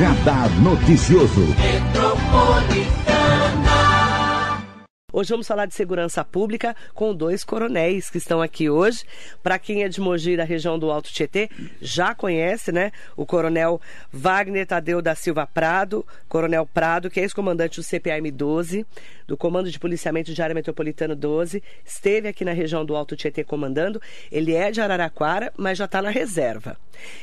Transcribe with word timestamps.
Radar 0.00 0.48
Noticioso. 0.62 1.89
Hoje 5.12 5.30
vamos 5.30 5.46
falar 5.48 5.66
de 5.66 5.74
segurança 5.74 6.24
pública 6.24 6.74
com 6.94 7.12
dois 7.12 7.42
coronéis 7.42 8.08
que 8.08 8.18
estão 8.18 8.40
aqui 8.40 8.70
hoje. 8.70 9.02
Para 9.42 9.58
quem 9.58 9.82
é 9.82 9.88
de 9.88 10.00
Mogi, 10.00 10.36
da 10.36 10.44
região 10.44 10.78
do 10.78 10.88
Alto 10.88 11.12
Tietê, 11.12 11.50
já 11.80 12.14
conhece, 12.14 12.70
né? 12.70 12.92
O 13.16 13.26
coronel 13.26 13.80
Wagner 14.12 14.64
Tadeu 14.66 15.02
da 15.02 15.16
Silva 15.16 15.46
Prado, 15.46 16.06
coronel 16.28 16.64
Prado, 16.64 17.10
que 17.10 17.18
é 17.18 17.24
ex-comandante 17.24 17.80
do 17.80 17.84
CPAM 17.84 18.30
12, 18.32 18.86
do 19.26 19.36
Comando 19.36 19.70
de 19.70 19.78
Policiamento 19.80 20.32
de 20.32 20.42
Área 20.42 20.54
Metropolitana 20.54 21.16
12, 21.16 21.62
esteve 21.84 22.28
aqui 22.28 22.44
na 22.44 22.52
região 22.52 22.84
do 22.84 22.94
Alto 22.94 23.16
Tietê 23.16 23.42
comandando. 23.42 24.00
Ele 24.30 24.54
é 24.54 24.70
de 24.70 24.80
Araraquara, 24.80 25.52
mas 25.56 25.76
já 25.76 25.86
está 25.86 26.00
na 26.00 26.10
reserva. 26.10 26.76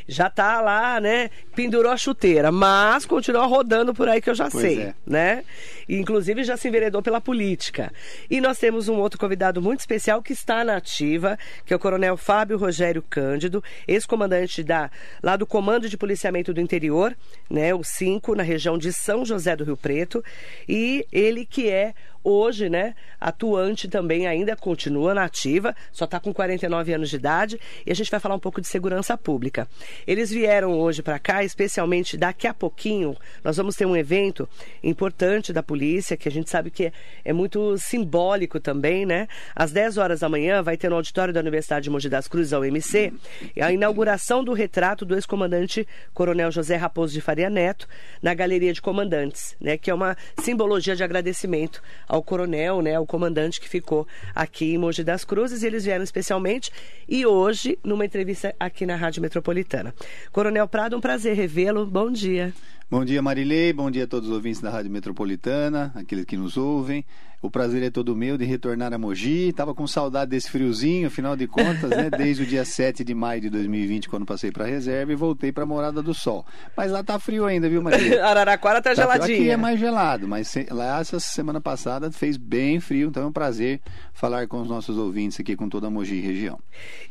Já 0.08 0.28
está 0.28 0.60
lá, 0.60 1.00
né? 1.00 1.30
Pendurou 1.56 1.92
a 1.92 1.98
chuteira, 1.98 2.52
mas 2.52 3.06
continua 3.06 3.46
rodando 3.46 3.94
por 3.94 4.10
aí 4.10 4.22
que 4.22 4.30
eu 4.30 4.36
já 4.36 4.50
Pois 4.50 4.62
sei, 4.62 4.82
é. 4.82 4.94
né? 5.06 5.44
Inclusive 5.88 6.44
já 6.44 6.58
se 6.58 6.68
enveredou 6.68 7.02
pela 7.02 7.22
política. 7.22 7.92
E 8.30 8.42
nós 8.42 8.58
temos 8.58 8.88
um 8.90 8.96
outro 8.96 9.20
convidado 9.20 9.62
muito 9.62 9.80
especial 9.80 10.22
que 10.22 10.34
está 10.34 10.64
na 10.64 10.78
ativa, 10.78 11.38
que 11.66 11.74
é 11.74 11.76
o 11.76 11.80
Coronel 11.80 12.18
Fábio 12.18 12.58
Rogério 12.58 13.02
Cândido, 13.02 13.64
ex-comandante 13.88 14.64
da 14.64 14.90
lá 15.22 15.36
do 15.36 15.46
Comando 15.46 15.90
de 15.90 15.98
Policiamento 15.98 16.54
do 16.54 16.62
Interior, 16.62 17.16
né, 17.50 17.74
o 17.74 17.84
5, 17.84 18.36
na 18.36 18.44
região 18.44 18.78
de 18.78 18.92
São 18.92 19.26
José 19.26 19.56
do 19.56 19.64
Rio 19.64 19.78
Preto, 19.78 20.24
e 20.68 21.06
ele 21.12 21.46
que 21.46 21.70
é 21.70 21.94
hoje, 22.28 22.70
né, 22.70 22.94
atuante 23.22 23.88
também 23.88 24.28
ainda 24.28 24.54
continua 24.54 25.14
na 25.14 25.24
ativa, 25.24 25.74
só 25.94 26.04
está 26.04 26.20
com 26.20 26.34
49 26.34 26.94
anos 26.94 27.10
de 27.10 27.16
idade, 27.16 27.60
e 27.86 27.92
a 27.92 27.96
gente 27.96 28.12
vai 28.12 28.20
falar 28.20 28.36
um 28.36 28.40
pouco 28.40 28.60
de 28.60 28.68
segurança 28.68 29.18
pública. 29.18 29.66
Eles 30.06 30.30
vieram 30.30 30.78
hoje 30.78 31.02
para 31.02 31.18
cá, 31.20 31.42
especialmente 31.44 32.18
daqui 32.18 32.46
a 32.46 32.54
pouquinho, 32.54 33.16
nós 33.44 33.56
vamos 33.56 33.78
ter 33.78 33.86
um 33.86 33.96
evento 33.96 34.48
importante 34.84 35.54
da 35.54 35.64
polícia, 35.64 36.18
que 36.18 36.28
a 36.28 36.32
gente 36.32 36.50
sabe 36.50 36.70
que 36.70 36.88
é, 36.88 36.92
é 37.24 37.32
muito 37.32 37.78
simbólico 37.78 38.60
também, 38.60 39.06
né? 39.06 39.28
Às 39.56 39.72
10 39.72 39.98
horas 39.98 40.20
da 40.20 40.28
manhã 40.28 40.62
vai 40.62 40.76
ter 40.76 40.90
no 40.90 40.98
auditório 40.98 41.34
da 41.34 41.40
Universidade 41.40 41.86
de 41.86 41.90
Mogi 41.90 42.10
das 42.10 42.28
Cruzes, 42.28 42.52
a 42.52 42.60
UMC, 42.60 43.14
a 43.62 43.72
inauguração 43.72 44.44
do 44.44 44.52
retrato 44.52 45.06
do 45.06 45.16
ex-comandante 45.16 45.88
Coronel 46.14 46.52
José 46.52 46.76
Raposo 46.76 47.14
de 47.14 47.22
Faria 47.22 47.50
Neto, 47.50 47.88
na 48.22 48.34
Galeria 48.34 48.74
de 48.74 48.82
Comandantes, 48.82 49.56
né? 49.62 49.78
Que 49.78 49.90
é 49.90 49.94
uma 49.94 50.18
simbologia 50.42 50.96
de 50.96 51.04
agradecimento 51.04 51.82
ao 52.08 52.17
coronel, 52.24 52.82
né? 52.82 52.96
Ao 52.96 53.06
comandante 53.06 53.60
que 53.60 53.70
ficou 53.70 54.08
aqui 54.34 54.74
em 54.74 54.78
Mogi 54.78 55.04
das 55.04 55.24
Cruzes. 55.24 55.64
Eles 55.64 55.86
vieram 55.86 56.04
especialmente 56.04 56.72
e 57.08 57.26
hoje 57.26 57.78
numa 57.84 58.06
entrevista 58.06 58.56
aqui 58.60 58.86
na 58.86 58.96
Rádio 58.96 59.22
Metropolitana. 59.22 59.94
Coronel 60.32 60.68
Prado, 60.68 60.98
um 60.98 61.02
prazer 61.02 61.36
revê-lo. 61.36 61.86
Bom 61.86 62.12
dia. 62.12 62.54
Bom 62.90 63.04
dia, 63.04 63.22
Marilei. 63.22 63.74
Bom 63.74 63.92
dia 63.92 64.06
a 64.06 64.08
todos 64.08 64.30
os 64.30 64.36
ouvintes 64.36 64.62
da 64.62 64.70
Rádio 64.70 64.90
Metropolitana, 64.90 65.92
aqueles 65.94 66.24
que 66.24 66.38
nos 66.38 66.56
ouvem. 66.56 67.04
O 67.42 67.52
prazer 67.52 67.84
é 67.84 67.90
todo 67.92 68.16
meu 68.16 68.36
de 68.38 68.46
retornar 68.46 68.92
a 68.94 68.98
Mogi. 68.98 69.54
Tava 69.54 69.74
com 69.76 69.86
saudade 69.86 70.32
desse 70.32 70.50
friozinho, 70.50 71.08
afinal 71.08 71.36
de 71.36 71.46
contas, 71.48 71.90
né? 71.92 72.10
Desde 72.10 72.42
o 72.44 72.46
dia 72.46 72.66
7 72.66 73.04
de 73.04 73.14
maio 73.14 73.40
de 73.42 73.50
2020, 73.50 74.10
quando 74.10 74.26
passei 74.26 74.52
para 74.52 74.64
a 74.66 74.68
reserva 74.68 75.12
e 75.12 75.16
voltei 75.16 75.52
para 75.52 75.64
a 75.64 75.66
Morada 75.66 76.02
do 76.02 76.14
Sol. 76.16 76.44
Mas 76.76 76.92
lá 76.92 77.04
tá 77.04 77.20
frio 77.20 77.46
ainda, 77.46 77.70
viu, 77.70 77.82
Marilei? 77.82 78.18
Araraquara 78.20 78.82
tá, 78.82 78.90
Tá 78.90 78.96
frio. 78.96 79.04
geladinha. 79.12 79.38
Aqui 79.40 79.50
é 79.52 79.58
mais 79.58 79.80
gelado, 79.80 80.28
mas 80.28 80.52
lá 80.72 81.00
essa 81.00 81.20
semana 81.20 81.62
passada 81.62 82.12
fez 82.12 82.38
bem 82.38 82.80
frio, 82.80 83.10
então 83.10 83.24
é 83.24 83.26
um 83.28 83.32
prazer 83.32 83.82
falar 84.14 84.48
com 84.48 84.60
os 84.60 84.68
nossos 84.68 84.98
ouvintes 84.98 85.40
aqui, 85.40 85.56
com 85.56 85.70
toda 85.70 85.88
a 85.88 85.90
Mogi 85.92 86.20
região. 86.20 86.60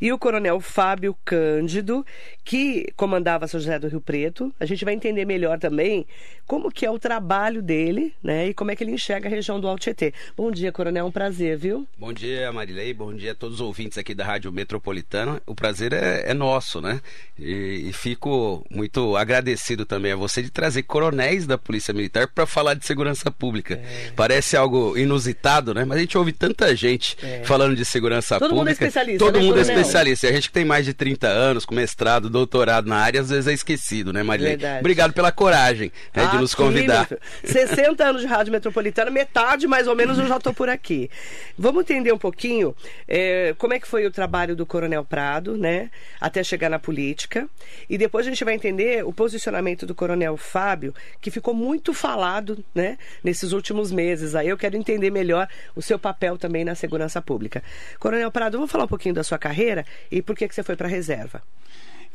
E 0.01 0.11
o 0.11 0.17
coronel 0.19 0.59
Fábio 0.59 1.15
Cândido, 1.23 2.05
que 2.43 2.91
comandava 2.97 3.47
São 3.47 3.59
José 3.59 3.79
do 3.79 3.87
Rio 3.87 4.01
Preto. 4.01 4.53
A 4.59 4.65
gente 4.65 4.83
vai 4.83 4.93
entender 4.93 5.23
melhor 5.23 5.57
também 5.57 6.05
como 6.45 6.69
que 6.71 6.85
é 6.85 6.91
o 6.91 6.99
trabalho 6.99 7.61
dele, 7.61 8.13
né? 8.21 8.47
E 8.49 8.53
como 8.53 8.71
é 8.71 8.75
que 8.75 8.83
ele 8.83 8.91
enxerga 8.91 9.27
a 9.27 9.31
região 9.31 9.59
do 9.59 9.67
Alto 9.67 9.81
Tietê. 9.81 10.13
Bom 10.35 10.51
dia, 10.51 10.71
coronel, 10.71 11.05
um 11.05 11.11
prazer, 11.11 11.57
viu? 11.57 11.87
Bom 11.97 12.11
dia, 12.13 12.51
Marilei. 12.51 12.93
Bom 12.93 13.13
dia 13.13 13.31
a 13.31 13.35
todos 13.35 13.55
os 13.55 13.61
ouvintes 13.61 13.97
aqui 13.97 14.13
da 14.13 14.23
Rádio 14.25 14.51
Metropolitana. 14.51 15.41
O 15.45 15.55
prazer 15.55 15.93
é, 15.93 16.23
é 16.27 16.33
nosso, 16.33 16.79
né? 16.81 17.01
E, 17.39 17.85
e 17.89 17.93
fico 17.93 18.65
muito 18.69 19.15
agradecido 19.17 19.85
também 19.85 20.11
a 20.11 20.15
você 20.15 20.41
de 20.41 20.49
trazer 20.49 20.83
coronéis 20.83 21.45
da 21.47 21.57
Polícia 21.57 21.93
Militar 21.93 22.27
para 22.27 22.45
falar 22.45 22.73
de 22.73 22.85
segurança 22.85 23.29
pública. 23.31 23.79
Parece 24.15 24.55
algo 24.57 24.97
inusitado, 24.97 25.73
né? 25.73 25.85
Mas 25.85 25.97
a 25.97 26.01
gente 26.01 26.17
ouve 26.17 26.31
tanta 26.31 26.75
gente 26.75 27.17
falando 27.43 27.75
de 27.75 27.83
segurança 27.85 28.39
Todo 28.39 28.55
mundo 28.55 28.69
é 28.69 28.73
pública. 28.73 28.85
especialista, 28.85 29.25
Todo 29.25 29.35
né, 29.39 29.41
mundo 29.45 29.59
é 29.59 29.63
coronel? 29.63 29.79
especialista. 29.79 30.27
E 30.27 30.29
a 30.29 30.33
gente 30.33 30.47
que 30.47 30.53
tem 30.53 30.65
mais 30.65 30.85
de 30.85 30.93
30 30.93 31.27
anos, 31.27 31.65
com 31.65 31.73
mestrado, 31.75 32.29
doutorado 32.29 32.87
na 32.87 32.97
área, 32.97 33.21
às 33.21 33.29
vezes 33.29 33.47
é 33.47 33.53
esquecido, 33.53 34.13
né, 34.13 34.23
Marilei? 34.23 34.51
Verdade. 34.51 34.79
Obrigado 34.79 35.13
pela 35.13 35.31
coragem 35.31 35.91
né, 36.15 36.25
de 36.27 36.37
nos 36.37 36.53
Aqui, 36.53 36.61
convidar. 36.63 37.07
filho, 37.07 37.19
60 37.43 38.03
anos 38.03 38.21
de 38.21 38.27
Rádio 38.27 38.51
Metropolitana, 38.51 39.11
metade 39.11 39.67
mais 39.67 39.87
ou 39.87 39.95
menos 39.95 40.06
eu 40.15 40.27
já 40.27 40.37
estou 40.37 40.53
por 40.53 40.69
aqui. 40.69 41.09
Vamos 41.57 41.81
entender 41.81 42.11
um 42.11 42.17
pouquinho 42.17 42.75
eh, 43.07 43.55
como 43.57 43.73
é 43.73 43.79
que 43.79 43.87
foi 43.87 44.05
o 44.05 44.11
trabalho 44.11 44.55
do 44.55 44.65
Coronel 44.65 45.03
Prado, 45.03 45.57
né? 45.57 45.89
Até 46.21 46.43
chegar 46.43 46.69
na 46.69 46.79
política. 46.79 47.49
E 47.89 47.97
depois 47.97 48.25
a 48.27 48.29
gente 48.29 48.43
vai 48.45 48.53
entender 48.53 49.03
o 49.03 49.11
posicionamento 49.11 49.85
do 49.85 49.95
Coronel 49.95 50.37
Fábio, 50.37 50.93
que 51.19 51.31
ficou 51.31 51.53
muito 51.53 51.93
falado, 51.93 52.63
né? 52.73 52.97
Nesses 53.23 53.51
últimos 53.51 53.91
meses. 53.91 54.35
Aí 54.35 54.47
eu 54.47 54.57
quero 54.57 54.77
entender 54.77 55.09
melhor 55.09 55.47
o 55.75 55.81
seu 55.81 55.97
papel 55.97 56.37
também 56.37 56.63
na 56.63 56.75
segurança 56.75 57.21
pública. 57.21 57.63
Coronel 57.99 58.31
Prado, 58.31 58.57
vamos 58.57 58.71
falar 58.71 58.85
um 58.85 58.87
pouquinho 58.87 59.15
da 59.15 59.23
sua 59.23 59.37
carreira 59.37 59.85
e 60.11 60.21
por 60.21 60.35
que, 60.35 60.47
que 60.47 60.55
você 60.55 60.63
foi 60.63 60.75
para 60.75 60.87
a 60.87 60.91
reserva. 60.91 61.41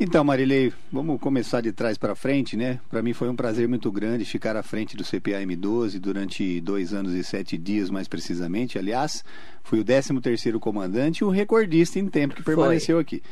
Então, 0.00 0.25
Marilei, 0.25 0.72
vamos 0.91 1.20
começar 1.20 1.60
de 1.60 1.70
trás 1.70 1.97
para 1.97 2.14
frente, 2.14 2.56
né? 2.56 2.80
Para 2.91 3.03
mim 3.03 3.12
foi 3.12 3.28
um 3.28 3.36
prazer 3.36 3.69
muito 3.69 3.91
grande 3.92 4.25
ficar 4.25 4.56
à 4.56 4.62
frente 4.62 4.97
do 4.97 5.04
CPAM 5.04 5.47
12 5.56 5.98
durante 6.00 6.60
dois 6.60 6.92
anos 6.92 7.12
e 7.12 7.22
sete 7.22 7.56
dias, 7.56 7.88
mais 7.88 8.08
precisamente. 8.08 8.78
Aliás, 8.78 9.25
fui 9.62 9.78
o 9.78 9.84
13 9.84 10.20
terceiro 10.20 10.58
comandante 10.58 11.19
e 11.19 11.25
o 11.25 11.30
recordista 11.30 11.98
em 11.98 12.06
tempo 12.08 12.34
que 12.34 12.42
permaneceu 12.42 12.98
aqui. 12.98 13.22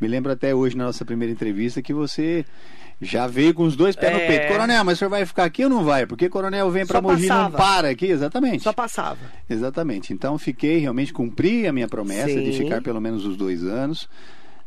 Me 0.00 0.06
lembro 0.06 0.30
até 0.30 0.54
hoje, 0.54 0.76
na 0.76 0.84
nossa 0.84 1.04
primeira 1.04 1.32
entrevista, 1.32 1.80
que 1.80 1.94
você 1.94 2.44
já 3.00 3.26
veio 3.26 3.54
com 3.54 3.62
os 3.64 3.74
dois 3.74 3.96
pés 3.96 4.12
no 4.12 4.18
É. 4.18 4.26
peito. 4.26 4.48
Coronel, 4.52 4.84
mas 4.84 4.96
o 4.96 4.98
senhor 4.98 5.10
vai 5.10 5.24
ficar 5.24 5.44
aqui 5.44 5.64
ou 5.64 5.70
não 5.70 5.82
vai? 5.82 6.04
Porque 6.04 6.28
coronel 6.28 6.70
vem 6.70 6.84
para 6.86 7.00
Mogi 7.00 7.24
e 7.24 7.28
não 7.28 7.50
para 7.50 7.88
aqui, 7.88 8.06
exatamente. 8.06 8.62
Só 8.64 8.72
passava. 8.72 9.18
Exatamente. 9.48 10.12
Então 10.12 10.36
fiquei, 10.36 10.78
realmente 10.78 11.12
cumpri 11.12 11.66
a 11.66 11.72
minha 11.72 11.88
promessa 11.88 12.40
de 12.40 12.52
Sim. 12.52 12.64
ficar 12.64 12.82
pelo 12.82 13.00
menos 13.00 13.24
os 13.24 13.36
dois 13.36 13.64
anos. 13.64 14.08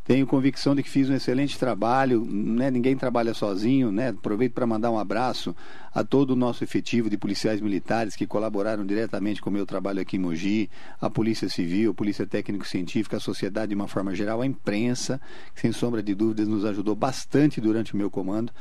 Tenho 0.04 0.26
convicção 0.26 0.74
de 0.74 0.82
que 0.82 0.90
fiz 0.90 1.08
um 1.08 1.14
excelente 1.14 1.56
trabalho, 1.56 2.24
né? 2.24 2.72
ninguém 2.72 2.96
trabalha 2.96 3.32
sozinho. 3.32 3.92
Né? 3.92 4.08
Aproveito 4.08 4.52
para 4.52 4.66
mandar 4.66 4.90
um 4.90 4.98
abraço 4.98 5.54
a 5.94 6.02
todo 6.02 6.32
o 6.32 6.36
nosso 6.36 6.64
efetivo 6.64 7.08
de 7.08 7.16
policiais 7.16 7.60
militares 7.60 8.16
que 8.16 8.26
colaboraram 8.26 8.84
diretamente 8.84 9.40
com 9.40 9.48
o 9.48 9.52
meu 9.52 9.64
trabalho 9.64 10.00
aqui 10.00 10.16
em 10.16 10.20
Mogi, 10.20 10.68
a 11.00 11.08
Polícia 11.08 11.48
Civil, 11.48 11.92
a 11.92 11.94
Polícia 11.94 12.26
Técnico-Científica, 12.26 13.18
a 13.18 13.20
sociedade 13.20 13.68
de 13.68 13.74
uma 13.76 13.86
forma 13.86 14.12
geral, 14.12 14.40
a 14.40 14.46
imprensa, 14.46 15.20
que 15.54 15.60
sem 15.60 15.70
sombra 15.70 16.02
de 16.02 16.14
dúvidas 16.14 16.48
nos 16.48 16.64
ajudou 16.64 16.96
bastante 16.96 17.60
durante 17.60 17.94
o 17.94 17.96
meu 17.96 18.10
comando. 18.10 18.52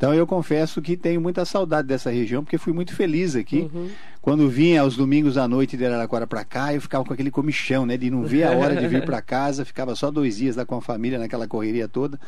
Então 0.00 0.14
eu 0.14 0.26
confesso 0.26 0.80
que 0.80 0.96
tenho 0.96 1.20
muita 1.20 1.44
saudade 1.44 1.86
dessa 1.86 2.10
região, 2.10 2.42
porque 2.42 2.56
fui 2.56 2.72
muito 2.72 2.96
feliz 2.96 3.36
aqui. 3.36 3.70
Quando 4.22 4.48
vinha 4.48 4.80
aos 4.80 4.96
domingos 4.96 5.36
à 5.36 5.46
noite 5.46 5.76
de 5.76 5.84
Araraquara 5.84 6.26
para 6.26 6.42
cá, 6.42 6.72
eu 6.72 6.80
ficava 6.80 7.04
com 7.04 7.12
aquele 7.12 7.30
comichão, 7.30 7.84
né? 7.84 7.98
De 7.98 8.08
não 8.08 8.22
ver 8.22 8.44
a 8.44 8.52
hora 8.52 8.74
de 8.74 8.88
vir 8.88 9.04
para 9.04 9.20
casa, 9.20 9.62
ficava 9.62 9.94
só 9.94 10.10
dois 10.10 10.38
dias 10.38 10.56
lá 10.56 10.64
com 10.64 10.74
a 10.74 10.80
família 10.80 11.18
naquela 11.18 11.46
correria 11.46 11.86
toda 11.86 12.18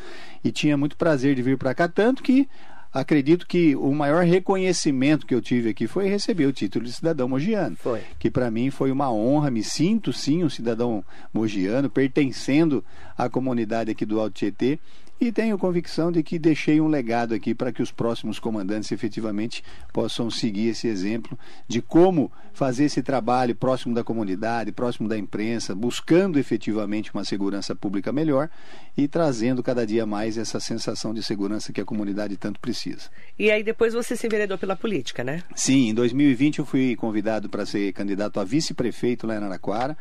e 0.43 0.51
tinha 0.51 0.77
muito 0.77 0.95
prazer 0.95 1.33
de 1.33 1.41
vir 1.41 1.57
para 1.57 1.73
cá, 1.73 1.87
tanto 1.87 2.21
que 2.21 2.47
acredito 2.93 3.47
que 3.47 3.75
o 3.75 3.91
maior 3.91 4.23
reconhecimento 4.23 5.25
que 5.25 5.33
eu 5.33 5.41
tive 5.41 5.69
aqui 5.69 5.87
foi 5.87 6.07
receber 6.07 6.45
o 6.45 6.53
título 6.53 6.85
de 6.85 6.93
cidadão 6.93 7.27
mogiano. 7.27 7.75
Foi. 7.75 8.01
Que 8.19 8.29
para 8.29 8.51
mim 8.51 8.69
foi 8.69 8.91
uma 8.91 9.11
honra, 9.11 9.49
me 9.49 9.63
sinto 9.63 10.13
sim 10.13 10.43
um 10.43 10.49
cidadão 10.49 11.03
mogiano, 11.33 11.89
pertencendo 11.89 12.85
à 13.17 13.27
comunidade 13.27 13.89
aqui 13.89 14.05
do 14.05 14.19
Alto 14.19 14.33
Tietê. 14.33 14.77
E 15.21 15.31
tenho 15.31 15.57
convicção 15.57 16.11
de 16.11 16.21
que 16.21 16.37
deixei 16.37 16.81
um 16.81 16.87
legado 16.87 17.33
aqui 17.33 17.55
para 17.55 17.71
que 17.71 17.81
os 17.81 17.91
próximos 17.91 18.39
comandantes 18.39 18.91
efetivamente 18.91 19.63
possam 19.93 20.29
seguir 20.29 20.69
esse 20.69 20.87
exemplo 20.87 21.39
de 21.67 21.81
como 21.81 22.31
fazer 22.53 22.85
esse 22.85 23.01
trabalho 23.01 23.55
próximo 23.55 23.95
da 23.95 24.03
comunidade, 24.03 24.71
próximo 24.71 25.07
da 25.07 25.17
imprensa, 25.17 25.73
buscando 25.73 26.37
efetivamente 26.37 27.13
uma 27.13 27.23
segurança 27.23 27.73
pública 27.73 28.11
melhor 28.11 28.49
e 28.97 29.07
trazendo 29.07 29.63
cada 29.63 29.87
dia 29.87 30.05
mais 30.05 30.37
essa 30.37 30.59
sensação 30.59 31.13
de 31.13 31.23
segurança 31.23 31.71
que 31.71 31.79
a 31.79 31.85
comunidade 31.85 32.35
tanto 32.35 32.59
precisa. 32.59 33.09
E 33.39 33.49
aí 33.49 33.63
depois 33.63 33.93
você 33.93 34.15
se 34.17 34.27
enveredou 34.27 34.57
pela 34.57 34.75
política, 34.75 35.23
né? 35.23 35.41
Sim, 35.55 35.89
em 35.89 35.93
2020 35.93 36.59
eu 36.59 36.65
fui 36.65 36.95
convidado 36.95 37.49
para 37.49 37.65
ser 37.65 37.93
candidato 37.93 38.39
a 38.39 38.43
vice-prefeito 38.43 39.25
lá 39.25 39.35
em 39.35 39.37
Araraquara. 39.37 39.97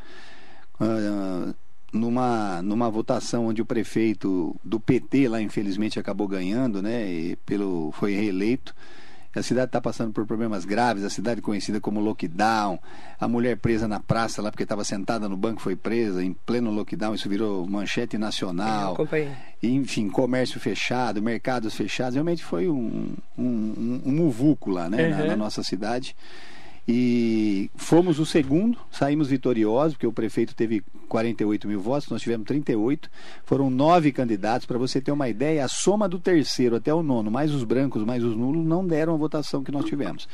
ah, 0.80 1.54
numa, 1.92 2.62
numa 2.62 2.90
votação 2.90 3.46
onde 3.46 3.60
o 3.62 3.66
prefeito 3.66 4.56
do 4.64 4.80
PT 4.80 5.28
lá 5.28 5.40
infelizmente 5.42 5.98
acabou 5.98 6.26
ganhando, 6.26 6.80
né? 6.82 7.06
E 7.10 7.36
pelo, 7.44 7.92
foi 7.92 8.14
reeleito. 8.14 8.74
A 9.34 9.42
cidade 9.42 9.68
está 9.68 9.80
passando 9.80 10.12
por 10.12 10.26
problemas 10.26 10.66
graves, 10.66 11.04
a 11.04 11.08
cidade 11.08 11.40
conhecida 11.40 11.80
como 11.80 12.00
lockdown, 12.00 12.78
a 13.18 13.26
mulher 13.26 13.56
presa 13.56 13.88
na 13.88 13.98
praça 13.98 14.42
lá 14.42 14.50
porque 14.50 14.62
estava 14.62 14.84
sentada 14.84 15.26
no 15.26 15.38
banco 15.38 15.58
foi 15.62 15.74
presa, 15.74 16.22
em 16.22 16.34
pleno 16.34 16.70
lockdown, 16.70 17.14
isso 17.14 17.30
virou 17.30 17.66
manchete 17.66 18.18
nacional. 18.18 18.92
acompanhei. 18.92 19.30
enfim, 19.62 20.10
comércio 20.10 20.60
fechado, 20.60 21.22
mercados 21.22 21.74
fechados, 21.74 22.12
realmente 22.14 22.44
foi 22.44 22.68
um, 22.68 23.14
um, 23.38 23.42
um, 23.44 24.02
um 24.04 24.12
muvuco 24.12 24.70
lá, 24.70 24.90
né, 24.90 25.08
na, 25.08 25.20
Uhum. 25.22 25.26
na 25.28 25.36
nossa 25.36 25.62
cidade. 25.62 26.14
E 26.86 27.70
fomos 27.76 28.18
o 28.18 28.26
segundo, 28.26 28.76
saímos 28.90 29.28
vitoriosos, 29.28 29.94
porque 29.94 30.06
o 30.06 30.12
prefeito 30.12 30.54
teve 30.54 30.82
48 31.08 31.68
mil 31.68 31.80
votos, 31.80 32.08
nós 32.08 32.22
tivemos 32.22 32.46
38. 32.46 33.08
Foram 33.44 33.70
nove 33.70 34.10
candidatos. 34.10 34.66
Para 34.66 34.78
você 34.78 35.00
ter 35.00 35.12
uma 35.12 35.28
ideia, 35.28 35.64
a 35.64 35.68
soma 35.68 36.08
do 36.08 36.18
terceiro 36.18 36.76
até 36.76 36.92
o 36.92 37.02
nono, 37.02 37.30
mais 37.30 37.52
os 37.52 37.62
brancos, 37.62 38.04
mais 38.04 38.24
os 38.24 38.36
nulos, 38.36 38.66
não 38.66 38.84
deram 38.84 39.14
a 39.14 39.16
votação 39.16 39.62
que 39.62 39.70
nós 39.70 39.84
tivemos. 39.84 40.26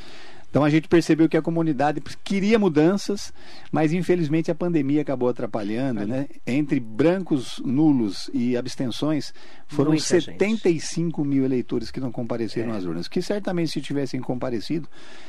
Então 0.50 0.64
a 0.64 0.70
gente 0.70 0.88
percebeu 0.88 1.28
que 1.28 1.36
a 1.36 1.42
comunidade 1.42 2.00
queria 2.24 2.58
mudanças, 2.58 3.32
mas 3.70 3.92
infelizmente 3.92 4.50
a 4.50 4.54
pandemia 4.54 5.02
acabou 5.02 5.28
atrapalhando, 5.28 6.06
né? 6.06 6.26
Entre 6.46 6.80
brancos, 6.80 7.60
nulos 7.64 8.30
e 8.32 8.56
abstenções, 8.56 9.34
foram 9.66 9.90
Muita 9.90 10.20
gente. 10.20 10.32
75 10.32 11.22
mil 11.22 11.44
eleitores 11.44 11.90
que 11.90 12.00
não 12.00 12.10
compareceram 12.10 12.72
É. 12.72 12.78
às 12.78 12.84
urnas. 12.84 13.08
Que 13.08 13.20
certamente 13.20 13.70
se 13.72 13.80
tivessem 13.82 14.20
comparecido, 14.20 14.88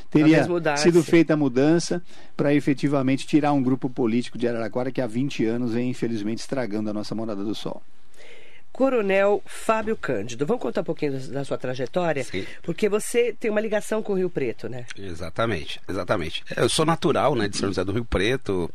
teria 0.09 0.47
sido 0.77 1.03
feita 1.03 1.33
a 1.33 1.37
mudança 1.37 2.01
para 2.37 2.53
efetivamente 2.53 3.27
tirar 3.27 3.51
um 3.51 3.61
grupo 3.61 3.89
político 3.89 4.37
de 4.37 4.47
Araraquara 4.47 4.89
que 4.89 5.01
há 5.01 5.07
20 5.07 5.45
anos 5.45 5.73
vem 5.73 5.89
infelizmente 5.89 6.39
estragando 6.39 6.89
a 6.89 6.93
nossa 6.93 7.13
morada 7.13 7.43
do 7.43 7.53
sol. 7.53 7.81
Coronel 8.79 9.43
Fábio 9.45 9.97
Cândido, 9.97 10.45
vamos 10.45 10.63
contar 10.63 10.79
um 10.79 10.85
pouquinho 10.85 11.19
da- 11.19 11.43
sua 11.43 11.57
trajetória? 11.57 12.23
Sim. 12.23 12.45
Porque 12.63 12.87
você 12.87 13.35
tem 13.37 13.51
uma 13.51 13.59
ligação 13.59 14.01
com 14.01 14.13
o 14.13 14.15
Rio 14.15 14.29
Preto, 14.29 14.69
né? 14.69 14.85
Exatamente, 14.97 15.81
exatamente. 15.85 16.45
É, 16.55 16.61
Eu 16.61 16.69
sou 16.69 16.85
natural, 16.85 17.35
né, 17.35 17.49
de 17.49 17.57
São 17.57 17.67
José 17.67 17.83
do 17.83 17.91
Rio 17.91 18.05
Preto. 18.05 18.71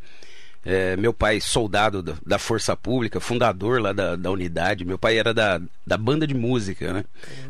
É, 0.63 0.95
meu 0.99 1.15
pai, 1.15 1.41
soldado 1.41 2.03
da, 2.03 2.39
Força 2.39 2.77
Pública, 2.77 3.19
fundador 3.19 3.81
lá 3.81 3.95
da, 3.95 4.15
da 4.15 4.31
unidade. 4.31 4.85
Meu 4.85 4.99
pai 4.99 5.17
era 5.17 5.33
da, 5.33 5.59
da 5.87 5.97
banda 5.97 6.27
de 6.27 6.35
música, 6.35 6.93
né? 6.93 7.05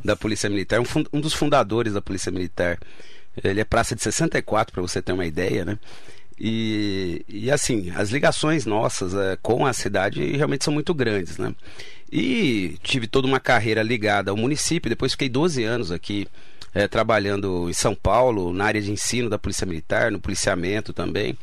Da 0.05 0.15
Polícia 0.15 0.49
Militar, 0.49 0.79
um, 0.79 0.85
um 1.13 1.21
dos 1.21 1.35
fundadores 1.35 1.95
da 1.95 2.01
Polícia 2.01 2.31
Militar. 2.31 2.79
Ele 3.43 3.61
é 3.61 3.65
praça 3.65 3.97
de 3.97 4.03
64, 4.03 4.73
para 4.73 4.81
você 4.83 5.03
ter 5.03 5.13
uma 5.13 5.27
ideia, 5.27 5.65
né? 5.65 5.77
E, 6.39 7.25
e 7.29 7.51
assim, 7.51 7.93
as 7.97 8.11
ligações 8.11 8.65
nossas 8.65 9.13
é, 9.13 9.37
com 9.43 9.67
a 9.67 9.73
cidade 9.73 10.37
realmente 10.37 10.65
são 10.65 10.73
muito 10.75 10.93
grandes, 10.95 11.37
né? 11.39 11.53
E 12.17 12.77
tive 12.81 13.09
toda 13.09 13.27
uma 13.27 13.41
carreira 13.41 13.83
ligada 13.83 14.31
ao 14.31 14.37
município, 14.37 14.89
depois 14.89 15.11
fiquei 15.11 15.29
12 15.29 15.65
anos 15.65 15.91
aqui 15.91 16.29
é, 16.73 16.87
trabalhando 16.87 17.69
em 17.69 17.73
São 17.73 17.93
Paulo, 17.93 18.53
na 18.53 18.67
área 18.67 18.81
de 18.81 18.93
ensino 18.93 19.29
da 19.29 19.37
Polícia 19.37 19.67
Militar, 19.67 20.13
no 20.13 20.21
policiamento 20.21 20.93
também. 20.93 21.37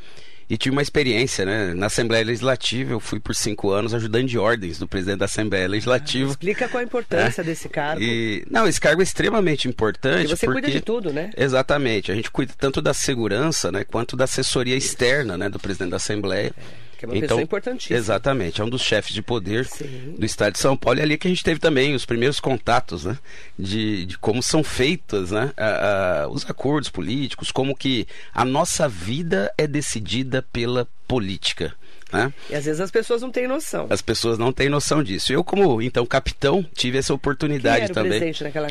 E 0.50 0.58
tive 0.58 0.74
uma 0.74 0.82
experiência, 0.82 1.46
né? 1.46 1.74
Na 1.74 1.88
Assembleia 1.88 2.26
Legislativa, 2.26 2.94
eu 2.94 3.02
fui 3.02 3.20
por 3.20 3.36
cinco 3.36 3.72
anos 3.72 3.94
ajudante 3.94 4.28
de 4.28 4.38
ordens 4.38 4.80
do 4.80 4.88
presidente 4.88 5.20
da 5.20 5.26
Assembleia 5.26 5.68
Legislativa. 5.68 6.32
Explica 6.32 6.70
qual 6.70 6.80
a 6.80 6.84
importância 6.86 7.44
desse 7.44 7.68
cargo. 7.68 8.02
É. 8.02 8.06
E, 8.06 8.46
não, 8.50 8.66
esse 8.66 8.80
cargo 8.80 9.02
é 9.02 9.04
extremamente 9.04 9.68
importante. 9.68 10.26
E 10.26 10.28
você 10.28 10.46
porque... 10.46 10.62
cuida 10.62 10.72
de 10.72 10.82
tudo, 10.82 11.12
né? 11.12 11.32
Exatamente. 11.36 12.14
A 12.14 12.16
gente 12.16 12.32
cuida 12.32 12.54
tanto 12.58 12.82
da 12.82 12.94
segurança, 12.94 13.72
né, 13.74 13.84
quanto 13.84 14.16
da 14.16 14.24
assessoria 14.24 14.76
externa, 14.76 15.38
né, 15.38 15.50
do 15.50 15.60
presidente 15.60 15.92
da 15.92 15.98
Assembleia. 15.98 16.54
Que 17.02 17.06
é 17.06 17.08
uma 17.10 17.20
pessoa 17.22 17.42
importantíssima. 17.42 17.98
Exatamente, 17.98 18.62
é 18.62 18.64
um 18.64 18.70
dos 18.70 18.82
chefes 18.82 19.14
de 19.14 19.22
poder 19.22 19.66
Sim. 19.66 20.16
do 20.18 20.26
Estado 20.26 20.54
de 20.54 20.60
São 20.60 20.78
Paulo. 20.78 21.00
E 21.00 21.02
ali 21.02 21.18
que 21.18 21.28
a 21.28 21.32
gente 21.32 21.44
teve 21.44 21.60
também 21.60 21.96
os 21.96 22.06
primeiros 22.06 22.40
contatos, 22.40 23.06
né, 23.06 23.18
de, 23.58 24.06
de 24.06 24.18
como 24.20 24.42
são 24.44 24.64
feitos, 24.64 25.32
né, 25.32 25.52
a- 25.58 26.24
a- 26.24 26.28
os 26.28 26.48
acordos 26.50 26.90
políticos, 26.90 27.52
como 27.52 27.76
que 27.76 28.08
a 28.34 28.46
nossa 28.46 28.88
vida 28.88 29.52
é 29.58 29.66
decidida 29.66 30.42
pela 30.54 30.88
política. 31.08 31.74
Né? 32.12 32.34
E 32.50 32.56
às 32.56 32.66
vezes 32.66 32.82
as 32.82 32.92
pessoas 32.92 33.22
não 33.22 33.32
têm 33.32 33.48
noção. 33.48 33.88
As 33.90 34.02
pessoas 34.02 34.38
não 34.38 34.52
têm 34.52 34.68
noção 34.68 35.02
disso. 35.02 35.32
Eu, 35.32 35.44
como 35.44 35.82
então 35.82 36.06
capitão, 36.06 36.66
tive 36.74 36.98
essa 36.98 37.08
Quem 37.08 37.16
oportunidade 37.16 37.84
era 37.84 37.92
o 37.92 37.96
também. 37.96 38.12
presidente 38.12 38.44
naquela 38.44 38.68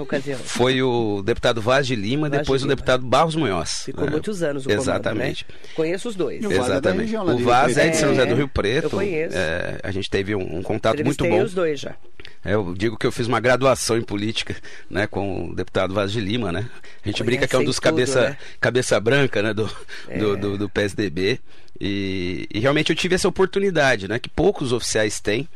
ocasião? 0.00 0.38
Foi 0.38 0.80
o 0.82 1.22
deputado 1.22 1.60
Vaz 1.60 1.86
de 1.86 1.96
Lima, 1.96 2.28
Vaz 2.28 2.32
de 2.32 2.38
depois 2.38 2.62
o 2.62 2.64
Lima. 2.66 2.76
deputado 2.76 3.04
Barros 3.04 3.34
Munhoz. 3.34 3.82
Ficou 3.84 4.04
né? 4.04 4.10
muitos 4.10 4.42
anos 4.42 4.64
no 4.64 4.70
comando, 4.70 4.82
Exatamente. 4.82 5.46
né? 5.48 5.56
Conheço 5.74 6.08
os 6.08 6.14
dois. 6.14 6.44
O 6.44 6.52
é 6.52 6.56
Exatamente. 6.56 7.00
região 7.02 7.24
lá 7.24 7.32
o 7.34 7.36
de 7.36 7.42
Vaz 7.42 7.76
é 7.76 7.88
de 7.88 7.96
São 7.96 8.10
José 8.10 8.26
do 8.26 8.34
Rio 8.34 8.48
Preto. 8.48 8.84
Eu 8.84 8.90
conheço. 8.90 9.36
É, 9.36 9.80
a 9.82 9.90
gente 9.90 10.08
teve 10.08 10.34
um, 10.34 10.58
um 10.58 10.62
contato 10.62 11.04
muito 11.04 11.24
bom. 11.26 11.42
os 11.42 11.54
dois 11.54 11.80
já. 11.80 11.94
É, 12.44 12.54
Eu 12.54 12.74
digo 12.76 12.96
que 12.96 13.06
eu 13.06 13.10
fiz 13.12 13.26
uma 13.26 13.40
graduação 13.40 13.96
em 13.96 14.02
política, 14.02 14.54
né, 14.88 15.06
com 15.08 15.48
o 15.50 15.54
deputado 15.54 15.92
Vaz 15.92 16.12
de 16.12 16.20
Lima, 16.20 16.52
né? 16.52 16.68
A 17.04 17.08
gente 17.08 17.22
brinca 17.24 17.48
que 17.48 17.56
é 17.56 17.58
um 17.58 17.64
dos 17.64 17.76
tudo, 17.76 17.84
cabeça, 17.84 18.20
né? 18.30 18.36
cabeça 18.60 19.00
branca, 19.00 19.42
né, 19.42 19.52
do, 19.52 19.68
É. 20.08 20.18
do, 20.18 20.36
do, 20.36 20.58
do 20.58 20.68
PSDB. 20.68 21.40
E, 21.80 22.46
e 22.52 22.58
realmente 22.58 22.90
eu 22.90 22.96
tive 22.96 23.14
essa 23.14 23.28
oportunidade, 23.28 24.08
né, 24.08 24.18
que 24.18 24.28
poucos 24.28 24.72
oficiais 24.72 25.20
têm. 25.20 25.48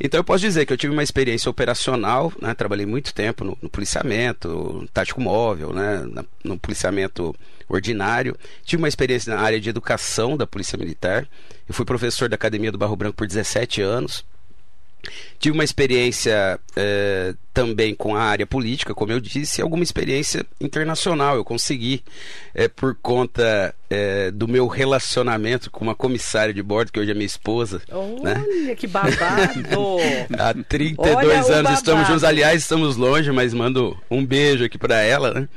Então 0.00 0.18
eu 0.18 0.24
posso 0.24 0.40
dizer 0.40 0.66
que 0.66 0.72
eu 0.72 0.76
tive 0.76 0.92
uma 0.92 1.02
experiência 1.02 1.48
operacional, 1.50 2.32
né, 2.40 2.52
trabalhei 2.54 2.84
muito 2.86 3.14
tempo 3.14 3.44
no, 3.44 3.56
no 3.62 3.68
policiamento, 3.70 4.88
tático 4.92 5.20
móvel, 5.20 5.72
né, 5.72 6.04
na- 6.10 6.24
no 6.42 6.58
policiamento 6.58 7.34
ordinário. 7.68 8.36
Tive 8.64 8.82
uma 8.82 8.88
experiência 8.88 9.34
na 9.34 9.40
área 9.40 9.60
de 9.60 9.70
educação 9.70 10.36
da 10.36 10.46
Polícia 10.46 10.76
Militar. 10.76 11.26
Eu 11.68 11.74
fui 11.74 11.84
professor 11.84 12.28
da 12.28 12.34
Academia 12.34 12.72
do 12.72 12.78
Barro 12.78 12.96
Branco 12.96 13.16
por 13.16 13.26
17 13.26 13.80
anos. 13.80 14.24
Tive 15.38 15.54
uma 15.54 15.64
experiência 15.64 16.58
eh, 16.76 17.34
também 17.52 17.94
com 17.94 18.14
a 18.14 18.22
área 18.22 18.46
política, 18.46 18.94
como 18.94 19.12
eu 19.12 19.20
disse, 19.20 19.60
e 19.60 19.62
alguma 19.62 19.82
experiência 19.82 20.46
internacional. 20.60 21.36
Eu 21.36 21.44
consegui, 21.44 22.02
eh, 22.54 22.68
por 22.68 22.94
conta 22.94 23.74
eh, 23.90 24.30
do 24.30 24.46
meu 24.46 24.66
relacionamento 24.66 25.70
com 25.70 25.84
uma 25.84 25.94
comissária 25.94 26.54
de 26.54 26.62
bordo, 26.62 26.92
que 26.92 27.00
hoje 27.00 27.10
é 27.10 27.14
minha 27.14 27.26
esposa. 27.26 27.82
né? 28.22 28.44
Olha 28.46 28.76
que 28.76 28.86
babado! 28.86 29.98
Há 30.38 30.54
32 30.68 31.16
Olha 31.16 31.58
anos 31.58 31.72
estamos 31.72 32.06
juntos. 32.06 32.24
Aliás, 32.24 32.62
estamos 32.62 32.96
longe, 32.96 33.30
mas 33.32 33.52
mando 33.52 33.98
um 34.10 34.24
beijo 34.24 34.64
aqui 34.64 34.78
para 34.78 35.00
ela, 35.00 35.34
né? 35.34 35.48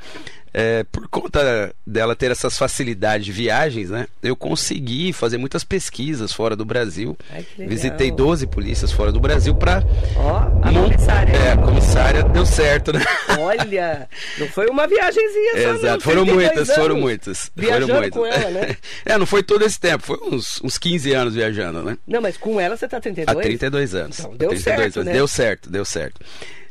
É, 0.52 0.84
por 0.84 1.06
conta 1.08 1.74
dela 1.86 2.16
ter 2.16 2.30
essas 2.30 2.56
facilidades 2.56 3.26
de 3.26 3.32
viagens, 3.32 3.90
né? 3.90 4.06
Eu 4.22 4.34
consegui 4.34 5.12
fazer 5.12 5.38
muitas 5.38 5.64
pesquisas 5.64 6.32
fora 6.32 6.56
do 6.56 6.64
Brasil. 6.64 7.16
Ai. 7.30 7.46
Visitei 7.58 8.10
12 8.10 8.46
polícias 8.46 8.90
fora 8.90 9.12
do 9.12 9.20
Brasil 9.20 9.54
para 9.54 9.82
Ó, 10.16 10.36
a 10.62 10.72
comissária. 10.72 11.32
É, 11.32 11.52
a 11.52 11.56
comissária 11.56 12.22
deu 12.22 12.46
certo, 12.46 12.92
né? 12.92 13.04
Olha, 13.38 14.08
não 14.38 14.48
foi 14.48 14.66
uma 14.68 14.86
viagenzinha 14.86 15.52
só, 15.54 15.68
não. 15.68 15.74
Exato, 15.76 16.02
foram 16.02 16.24
32 16.24 16.34
muitas, 16.34 16.74
foram 16.74 16.96
muitas. 16.96 17.50
Viajando 17.54 17.86
foram 17.86 18.00
muitas. 18.00 18.18
com 18.18 18.26
ela, 18.26 18.50
né? 18.50 18.76
é, 19.04 19.18
não 19.18 19.26
foi 19.26 19.42
todo 19.42 19.64
esse 19.64 19.78
tempo, 19.78 20.04
foi 20.04 20.18
uns, 20.22 20.60
uns 20.62 20.78
15 20.78 21.12
anos 21.12 21.34
viajando, 21.34 21.82
né? 21.82 21.98
Não, 22.06 22.20
mas 22.20 22.36
com 22.36 22.60
ela 22.60 22.76
você 22.76 22.88
tá 22.88 23.00
32? 23.00 23.36
Há 23.36 23.40
32 23.40 23.94
anos. 23.94 24.18
Então, 24.18 24.36
deu 24.36 24.48
32 24.50 24.62
certo, 24.62 24.96
anos. 24.96 25.06
né? 25.06 25.12
Deu 25.12 25.28
certo, 25.28 25.70
deu 25.70 25.84
certo. 25.84 26.20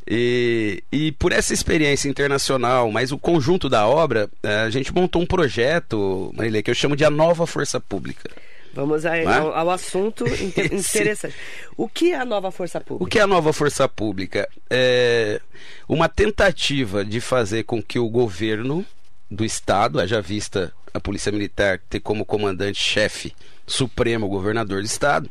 E, 0.08 0.84
e 0.92 1.12
por 1.14 1.32
essa 1.32 1.54
experiência 1.54 2.08
internacional, 2.08 2.92
mas 2.92 3.12
o 3.12 3.18
conjunto 3.18 3.68
da 3.68 3.88
obra, 3.88 4.30
eh, 4.44 4.62
a 4.62 4.70
gente 4.70 4.94
montou 4.94 5.22
um 5.22 5.26
projeto, 5.26 6.32
Marília, 6.36 6.62
que 6.62 6.70
eu 6.70 6.76
chamo 6.76 6.96
de 6.96 7.04
A 7.04 7.10
Nova 7.10 7.48
Força 7.48 7.80
Pública. 7.80 8.30
Vamos 8.76 9.06
aí 9.06 9.24
Vai? 9.24 9.40
ao, 9.40 9.56
ao 9.56 9.72
assunto 9.72 10.26
interessante. 10.44 11.34
O 11.78 11.88
que 11.88 12.12
é 12.12 12.20
a 12.20 12.26
nova 12.26 12.52
força 12.52 12.80
O 12.80 12.82
pública? 12.82 13.10
que 13.10 13.20
é 13.20 13.22
a 13.22 13.28
nova 13.28 13.54
força 13.54 13.88
pública? 13.88 14.50
É 14.70 15.40
uma 15.88 16.10
tentativa 16.10 17.06
de 17.06 17.22
fazer 17.22 17.64
com 17.64 17.82
que 17.82 17.98
o 17.98 18.10
governo 18.10 18.86
do 19.32 19.46
Estado, 19.46 20.00
haja 20.00 20.22
vista 20.22 20.74
a 20.94 21.00
Polícia 21.00 21.32
Militar 21.32 21.80
ter 21.90 22.02
como 22.02 22.26
comandante-chefe 22.26 23.34
supremo 23.66 24.26
o 24.26 24.30
governador 24.30 24.82
do 24.82 24.86
Estado, 24.86 25.30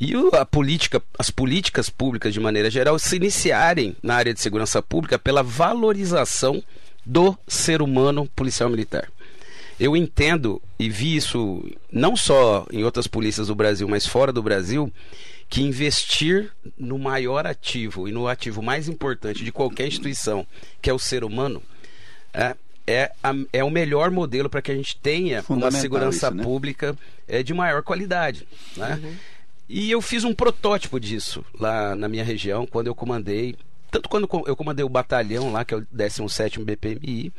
e 0.00 0.12
a 0.32 0.44
política, 0.44 1.02
as 1.18 1.30
políticas 1.30 1.90
públicas 1.90 2.32
de 2.32 2.40
maneira 2.40 2.70
geral 2.70 2.98
se 2.98 3.16
iniciarem 3.16 3.96
na 4.02 4.14
área 4.14 4.32
de 4.32 4.40
segurança 4.40 4.80
pública 4.82 5.18
pela 5.18 5.42
valorização 5.42 6.62
do 7.04 7.36
ser 7.46 7.82
humano 7.82 8.28
policial 8.36 8.68
militar. 8.68 9.08
Eu 9.80 9.96
entendo 9.96 10.60
e 10.78 10.88
vi 10.90 11.16
isso 11.16 11.64
não 11.90 12.16
só 12.16 12.66
em 12.72 12.84
outras 12.84 13.06
polícias 13.06 13.46
do 13.46 13.54
Brasil, 13.54 13.88
mas 13.88 14.06
fora 14.06 14.32
do 14.32 14.42
Brasil, 14.42 14.92
que 15.48 15.62
investir 15.62 16.50
no 16.76 16.98
maior 16.98 17.46
ativo 17.46 18.08
e 18.08 18.12
no 18.12 18.28
ativo 18.28 18.60
mais 18.62 18.88
importante 18.88 19.44
de 19.44 19.52
qualquer 19.52 19.86
instituição, 19.86 20.46
que 20.82 20.90
é 20.90 20.92
o 20.92 20.98
ser 20.98 21.24
humano, 21.24 21.62
é, 22.34 22.54
é, 22.86 23.12
a- 23.22 23.34
é 23.52 23.62
o 23.64 23.70
melhor 23.70 24.10
modelo 24.10 24.50
para 24.50 24.60
que 24.60 24.70
a 24.70 24.74
gente 24.74 24.96
tenha 24.96 25.44
uma 25.48 25.70
segurança 25.80 26.26
isso, 26.26 26.34
né? 26.36 26.42
pública 26.42 26.96
é, 27.26 27.42
de 27.42 27.54
maior 27.54 27.82
qualidade. 27.82 28.46
Né? 28.76 29.16
E 29.68 29.90
eu 29.90 30.00
fiz 30.00 30.24
um 30.24 30.34
protótipo 30.34 30.98
disso 30.98 31.44
lá 31.58 31.94
na 31.94 32.08
minha 32.08 32.24
região, 32.24 32.66
quando 32.66 32.86
eu 32.86 32.94
comandei, 32.94 33.54
tanto 33.90 34.08
quando 34.08 34.28
eu 34.46 34.56
comandei 34.56 34.84
o 34.84 34.88
batalhão 34.88 35.52
lá, 35.52 35.64
que 35.64 35.74
é 35.74 35.76
o 35.76 35.86
17º 35.94 36.64
BPMI, 36.64 37.32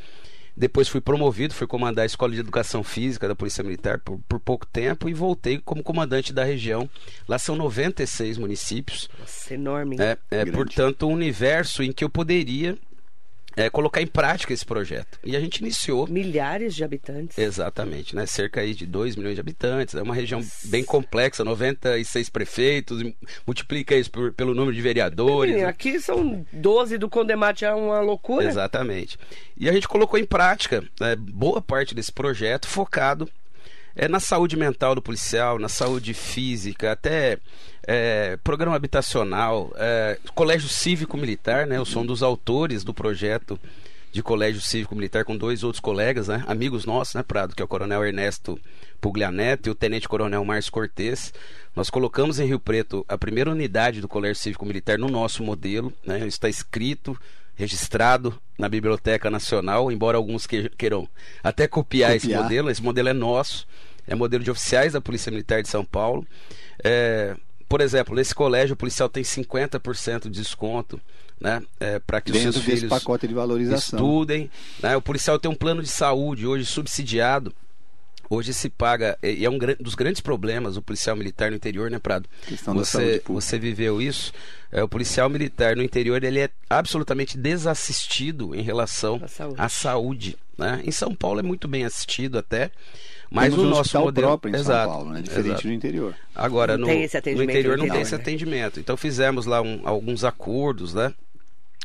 depois 0.55 0.89
fui 0.89 0.99
promovido, 0.99 1.53
fui 1.53 1.65
comandar 1.65 2.03
a 2.03 2.05
Escola 2.05 2.33
de 2.33 2.39
Educação 2.41 2.83
Física 2.83 3.27
da 3.29 3.35
Polícia 3.35 3.63
Militar 3.63 3.97
por, 3.99 4.19
por 4.27 4.39
pouco 4.41 4.65
tempo 4.67 5.07
e 5.07 5.13
voltei 5.13 5.57
como 5.57 5.81
comandante 5.81 6.33
da 6.33 6.43
região. 6.43 6.89
Lá 7.27 7.39
são 7.39 7.55
96 7.55 8.37
municípios. 8.37 9.09
Nossa, 9.17 9.53
enorme. 9.53 9.95
É, 9.99 10.17
é, 10.29 10.45
portanto, 10.45 11.07
um 11.07 11.13
universo 11.13 11.81
em 11.81 11.93
que 11.93 12.03
eu 12.03 12.09
poderia 12.09 12.77
é, 13.55 13.69
colocar 13.69 14.01
em 14.01 14.07
prática 14.07 14.53
esse 14.53 14.65
projeto. 14.65 15.19
E 15.23 15.35
a 15.35 15.39
gente 15.39 15.57
iniciou. 15.57 16.07
Milhares 16.07 16.75
de 16.75 16.83
habitantes. 16.83 17.37
Exatamente, 17.37 18.15
né? 18.15 18.25
Cerca 18.25 18.61
aí 18.61 18.73
de 18.73 18.85
2 18.85 19.15
milhões 19.15 19.35
de 19.35 19.41
habitantes. 19.41 19.95
É 19.95 20.01
uma 20.01 20.15
região 20.15 20.41
bem 20.65 20.83
complexa, 20.83 21.43
96 21.43 22.29
prefeitos, 22.29 23.03
multiplica 23.45 23.95
isso 23.95 24.11
por, 24.11 24.31
pelo 24.33 24.53
número 24.53 24.75
de 24.75 24.81
vereadores. 24.81 25.55
Sim, 25.55 25.63
aqui 25.63 25.99
são 25.99 26.45
12 26.53 26.97
do 26.97 27.09
Condemate, 27.09 27.65
é 27.65 27.73
uma 27.73 27.99
loucura. 27.99 28.45
Exatamente. 28.45 29.17
E 29.57 29.69
a 29.69 29.73
gente 29.73 29.87
colocou 29.87 30.19
em 30.19 30.25
prática 30.25 30.83
né, 30.99 31.15
boa 31.15 31.61
parte 31.61 31.93
desse 31.93 32.11
projeto 32.11 32.67
focado 32.67 33.29
é, 33.95 34.07
na 34.07 34.19
saúde 34.19 34.55
mental 34.55 34.95
do 34.95 35.01
policial, 35.01 35.59
na 35.59 35.67
saúde 35.67 36.13
física, 36.13 36.91
até 36.91 37.37
é, 37.91 38.37
programa 38.43 38.75
habitacional, 38.75 39.73
é, 39.75 40.19
colégio 40.35 40.69
cívico-militar, 40.69 41.65
né? 41.65 41.77
Eu 41.77 41.85
sou 41.85 42.03
um 42.03 42.05
dos 42.05 42.21
autores 42.21 42.83
do 42.83 42.93
projeto 42.93 43.59
de 44.11 44.21
colégio 44.21 44.61
cívico-militar 44.61 45.25
com 45.25 45.35
dois 45.35 45.63
outros 45.63 45.79
colegas, 45.79 46.27
né? 46.27 46.43
Amigos 46.45 46.85
nossos, 46.85 47.15
né, 47.15 47.23
Prado? 47.23 47.55
Que 47.55 47.63
é 47.63 47.65
o 47.65 47.67
coronel 47.67 48.05
Ernesto 48.05 48.59
Puglianeto 49.01 49.69
e 49.69 49.71
o 49.71 49.75
tenente-coronel 49.75 50.45
Márcio 50.45 50.71
Cortes. 50.71 51.33
Nós 51.75 51.89
colocamos 51.89 52.39
em 52.39 52.45
Rio 52.45 52.59
Preto 52.59 53.03
a 53.09 53.17
primeira 53.17 53.49
unidade 53.49 54.01
do 54.01 54.07
colégio 54.07 54.35
cívico-militar 54.35 54.99
no 54.99 55.07
nosso 55.07 55.43
modelo, 55.43 55.91
né? 56.05 56.27
Está 56.27 56.47
escrito 56.47 57.19
registrado 57.55 58.39
na 58.55 58.69
Biblioteca 58.69 59.31
Nacional, 59.31 59.91
embora 59.91 60.15
alguns 60.15 60.45
queiram 60.45 61.09
até 61.43 61.67
copiar, 61.67 62.11
copiar, 62.11 62.15
esse 62.17 62.43
modelo. 62.43 62.69
Esse 62.69 62.83
modelo 62.83 63.09
é 63.09 63.13
nosso 63.13 63.67
é 64.05 64.13
modelo 64.13 64.43
de 64.43 64.51
oficiais 64.51 64.93
da 64.93 65.01
Polícia 65.01 65.31
Militar 65.31 65.63
de 65.63 65.69
São 65.69 65.83
Paulo. 65.83 66.25
É, 66.83 67.35
por 67.69 67.79
exemplo, 67.79 68.15
nesse 68.15 68.33
colégio 68.33 68.73
o 68.73 68.77
policial 68.77 69.07
tem 69.07 69.23
50% 69.23 70.23
de 70.23 70.29
desconto. 70.31 70.99
Né, 71.39 71.63
é, 71.79 71.99
para 71.99 72.19
que 72.19 72.33
Dentro 72.33 72.49
os 72.49 72.55
seus 72.55 72.65
filhos 72.65 72.89
pacote 72.89 73.25
de 73.25 73.33
valorização. 73.33 73.97
estudem. 73.97 74.51
Né, 74.83 74.97
o 74.97 75.01
policial 75.01 75.39
tem 75.39 75.49
um 75.49 75.55
plano 75.55 75.81
de 75.81 75.87
saúde 75.87 76.45
hoje 76.45 76.65
subsidiado. 76.65 77.55
Hoje 78.29 78.53
se 78.53 78.69
paga, 78.69 79.17
e 79.23 79.45
é 79.45 79.49
um 79.49 79.57
dos 79.79 79.95
grandes 79.95 80.19
problemas 80.19 80.75
o 80.75 80.81
policial 80.81 81.15
militar 81.15 81.49
no 81.49 81.55
interior, 81.55 81.89
né, 81.89 81.97
Prado? 81.97 82.29
Questão 82.45 82.75
você, 82.75 83.23
você 83.25 83.57
viveu 83.57 84.01
isso. 84.01 84.33
É, 84.69 84.83
o 84.83 84.87
policial 84.89 85.29
militar 85.29 85.77
no 85.77 85.81
interior 85.81 86.21
ele 86.23 86.41
é 86.41 86.49
absolutamente 86.69 87.37
desassistido 87.37 88.53
em 88.53 88.61
relação 88.61 89.25
saúde. 89.27 89.55
à 89.57 89.69
saúde. 89.69 90.37
Né? 90.57 90.81
Em 90.83 90.91
São 90.91 91.15
Paulo 91.15 91.39
é 91.39 91.43
muito 91.43 91.67
bem 91.67 91.85
assistido 91.85 92.37
até. 92.37 92.69
Mas 93.29 93.53
Temos 93.53 93.65
o 93.65 93.69
nosso 93.69 93.99
modelo 93.99 94.27
próprio 94.27 94.55
em 94.55 94.59
exato, 94.59 94.85
São 94.85 94.91
Paulo, 94.91 95.13
né? 95.13 95.21
diferente 95.21 95.47
exato. 95.47 95.67
do 95.67 95.73
interior. 95.73 96.15
Agora 96.35 96.77
não 96.77 96.87
no, 96.87 96.93
no 96.93 97.43
interior 97.43 97.77
não, 97.77 97.85
não 97.85 97.91
tem 97.91 97.97
né? 97.97 98.01
esse 98.01 98.15
atendimento. 98.15 98.79
Então 98.79 98.97
fizemos 98.97 99.45
lá 99.45 99.61
um, 99.61 99.81
alguns 99.83 100.23
acordos, 100.23 100.93
né? 100.93 101.13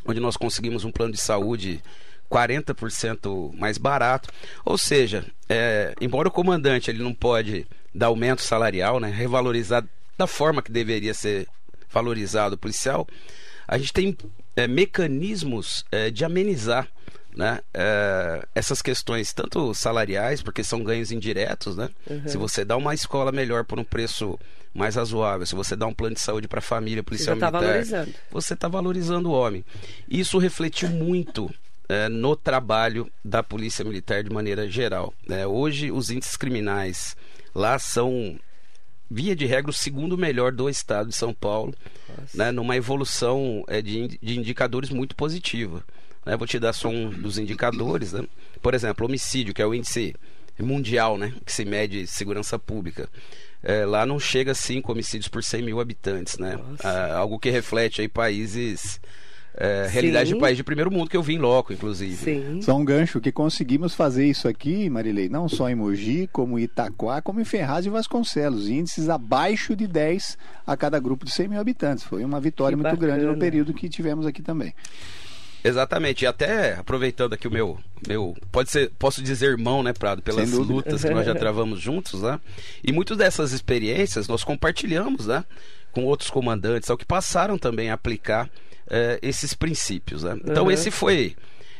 Onde 0.06 0.20
nós 0.20 0.36
conseguimos 0.36 0.84
um 0.84 0.90
plano 0.90 1.12
de 1.12 1.20
saúde 1.20 1.82
40% 2.30 3.54
mais 3.54 3.76
barato. 3.76 4.30
Ou 4.64 4.78
seja, 4.78 5.26
é, 5.48 5.94
embora 6.00 6.28
o 6.28 6.32
comandante 6.32 6.90
ele 6.90 7.02
não 7.02 7.12
pode 7.12 7.66
dar 7.94 8.06
aumento 8.06 8.40
salarial, 8.40 8.98
né? 8.98 9.10
Revalorizar 9.10 9.84
da 10.16 10.26
forma 10.26 10.62
que 10.62 10.72
deveria 10.72 11.12
ser 11.12 11.46
valorizado 11.90 12.54
o 12.54 12.58
policial, 12.58 13.06
a 13.68 13.78
gente 13.78 13.92
tem 13.92 14.16
é, 14.56 14.66
mecanismos 14.66 15.84
é, 15.92 16.10
de 16.10 16.24
amenizar 16.24 16.88
né, 17.34 17.60
é, 17.72 18.46
essas 18.54 18.80
questões, 18.80 19.32
tanto 19.32 19.74
salariais, 19.74 20.42
porque 20.42 20.62
são 20.62 20.82
ganhos 20.84 21.10
indiretos, 21.10 21.76
né? 21.76 21.90
Uhum. 22.08 22.28
Se 22.28 22.36
você 22.36 22.64
dá 22.64 22.76
uma 22.76 22.94
escola 22.94 23.32
melhor 23.32 23.64
por 23.64 23.78
um 23.78 23.84
preço 23.84 24.38
mais 24.72 24.96
razoável, 24.96 25.46
se 25.46 25.54
você 25.54 25.74
dá 25.76 25.86
um 25.86 25.94
plano 25.94 26.14
de 26.14 26.20
saúde 26.20 26.48
para 26.48 26.58
a 26.58 26.62
família 26.62 27.02
policial 27.02 27.36
você 27.36 27.40
tá 27.40 27.50
militar, 27.50 27.68
valorizando. 27.68 28.14
você 28.30 28.54
está 28.54 28.68
valorizando 28.68 29.30
o 29.30 29.32
homem. 29.32 29.64
Isso 30.08 30.38
refletiu 30.38 30.88
muito 30.88 31.52
é, 31.88 32.08
no 32.08 32.36
trabalho 32.36 33.10
da 33.24 33.42
polícia 33.42 33.84
militar 33.84 34.22
de 34.22 34.30
maneira 34.30 34.68
geral. 34.68 35.12
É, 35.28 35.46
hoje, 35.46 35.90
os 35.90 36.10
índices 36.10 36.36
criminais 36.36 37.16
lá 37.54 37.78
são 37.78 38.38
via 39.10 39.36
de 39.36 39.46
regra, 39.46 39.70
o 39.70 39.74
segundo 39.74 40.16
melhor 40.16 40.50
do 40.50 40.68
estado 40.68 41.08
de 41.08 41.14
São 41.14 41.32
Paulo, 41.32 41.74
né, 42.34 42.50
numa 42.50 42.76
evolução 42.76 43.62
é, 43.68 43.80
de, 43.80 44.18
de 44.20 44.38
indicadores 44.38 44.90
muito 44.90 45.14
positiva. 45.14 45.84
Né? 46.24 46.36
Vou 46.36 46.46
te 46.46 46.58
dar 46.58 46.72
só 46.72 46.88
um 46.88 47.10
dos 47.10 47.38
indicadores. 47.38 48.12
Né? 48.12 48.24
Por 48.62 48.74
exemplo, 48.74 49.06
homicídio, 49.06 49.54
que 49.54 49.62
é 49.62 49.66
o 49.66 49.74
índice 49.74 50.14
mundial 50.58 51.18
né? 51.18 51.32
que 51.44 51.52
se 51.52 51.64
mede 51.64 52.06
segurança 52.06 52.58
pública. 52.58 53.08
É, 53.62 53.84
lá 53.84 54.04
não 54.04 54.20
chega 54.20 54.52
a 54.52 54.54
5 54.54 54.92
homicídios 54.92 55.28
por 55.28 55.42
100 55.42 55.62
mil 55.62 55.80
habitantes. 55.80 56.38
Né? 56.38 56.58
Ah, 56.82 57.16
algo 57.16 57.38
que 57.38 57.50
reflete 57.50 58.00
aí 58.00 58.08
países 58.08 59.00
é, 59.56 59.86
realidade 59.88 60.32
de 60.32 60.38
país 60.38 60.56
de 60.56 60.64
primeiro 60.64 60.90
mundo 60.90 61.08
que 61.08 61.16
eu 61.16 61.22
vi 61.22 61.34
em 61.34 61.38
loco, 61.38 61.72
inclusive. 61.72 62.16
Sim. 62.16 62.60
Só 62.60 62.76
um 62.76 62.84
gancho 62.84 63.20
que 63.20 63.30
conseguimos 63.30 63.94
fazer 63.94 64.26
isso 64.26 64.48
aqui, 64.48 64.90
Marilei, 64.90 65.28
não 65.28 65.48
só 65.48 65.70
em 65.70 65.76
Mogi, 65.76 66.28
como 66.32 66.58
em 66.58 66.62
Itaquá, 66.62 67.22
como 67.22 67.40
em 67.40 67.44
Ferraz 67.44 67.86
e 67.86 67.88
Vasconcelos, 67.88 68.68
índices 68.68 69.08
abaixo 69.08 69.76
de 69.76 69.86
10 69.86 70.36
a 70.66 70.76
cada 70.76 70.98
grupo 70.98 71.24
de 71.24 71.30
100 71.30 71.48
mil 71.48 71.60
habitantes. 71.60 72.02
Foi 72.02 72.24
uma 72.24 72.40
vitória 72.40 72.76
que 72.76 72.82
muito 72.82 72.96
bacana. 72.96 73.16
grande 73.16 73.32
no 73.32 73.38
período 73.38 73.72
que 73.72 73.88
tivemos 73.88 74.26
aqui 74.26 74.42
também. 74.42 74.74
Exatamente, 75.64 76.24
e 76.24 76.26
até 76.26 76.74
aproveitando 76.74 77.32
aqui 77.32 77.48
o 77.48 77.50
meu, 77.50 77.78
meu 78.06 78.36
pode 78.52 78.70
ser, 78.70 78.92
posso 78.98 79.22
dizer 79.22 79.46
irmão, 79.46 79.82
né, 79.82 79.94
Prado, 79.94 80.20
pelas 80.20 80.52
lutas 80.52 81.02
que 81.02 81.08
nós 81.08 81.24
já 81.24 81.32
travamos 81.34 81.80
juntos, 81.80 82.20
né? 82.20 82.38
E 82.82 82.92
muitas 82.92 83.16
dessas 83.16 83.52
experiências 83.52 84.28
nós 84.28 84.44
compartilhamos, 84.44 85.26
né, 85.26 85.42
com 85.90 86.04
outros 86.04 86.28
comandantes, 86.28 86.90
ao 86.90 86.98
que 86.98 87.06
passaram 87.06 87.56
também 87.56 87.88
a 87.88 87.94
aplicar 87.94 88.50
é, 88.90 89.18
esses 89.22 89.54
princípios, 89.54 90.22
né? 90.22 90.38
Então 90.44 90.64
uhum. 90.64 90.70
esse 90.70 90.90
foi, 90.90 91.34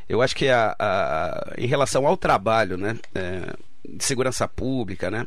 eu 0.09 0.23
acho 0.23 0.35
que 0.35 0.49
a, 0.49 0.75
a, 0.79 1.53
em 1.59 1.67
relação 1.67 2.07
ao 2.07 2.17
trabalho, 2.17 2.79
né, 2.79 2.97
é, 3.15 3.55
de 3.87 4.03
segurança 4.03 4.49
pública, 4.49 5.11
né, 5.11 5.27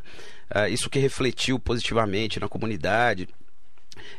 é, 0.52 0.68
isso 0.68 0.90
que 0.90 0.98
refletiu 0.98 1.60
positivamente 1.60 2.40
na 2.40 2.48
comunidade, 2.48 3.28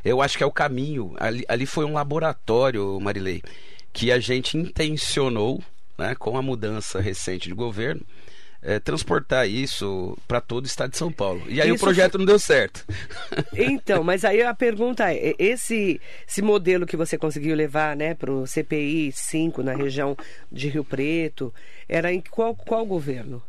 eu 0.02 0.22
acho 0.22 0.38
que 0.38 0.44
é 0.46 0.48
o 0.48 0.52
caminho. 0.52 1.14
Ali, 1.20 1.44
ali 1.50 1.66
foi 1.66 1.84
um 1.84 1.92
laboratório, 1.92 2.98
Marilei 3.02 3.44
que 3.94 4.12
a 4.12 4.20
gente 4.20 4.58
intencionou, 4.58 5.62
né, 5.98 6.16
com 6.16 6.38
a 6.38 6.42
mudança 6.42 7.00
recente 7.00 7.50
de 7.50 7.56
governo, 7.56 8.02
é, 8.62 8.80
transportar 8.80 9.48
isso 9.48 10.18
para 10.28 10.42
todo 10.42 10.66
o 10.66 10.68
estado 10.68 10.92
de 10.92 10.98
São 10.98 11.12
Paulo. 11.12 11.42
E 11.48 11.62
aí 11.62 11.70
isso 11.70 11.78
o 11.78 11.80
projeto 11.80 12.14
foi... 12.14 12.20
não 12.20 12.26
deu 12.26 12.40
certo. 12.40 12.86
Então, 13.54 14.04
mas 14.04 14.26
aí 14.26 14.42
a 14.42 14.54
pergunta 14.54 15.14
é: 15.14 15.34
esse, 15.40 16.00
esse 16.28 16.42
modelo 16.42 16.86
que 16.86 16.98
você 16.98 17.18
conseguiu 17.18 17.56
levar 17.56 17.96
né, 17.96 18.14
para 18.14 18.32
o 18.32 18.46
CPI 18.46 19.12
5 19.14 19.64
na 19.64 19.74
região 19.74 20.16
de 20.52 20.68
Rio 20.68 20.84
Preto, 20.84 21.54
era 21.88 22.12
em 22.12 22.22
qual, 22.22 22.56
qual 22.56 22.86
governo? 22.86 23.42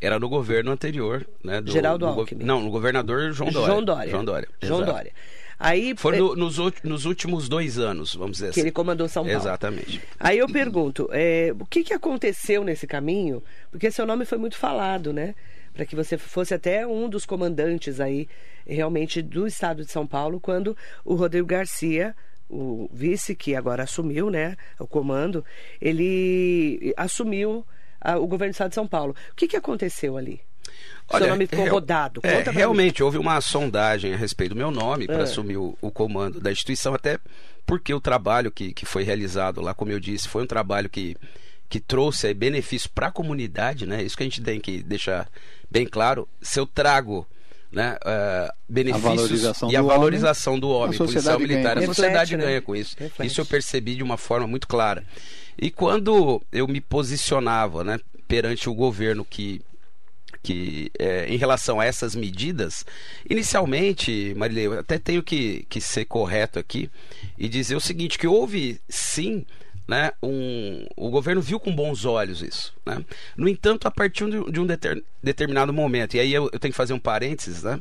Era 0.00 0.18
no 0.18 0.28
governo 0.28 0.70
anterior, 0.70 1.26
né? 1.42 1.60
Do, 1.60 1.72
Geraldo 1.72 2.06
do, 2.06 2.12
Alckmin. 2.12 2.44
Não, 2.44 2.60
no 2.60 2.70
governador 2.70 3.32
João 3.32 3.50
Dória. 3.50 3.66
João 3.66 3.84
Dória. 3.84 4.10
João 4.10 4.24
Dória. 4.24 4.48
João 4.62 4.84
Dória. 4.84 5.12
Aí, 5.58 5.94
Foi 5.96 6.16
no, 6.16 6.36
nos, 6.36 6.56
nos, 6.84 7.04
últimos 7.04 7.48
dois 7.48 7.78
anos, 7.78 8.14
vamos 8.14 8.36
dizer 8.36 8.46
que 8.46 8.50
assim. 8.50 8.60
ele 8.60 8.70
comandou 8.70 9.08
São 9.08 9.24
Paulo. 9.24 9.36
Exatamente. 9.36 10.00
Aí 10.20 10.38
eu 10.38 10.46
pergunto, 10.46 11.08
é, 11.10 11.52
o 11.58 11.66
que, 11.66 11.82
que 11.82 11.92
aconteceu 11.92 12.62
nesse 12.62 12.86
caminho? 12.86 13.42
Porque 13.70 13.90
seu 13.90 14.06
nome 14.06 14.24
foi 14.24 14.38
muito 14.38 14.56
falado, 14.56 15.12
né? 15.12 15.34
Para 15.74 15.84
que 15.84 15.96
você 15.96 16.16
fosse 16.16 16.54
até 16.54 16.86
um 16.86 17.08
dos 17.08 17.26
comandantes 17.26 17.98
aí, 18.00 18.28
realmente, 18.64 19.20
do 19.20 19.46
estado 19.46 19.84
de 19.84 19.90
São 19.90 20.06
Paulo, 20.06 20.38
quando 20.38 20.76
o 21.04 21.14
Rodrigo 21.14 21.46
Garcia 21.46 22.14
o 22.48 22.88
vice 22.92 23.34
que 23.34 23.54
agora 23.54 23.82
assumiu, 23.82 24.30
né, 24.30 24.56
o 24.78 24.86
comando, 24.86 25.44
ele 25.80 26.94
assumiu 26.96 27.66
a, 28.00 28.16
o 28.16 28.26
governo 28.26 28.52
do 28.52 28.54
estado 28.54 28.70
de 28.70 28.74
São 28.74 28.86
Paulo. 28.86 29.14
O 29.32 29.34
que, 29.34 29.46
que 29.46 29.56
aconteceu 29.56 30.16
ali? 30.16 30.40
Olha, 31.10 31.24
Seu 31.24 31.30
nome 31.30 31.46
ficou 31.46 31.64
real, 31.64 31.74
rodado. 31.74 32.20
É, 32.22 32.42
realmente 32.50 33.02
houve 33.02 33.16
uma 33.16 33.40
sondagem 33.40 34.12
a 34.12 34.16
respeito 34.16 34.50
do 34.50 34.56
meu 34.56 34.70
nome 34.70 35.06
para 35.06 35.20
é. 35.20 35.22
assumir 35.22 35.56
o, 35.56 35.76
o, 35.80 35.90
comando 35.90 36.38
da 36.40 36.52
instituição, 36.52 36.92
até 36.94 37.18
porque 37.66 37.94
o 37.94 38.00
trabalho 38.00 38.50
que, 38.50 38.72
que 38.72 38.84
foi 38.84 39.04
realizado 39.04 39.60
lá, 39.60 39.72
como 39.72 39.90
eu 39.90 39.98
disse, 39.98 40.28
foi 40.28 40.42
um 40.42 40.46
trabalho 40.46 40.88
que, 40.88 41.16
que 41.68 41.80
trouxe 41.80 42.26
aí, 42.26 42.34
benefício 42.34 42.90
para 42.90 43.06
a 43.06 43.10
comunidade, 43.10 43.86
né? 43.86 44.02
Isso 44.02 44.16
que 44.16 44.22
a 44.22 44.26
gente 44.26 44.42
tem 44.42 44.60
que 44.60 44.82
deixar 44.82 45.28
bem 45.70 45.86
claro. 45.86 46.28
Se 46.42 46.60
eu 46.60 46.66
trago 46.66 47.26
né, 47.70 47.96
uh, 48.02 48.52
benefícios 48.68 49.62
a 49.62 49.66
e 49.70 49.76
a 49.76 49.82
valorização 49.82 50.54
homem, 50.54 50.60
do 50.60 50.70
homem, 50.70 50.98
policial 50.98 51.38
militar, 51.38 51.74
ganha. 51.74 51.84
a 51.84 51.94
sociedade 51.94 52.30
Reflete, 52.30 52.46
ganha 52.46 52.60
né? 52.60 52.60
com 52.60 52.76
isso. 52.76 52.96
Reflete. 52.98 53.30
Isso 53.30 53.40
eu 53.40 53.46
percebi 53.46 53.94
de 53.94 54.02
uma 54.02 54.16
forma 54.16 54.46
muito 54.46 54.66
clara. 54.66 55.04
E 55.58 55.70
quando 55.70 56.40
eu 56.52 56.68
me 56.68 56.80
posicionava 56.80 57.82
né, 57.82 57.98
perante 58.26 58.68
o 58.68 58.74
governo 58.74 59.24
que 59.24 59.60
que 60.48 60.90
é, 60.98 61.26
em 61.28 61.36
relação 61.36 61.78
a 61.78 61.84
essas 61.84 62.16
medidas, 62.16 62.82
inicialmente, 63.28 64.32
Marilei, 64.34 64.66
eu 64.66 64.78
até 64.78 64.98
tenho 64.98 65.22
que, 65.22 65.66
que 65.68 65.78
ser 65.78 66.06
correto 66.06 66.58
aqui 66.58 66.90
e 67.36 67.50
dizer 67.50 67.76
o 67.76 67.80
seguinte, 67.80 68.18
que 68.18 68.26
houve 68.26 68.80
sim 68.88 69.44
né, 69.86 70.10
um, 70.22 70.86
o 70.96 71.10
governo 71.10 71.42
viu 71.42 71.60
com 71.60 71.74
bons 71.74 72.06
olhos 72.06 72.40
isso. 72.40 72.74
Né? 72.86 73.04
No 73.36 73.46
entanto, 73.46 73.86
a 73.86 73.90
partir 73.90 74.24
de, 74.30 74.50
de 74.50 74.58
um 74.58 74.64
deter, 74.64 75.04
determinado 75.22 75.70
momento, 75.70 76.14
e 76.14 76.20
aí 76.20 76.32
eu, 76.32 76.44
eu, 76.50 76.58
tenho 76.58 76.72
que 76.72 76.76
fazer 76.76 76.94
um 76.94 76.98
parênteses, 76.98 77.62
né, 77.62 77.78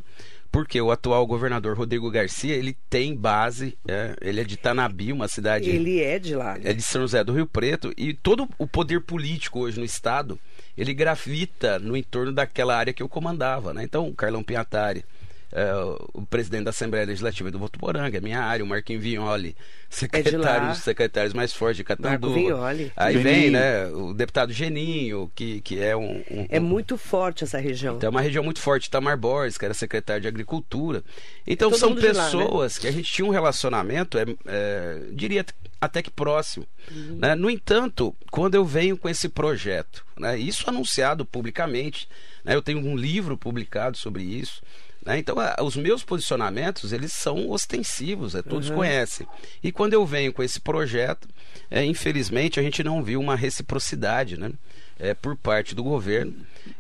porque 0.52 0.82
o 0.82 0.92
atual 0.92 1.26
governador 1.26 1.78
Rodrigo 1.78 2.12
Garcia, 2.12 2.54
ele 2.54 2.76
tem 2.90 3.16
base, 3.16 3.78
é, 3.88 4.14
ele 4.20 4.42
é 4.42 4.44
de 4.44 4.58
Tanabi, 4.58 5.14
uma 5.14 5.30
cidade... 5.30 5.70
Ele 5.70 6.02
é 6.02 6.20
de 6.20 6.36
lá. 6.36 6.56
Né? 6.56 6.72
É 6.72 6.74
de 6.74 6.82
São 6.82 7.02
José 7.02 7.24
do 7.24 7.32
Rio 7.32 7.48
Preto, 7.48 7.94
e 7.96 8.14
todo 8.14 8.46
o 8.58 8.68
poder 8.68 9.00
político 9.00 9.62
hoje 9.62 9.80
no 9.80 9.86
estado, 9.86 10.38
ele 10.78 10.94
gravita 10.94 11.80
no 11.80 11.98
entorno 11.98 12.32
daquela 12.32 12.78
área 12.78 12.94
que 12.94 13.02
eu 13.02 13.10
comandava, 13.10 13.74
né? 13.74 13.84
Então, 13.84 14.08
o 14.08 14.14
Carlão 14.14 14.44
Piatari, 14.44 15.04
é, 15.52 15.74
o 16.14 16.24
presidente 16.24 16.66
da 16.66 16.70
Assembleia 16.70 17.06
Legislativa 17.06 17.50
do 17.50 17.58
Votuporanga, 17.58 18.18
é 18.18 18.22
minha 18.22 18.42
área, 18.42 18.64
o 18.64 18.68
Marquinhos 18.68 19.02
Vignoli, 19.02 19.56
secretário 19.90 20.68
é 20.68 20.70
dos 20.70 20.80
secretários 20.80 21.34
mais 21.34 21.52
fortes 21.52 21.78
de 21.78 21.84
Catanduva. 21.84 22.68
Aí 22.96 23.14
Geninho. 23.14 23.24
vem, 23.24 23.50
né, 23.50 23.88
o 23.88 24.14
deputado 24.14 24.54
Geninho, 24.54 25.32
que, 25.34 25.62
que 25.62 25.80
é 25.82 25.96
um, 25.96 26.24
um, 26.30 26.46
É 26.50 26.60
muito 26.60 26.98
forte 26.98 27.44
essa 27.44 27.58
região. 27.58 27.96
Então 27.96 28.08
é 28.08 28.12
uma 28.12 28.22
região 28.22 28.44
muito 28.44 28.60
forte. 28.60 28.90
Tamar 28.90 29.18
Borges, 29.18 29.58
que 29.58 29.66
era 29.66 29.74
secretário 29.74 30.22
de 30.22 30.28
Agricultura. 30.28 31.04
Então 31.46 31.74
são 31.74 31.96
pessoas 31.96 32.34
lá, 32.34 32.64
né? 32.64 32.82
que 32.82 32.88
a 32.88 32.92
gente 32.92 33.12
tinha 33.12 33.26
um 33.26 33.32
relacionamento, 33.32 34.18
é, 34.18 34.26
é 34.46 35.00
diria 35.14 35.44
até 35.80 36.02
que 36.02 36.10
próximo. 36.10 36.68
Uhum. 36.92 37.18
Né? 37.20 37.36
No 37.36 37.50
entanto, 37.50 38.16
quando 38.32 38.56
eu 38.56 38.66
venho 38.66 38.98
com 38.98 39.08
esse 39.08 39.30
projeto, 39.30 40.06
né, 40.18 40.38
isso 40.38 40.70
anunciado 40.70 41.26
publicamente, 41.26 42.08
né, 42.44 42.56
eu 42.56 42.62
tenho 42.62 42.80
um 42.80 42.96
livro 42.96 43.38
publicado 43.38 43.98
sobre 43.98 44.24
isso, 44.24 44.62
né? 45.06 45.18
Então, 45.18 45.40
a, 45.40 45.56
os 45.64 45.78
meus 45.78 46.04
posicionamentos, 46.04 46.92
eles 46.92 47.14
são 47.14 47.50
ostensivos, 47.50 48.36
é, 48.36 48.42
todos 48.42 48.70
uhum. 48.70 48.76
conhecem. 48.76 49.26
E 49.64 49.72
quando 49.72 49.94
eu 49.94 50.06
venho 50.06 50.34
com 50.34 50.44
esse 50.44 50.60
projeto, 50.60 51.30
é, 51.72 51.86
infelizmente, 51.86 52.60
a 52.60 52.64
gente 52.64 52.84
não 52.84 53.02
viu 53.02 53.22
uma 53.22 53.36
reciprocidade 53.36 54.38
né? 54.38 54.52
É, 55.00 55.14
por 55.14 55.36
parte 55.36 55.76
do 55.76 55.84
governo. 55.84 56.34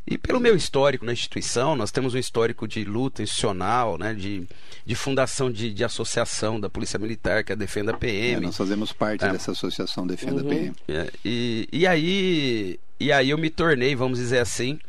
E 0.06 0.18
pelo 0.18 0.40
meu 0.40 0.56
histórico 0.56 1.06
na 1.06 1.14
instituição, 1.14 1.76
nós 1.76 1.92
temos 1.92 2.14
um 2.14 2.18
histórico 2.18 2.68
de 2.68 2.84
luta 2.84 3.24
institucional, 3.24 3.98
né, 3.98 4.14
de, 4.14 4.48
de 4.86 4.96
fundação 4.96 5.52
de, 5.52 5.74
de 5.74 5.84
associação 5.84 6.60
da 6.60 6.70
Polícia 6.70 7.00
Militar, 7.00 7.44
que 7.44 7.52
é 7.52 7.56
a 7.56 7.58
Defenda 7.58 7.94
PM. 7.94 8.44
É, 8.44 8.48
nós 8.48 8.58
fazemos 8.58 8.92
parte 8.92 9.24
é. 9.24 9.32
dessa 9.32 9.52
associação 9.52 10.06
Defenda 10.06 10.44
uhum. 10.44 10.50
PM. 10.50 10.76
É, 10.88 11.12
e, 11.24 11.68
e, 11.72 11.88
aí, 11.88 12.80
e 13.00 13.12
aí 13.12 13.30
eu 13.30 13.38
me 13.38 13.50
tornei, 13.50 13.96
vamos 13.96 14.20
dizer 14.20 14.40
assim, 14.40 14.80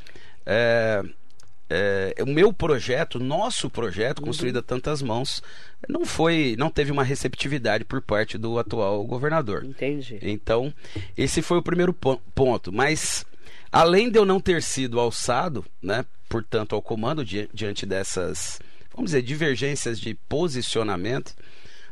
é, 1.70 2.14
o 2.20 2.26
meu 2.26 2.52
projeto, 2.52 3.18
nosso 3.18 3.68
projeto, 3.68 4.22
construído 4.22 4.58
a 4.58 4.62
tantas 4.62 5.02
mãos, 5.02 5.42
não 5.86 6.04
foi, 6.04 6.56
não 6.58 6.70
teve 6.70 6.90
uma 6.90 7.04
receptividade 7.04 7.84
por 7.84 8.00
parte 8.00 8.38
do 8.38 8.58
atual 8.58 9.04
governador. 9.04 9.64
Entendi. 9.64 10.18
Então, 10.22 10.72
esse 11.16 11.42
foi 11.42 11.58
o 11.58 11.62
primeiro 11.62 11.92
ponto. 11.92 12.72
Mas, 12.72 13.26
além 13.70 14.10
de 14.10 14.18
eu 14.18 14.24
não 14.24 14.40
ter 14.40 14.62
sido 14.62 14.98
alçado, 14.98 15.64
né, 15.82 16.04
portanto, 16.28 16.74
ao 16.74 16.80
comando 16.80 17.24
di 17.24 17.48
diante 17.52 17.84
dessas, 17.84 18.60
vamos 18.94 19.10
dizer, 19.10 19.22
divergências 19.22 20.00
de 20.00 20.14
posicionamento, 20.14 21.34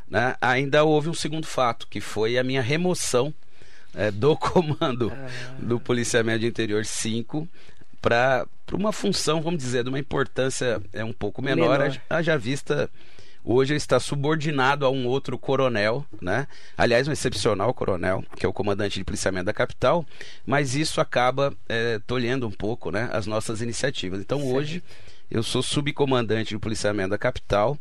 né, 0.09 0.35
ainda 0.41 0.83
houve 0.83 1.09
um 1.09 1.13
segundo 1.13 1.45
fato, 1.45 1.87
que 1.87 2.01
foi 2.01 2.37
a 2.37 2.43
minha 2.43 2.61
remoção 2.61 3.31
é, 3.93 4.09
do 4.09 4.35
comando 4.37 5.11
ah. 5.13 5.55
do 5.59 5.79
Policiamento 5.79 6.39
de 6.39 6.47
Interior 6.47 6.83
5 6.83 7.47
para 8.01 8.45
uma 8.71 8.91
função, 8.91 9.41
vamos 9.41 9.63
dizer, 9.63 9.83
de 9.83 9.89
uma 9.89 9.99
importância 9.99 10.81
é 10.93 11.03
um 11.03 11.13
pouco 11.13 11.41
menor, 11.41 11.79
menor. 11.79 12.01
haja 12.09 12.37
vista 12.37 12.89
hoje 13.47 13.75
está 13.75 13.97
subordinado 13.97 14.85
a 14.85 14.89
um 14.89 15.07
outro 15.07 15.37
coronel, 15.37 16.05
né? 16.21 16.47
Aliás, 16.77 17.07
um 17.07 17.13
excepcional 17.13 17.73
coronel, 17.73 18.23
que 18.35 18.45
é 18.45 18.49
o 18.49 18.51
comandante 18.51 18.99
de 18.99 19.05
policiamento 19.05 19.45
da 19.45 19.53
capital, 19.53 20.05
mas 20.45 20.75
isso 20.75 20.99
acaba 20.99 21.53
é, 21.69 21.99
tolhendo 22.05 22.45
um 22.45 22.51
pouco, 22.51 22.91
né, 22.91 23.09
as 23.13 23.25
nossas 23.25 23.61
iniciativas. 23.61 24.19
Então, 24.19 24.45
hoje 24.51 24.83
eu 25.31 25.41
sou 25.41 25.63
subcomandante 25.63 26.49
de 26.49 26.59
policiamento 26.59 27.11
da 27.11 27.17
capital. 27.17 27.77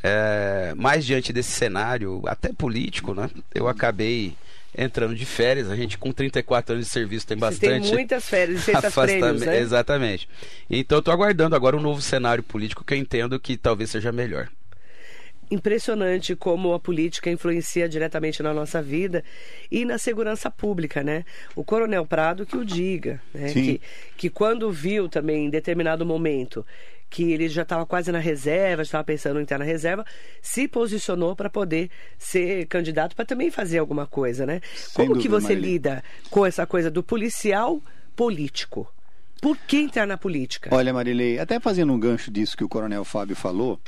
É, 0.00 0.74
mais 0.76 1.04
diante 1.04 1.32
desse 1.32 1.50
cenário, 1.50 2.22
até 2.26 2.52
político, 2.52 3.14
né? 3.14 3.28
Eu 3.52 3.66
acabei 3.66 4.36
entrando 4.78 5.14
de 5.14 5.26
férias. 5.26 5.70
A 5.70 5.76
gente, 5.76 5.98
com 5.98 6.12
34 6.12 6.74
anos 6.74 6.86
de 6.86 6.92
serviço, 6.92 7.26
tem 7.26 7.36
bastante. 7.36 7.82
Você 7.82 7.88
tem 7.88 7.94
muitas 7.94 8.24
férias, 8.28 8.66
e 8.68 8.72
prêmios, 8.92 9.42
né? 9.42 9.58
Exatamente. 9.58 10.28
Então, 10.70 11.00
estou 11.00 11.12
aguardando 11.12 11.56
agora 11.56 11.76
um 11.76 11.80
novo 11.80 12.00
cenário 12.00 12.42
político 12.42 12.84
que 12.84 12.94
eu 12.94 12.98
entendo 12.98 13.38
que 13.40 13.56
talvez 13.56 13.90
seja 13.90 14.12
melhor 14.12 14.48
impressionante 15.50 16.36
como 16.36 16.72
a 16.72 16.80
política 16.80 17.30
influencia 17.30 17.88
diretamente 17.88 18.42
na 18.42 18.52
nossa 18.52 18.82
vida 18.82 19.24
e 19.70 19.84
na 19.84 19.98
segurança 19.98 20.50
pública, 20.50 21.02
né? 21.02 21.24
O 21.56 21.64
Coronel 21.64 22.04
Prado 22.06 22.44
que 22.46 22.56
o 22.56 22.64
diga, 22.64 23.20
né? 23.32 23.52
Que, 23.52 23.80
que 24.16 24.30
quando 24.30 24.70
viu 24.70 25.08
também 25.08 25.46
em 25.46 25.50
determinado 25.50 26.04
momento 26.04 26.64
que 27.10 27.32
ele 27.32 27.48
já 27.48 27.62
estava 27.62 27.86
quase 27.86 28.12
na 28.12 28.18
reserva, 28.18 28.82
estava 28.82 29.02
pensando 29.02 29.38
em 29.38 29.42
entrar 29.42 29.58
na 29.58 29.64
reserva, 29.64 30.04
se 30.42 30.68
posicionou 30.68 31.34
para 31.34 31.48
poder 31.48 31.90
ser 32.18 32.66
candidato 32.66 33.16
para 33.16 33.24
também 33.24 33.50
fazer 33.50 33.78
alguma 33.78 34.06
coisa, 34.06 34.44
né? 34.44 34.60
Sem 34.74 35.06
Como 35.06 35.14
dúvida, 35.14 35.22
que 35.22 35.28
você 35.28 35.54
Marília. 35.54 35.70
lida 35.70 36.04
com 36.30 36.44
essa 36.44 36.66
coisa 36.66 36.90
do 36.90 37.02
policial 37.02 37.82
político? 38.14 38.92
Por 39.40 39.56
que 39.56 39.78
entrar 39.78 40.06
na 40.06 40.18
política? 40.18 40.68
Olha, 40.74 40.92
Marilei, 40.92 41.38
até 41.38 41.60
fazendo 41.60 41.92
um 41.92 41.98
gancho 41.98 42.30
disso 42.30 42.56
que 42.56 42.64
o 42.64 42.68
Coronel 42.68 43.04
Fábio 43.04 43.36
falou, 43.36 43.80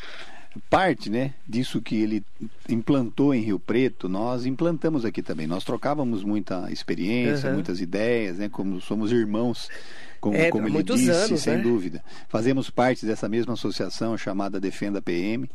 parte 0.68 1.08
né, 1.08 1.34
disso 1.46 1.80
que 1.80 1.96
ele 1.96 2.24
implantou 2.68 3.34
em 3.34 3.40
Rio 3.40 3.58
Preto, 3.58 4.08
nós 4.08 4.46
implantamos 4.46 5.04
aqui 5.04 5.22
também. 5.22 5.46
Nós 5.46 5.64
trocávamos 5.64 6.24
muita 6.24 6.70
experiência, 6.72 7.48
uhum. 7.48 7.54
muitas 7.54 7.80
ideias, 7.80 8.38
né, 8.38 8.48
como 8.48 8.80
somos 8.80 9.12
irmãos 9.12 9.68
como, 10.20 10.36
é, 10.36 10.50
como 10.50 10.68
ele 10.68 10.82
disse, 10.82 11.10
anos, 11.10 11.40
sem 11.40 11.56
né? 11.56 11.62
dúvida. 11.62 12.04
Fazemos 12.28 12.68
parte 12.68 13.06
dessa 13.06 13.28
mesma 13.28 13.54
associação 13.54 14.16
chamada 14.18 14.60
Defenda 14.60 15.00
PM 15.00 15.48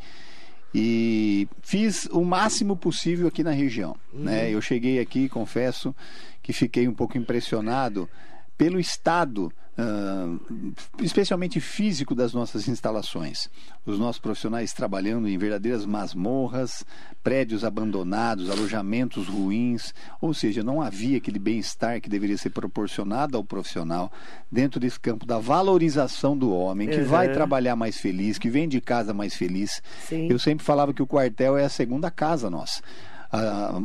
e 0.73 1.47
fiz 1.61 2.05
o 2.11 2.23
máximo 2.23 2.75
possível 2.75 3.27
aqui 3.27 3.43
na 3.43 3.51
região. 3.51 3.95
Uhum. 4.11 4.23
Né? 4.23 4.49
Eu 4.49 4.61
cheguei 4.61 4.99
aqui, 4.99 5.29
confesso 5.29 5.95
que 6.41 6.51
fiquei 6.51 6.87
um 6.87 6.93
pouco 6.93 7.17
impressionado 7.17 8.09
pelo 8.57 8.79
estado 8.79 9.51
Uh, 9.77 10.73
especialmente 11.01 11.59
físico 11.59 12.15
das 12.15 12.33
nossas 12.33 12.69
instalações. 12.69 13.49
Os 13.85 13.99
nossos 13.99 14.21
profissionais 14.21 14.71
trabalhando 14.71 15.27
em 15.27 15.37
verdadeiras 15.37 15.85
masmorras, 15.85 16.85
prédios 17.21 17.65
abandonados, 17.65 18.49
alojamentos 18.49 19.27
ruins, 19.27 19.93
ou 20.21 20.33
seja, 20.33 20.63
não 20.63 20.81
havia 20.81 21.17
aquele 21.17 21.37
bem-estar 21.37 21.99
que 21.99 22.09
deveria 22.09 22.37
ser 22.37 22.51
proporcionado 22.51 23.35
ao 23.35 23.43
profissional 23.43 24.09
dentro 24.49 24.79
desse 24.79 24.97
campo 24.99 25.25
da 25.25 25.39
valorização 25.39 26.37
do 26.37 26.53
homem, 26.53 26.87
que 26.87 27.01
uhum. 27.01 27.07
vai 27.07 27.33
trabalhar 27.33 27.75
mais 27.75 27.97
feliz, 27.97 28.37
que 28.37 28.49
vem 28.49 28.69
de 28.69 28.79
casa 28.79 29.13
mais 29.13 29.35
feliz. 29.35 29.83
Sim. 30.07 30.29
Eu 30.29 30.39
sempre 30.39 30.63
falava 30.63 30.93
que 30.93 31.03
o 31.03 31.07
quartel 31.07 31.57
é 31.57 31.65
a 31.65 31.69
segunda 31.69 32.09
casa 32.09 32.49
nossa. 32.49 32.81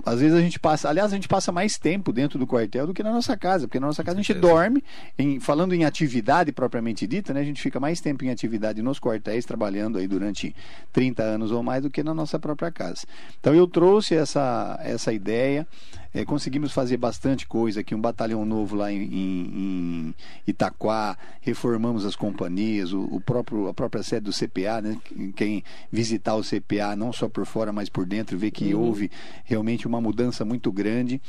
Às 0.05 0.21
vezes 0.21 0.37
a 0.37 0.41
gente 0.41 0.59
passa, 0.59 0.89
aliás, 0.89 1.13
a 1.13 1.15
gente 1.15 1.29
passa 1.29 1.51
mais 1.51 1.79
tempo 1.79 2.13
dentro 2.13 2.39
do 2.39 2.47
quartel 2.47 2.87
do 2.87 2.95
que 2.95 3.03
na 3.03 3.13
nossa 3.13 3.37
casa, 3.37 3.67
porque 3.67 3.81
na 3.81 3.87
nossa 3.87 4.05
casa 4.05 4.19
a 4.19 4.23
gente 4.23 4.35
dorme, 4.35 4.83
em, 5.19 5.41
falando 5.41 5.75
em 5.75 5.85
atividade 5.85 6.53
propriamente 6.53 7.07
dita, 7.07 7.35
né, 7.35 7.41
a 7.41 7.45
gente 7.45 7.61
fica 7.61 7.81
mais 7.81 8.01
tempo 8.01 8.25
em 8.25 8.31
atividade 8.31 8.83
nos 8.83 8.99
quartéis, 8.99 9.45
trabalhando 9.45 9.99
aí 9.99 10.07
durante 10.07 10.55
30 10.93 11.23
anos 11.23 11.51
ou 11.51 11.63
mais 11.63 11.83
do 11.83 11.91
que 11.91 12.03
na 12.03 12.15
nossa 12.15 12.39
própria 12.39 12.71
casa. 12.71 13.07
Então 13.39 13.55
eu 13.55 13.67
trouxe 13.67 14.15
essa, 14.15 14.79
essa 14.83 15.13
ideia, 15.13 15.67
é, 16.13 16.25
conseguimos 16.25 16.73
fazer 16.73 16.97
bastante 16.97 17.47
coisa 17.47 17.81
aqui, 17.81 17.95
um 17.95 18.01
batalhão 18.01 18.45
novo 18.45 18.77
lá 18.77 18.93
em, 18.93 19.03
em 19.03 20.15
Itaquá, 20.47 21.17
reformamos 21.41 22.05
as 22.05 22.17
companhias, 22.17 22.93
o, 22.93 23.03
o, 23.05 23.21
próprio, 23.21 23.69
a 23.69 23.75
própria 23.75 24.03
sede 24.03 24.25
do 24.25 24.33
CPA, 24.33 24.81
né? 24.83 24.99
quem 25.37 25.63
visitar 25.91 26.35
o 26.35 26.43
CPA, 26.43 26.97
não 26.97 27.13
só 27.13 27.29
por 27.29 27.47
fora, 27.47 27.73
mas 27.73 27.89
por 27.89 28.05
dentro, 28.05 28.37
vê 28.37 28.51
que 28.51 28.75
uhum. 28.75 28.83
houve 28.83 29.11
realmente 29.45 29.87
uma 29.87 30.01
mudança 30.01 30.45
muito 30.45 30.73
grande. 30.73 31.21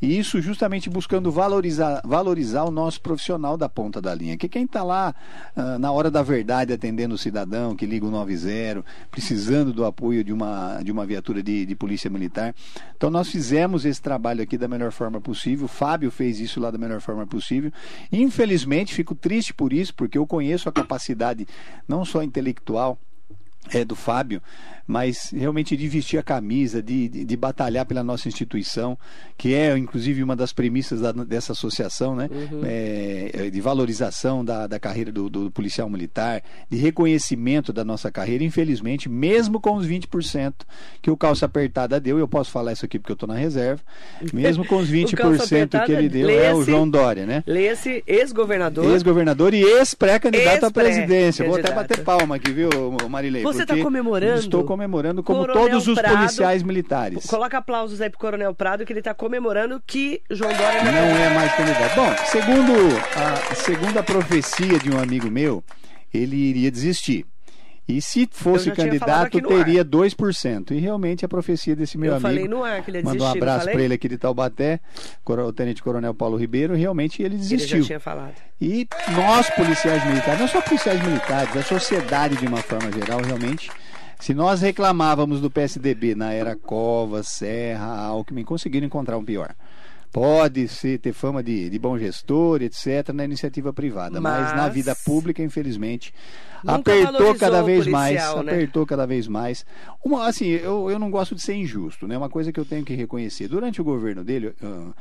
E 0.00 0.18
isso 0.18 0.40
justamente 0.40 0.88
buscando 0.88 1.30
valorizar, 1.30 2.00
valorizar 2.04 2.64
o 2.64 2.70
nosso 2.70 3.00
profissional 3.00 3.56
da 3.56 3.68
ponta 3.68 4.00
da 4.00 4.14
linha. 4.14 4.36
Que 4.36 4.48
quem 4.48 4.64
está 4.64 4.82
lá 4.82 5.14
uh, 5.56 5.78
na 5.78 5.92
hora 5.92 6.10
da 6.10 6.22
verdade 6.22 6.72
atendendo 6.72 7.14
o 7.14 7.18
cidadão 7.18 7.76
que 7.76 7.86
liga 7.86 8.06
o 8.06 8.10
90, 8.10 8.84
precisando 9.10 9.72
do 9.72 9.84
apoio 9.84 10.24
de 10.24 10.32
uma, 10.32 10.80
de 10.82 10.90
uma 10.90 11.04
viatura 11.04 11.42
de, 11.42 11.66
de 11.66 11.74
polícia 11.74 12.08
militar. 12.08 12.54
Então 12.96 13.10
nós 13.10 13.28
fizemos 13.28 13.84
esse 13.84 14.00
trabalho 14.00 14.42
aqui 14.42 14.56
da 14.56 14.68
melhor 14.68 14.92
forma 14.92 15.20
possível. 15.20 15.66
O 15.66 15.68
Fábio 15.68 16.10
fez 16.10 16.40
isso 16.40 16.60
lá 16.60 16.70
da 16.70 16.78
melhor 16.78 17.00
forma 17.00 17.26
possível. 17.26 17.72
Infelizmente, 18.10 18.94
fico 18.94 19.14
triste 19.14 19.52
por 19.52 19.72
isso, 19.72 19.94
porque 19.94 20.16
eu 20.16 20.26
conheço 20.26 20.68
a 20.68 20.72
capacidade 20.72 21.46
não 21.86 22.04
só 22.04 22.22
intelectual, 22.22 22.98
é, 23.72 23.84
do 23.84 23.94
Fábio, 23.94 24.42
mas 24.90 25.30
realmente 25.32 25.76
de 25.76 25.86
vestir 25.86 26.18
a 26.18 26.22
camisa, 26.22 26.82
de, 26.82 27.08
de, 27.08 27.24
de, 27.24 27.36
batalhar 27.36 27.86
pela 27.86 28.02
nossa 28.02 28.26
instituição, 28.26 28.98
que 29.38 29.54
é 29.54 29.78
inclusive 29.78 30.20
uma 30.20 30.34
das 30.34 30.52
premissas 30.52 31.00
da, 31.00 31.12
dessa 31.12 31.52
associação, 31.52 32.16
né? 32.16 32.28
Uhum. 32.28 32.62
É, 32.64 33.50
de 33.50 33.60
valorização 33.60 34.44
da, 34.44 34.66
da 34.66 34.80
carreira 34.80 35.12
do, 35.12 35.30
do, 35.30 35.50
policial 35.50 35.88
militar, 35.88 36.42
de 36.68 36.76
reconhecimento 36.76 37.72
da 37.72 37.84
nossa 37.84 38.10
carreira. 38.10 38.42
Infelizmente, 38.42 39.08
mesmo 39.08 39.60
com 39.60 39.76
os 39.76 39.86
20% 39.86 40.54
que 41.00 41.10
o 41.10 41.16
calça 41.16 41.46
apertada 41.46 42.00
deu, 42.00 42.18
eu 42.18 42.26
posso 42.26 42.50
falar 42.50 42.72
isso 42.72 42.84
aqui 42.84 42.98
porque 42.98 43.12
eu 43.12 43.14
estou 43.14 43.28
na 43.28 43.36
reserva, 43.36 43.80
mesmo 44.32 44.66
com 44.66 44.78
os 44.78 44.90
20% 44.90 45.84
que 45.84 45.92
ele 45.92 46.08
deu, 46.08 46.28
é 46.28 46.52
o 46.52 46.64
João 46.64 46.90
Dória, 46.90 47.26
né? 47.26 47.44
Leia-se 47.46 48.02
ex-governador. 48.08 48.90
Ex-governador 48.90 49.54
e 49.54 49.62
ex-pré-candidato 49.62 50.56
ex 50.56 50.64
à 50.64 50.70
presidência. 50.72 51.46
Vou 51.46 51.56
até 51.56 51.72
bater 51.72 52.02
palma 52.02 52.34
aqui, 52.34 52.50
viu, 52.50 52.68
Marilei? 53.08 53.44
Você 53.52 53.62
está 53.62 53.76
comemorando? 53.76 54.40
Estou 54.40 54.64
comemorando 54.64 55.22
como 55.22 55.40
Coronel 55.40 55.68
todos 55.68 55.88
os 55.88 55.98
Prado, 55.98 56.16
policiais 56.16 56.62
militares. 56.62 57.26
Coloca 57.26 57.58
aplausos 57.58 58.00
aí 58.00 58.10
pro 58.10 58.18
Coronel 58.18 58.54
Prado 58.54 58.84
que 58.84 58.92
ele 58.92 59.00
está 59.00 59.14
comemorando 59.14 59.82
que 59.86 60.22
João 60.30 60.50
Dória 60.52 60.84
não, 60.84 60.92
não 60.92 60.98
é 60.98 61.34
mais 61.34 61.52
candidato. 61.54 61.94
Bom, 61.96 62.26
segundo 62.26 62.72
a, 63.16 63.54
segundo 63.54 63.98
a 63.98 64.02
profecia 64.02 64.78
de 64.78 64.90
um 64.90 64.98
amigo 64.98 65.30
meu, 65.30 65.62
ele 66.12 66.36
iria 66.36 66.70
desistir. 66.70 67.26
E 67.90 68.02
se 68.02 68.28
fosse 68.30 68.70
candidato, 68.70 69.40
teria 69.40 69.80
ar. 69.80 69.84
2%. 69.84 70.70
E 70.70 70.78
realmente 70.78 71.24
a 71.24 71.28
profecia 71.28 71.74
desse 71.74 71.98
meu 71.98 72.10
eu 72.10 72.16
amigo. 72.16 72.28
falei 72.28 72.48
no 72.48 72.62
ar 72.62 72.82
que 72.82 72.90
ele 72.90 72.98
ia 72.98 73.04
Mandou 73.04 73.26
um 73.26 73.30
abraço 73.30 73.70
para 73.70 73.82
ele 73.82 73.94
aqui 73.94 74.08
de 74.08 74.16
Taubaté, 74.16 74.80
o 75.24 75.52
Tenente 75.52 75.82
Coronel 75.82 76.14
Paulo 76.14 76.36
Ribeiro, 76.36 76.74
realmente 76.74 77.22
ele 77.22 77.36
desistiu. 77.36 77.76
Ele 77.76 77.82
já 77.82 77.86
tinha 77.86 78.00
falado. 78.00 78.34
E 78.60 78.86
nós, 79.14 79.50
policiais 79.50 80.04
militares, 80.06 80.40
não 80.40 80.48
só 80.48 80.60
policiais 80.60 81.02
militares, 81.02 81.56
a 81.56 81.62
sociedade 81.62 82.36
de 82.36 82.46
uma 82.46 82.58
forma 82.58 82.90
geral, 82.92 83.20
realmente. 83.20 83.70
Se 84.20 84.34
nós 84.34 84.60
reclamávamos 84.60 85.40
do 85.40 85.50
PSDB 85.50 86.14
na 86.14 86.30
era 86.32 86.54
Covas, 86.54 87.26
Serra, 87.26 87.86
Alckmin, 87.86 88.44
conseguiram 88.44 88.86
encontrar 88.86 89.16
um 89.16 89.24
pior 89.24 89.54
pode 90.12 90.66
ser, 90.68 90.98
ter 90.98 91.12
fama 91.12 91.42
de, 91.42 91.70
de 91.70 91.78
bom 91.78 91.96
gestor, 91.96 92.62
etc., 92.62 93.10
na 93.12 93.24
iniciativa 93.24 93.72
privada. 93.72 94.20
Mas, 94.20 94.46
mas 94.46 94.56
na 94.56 94.68
vida 94.68 94.94
pública, 94.94 95.42
infelizmente, 95.42 96.12
apertou 96.66 97.34
cada 97.36 97.62
vez 97.62 97.84
policial, 97.84 98.36
mais. 98.36 98.46
Né? 98.46 98.52
Apertou 98.52 98.86
cada 98.86 99.06
vez 99.06 99.28
mais. 99.28 99.64
Uma, 100.04 100.26
assim, 100.26 100.48
eu, 100.48 100.90
eu 100.90 100.98
não 100.98 101.10
gosto 101.10 101.34
de 101.34 101.40
ser 101.40 101.54
injusto, 101.54 102.06
né? 102.06 102.16
Uma 102.16 102.28
coisa 102.28 102.52
que 102.52 102.58
eu 102.58 102.64
tenho 102.64 102.84
que 102.84 102.94
reconhecer. 102.94 103.48
Durante 103.48 103.80
o 103.80 103.84
governo 103.84 104.24
dele, 104.24 104.48
uh, 104.62 104.66
uh, 104.66 104.94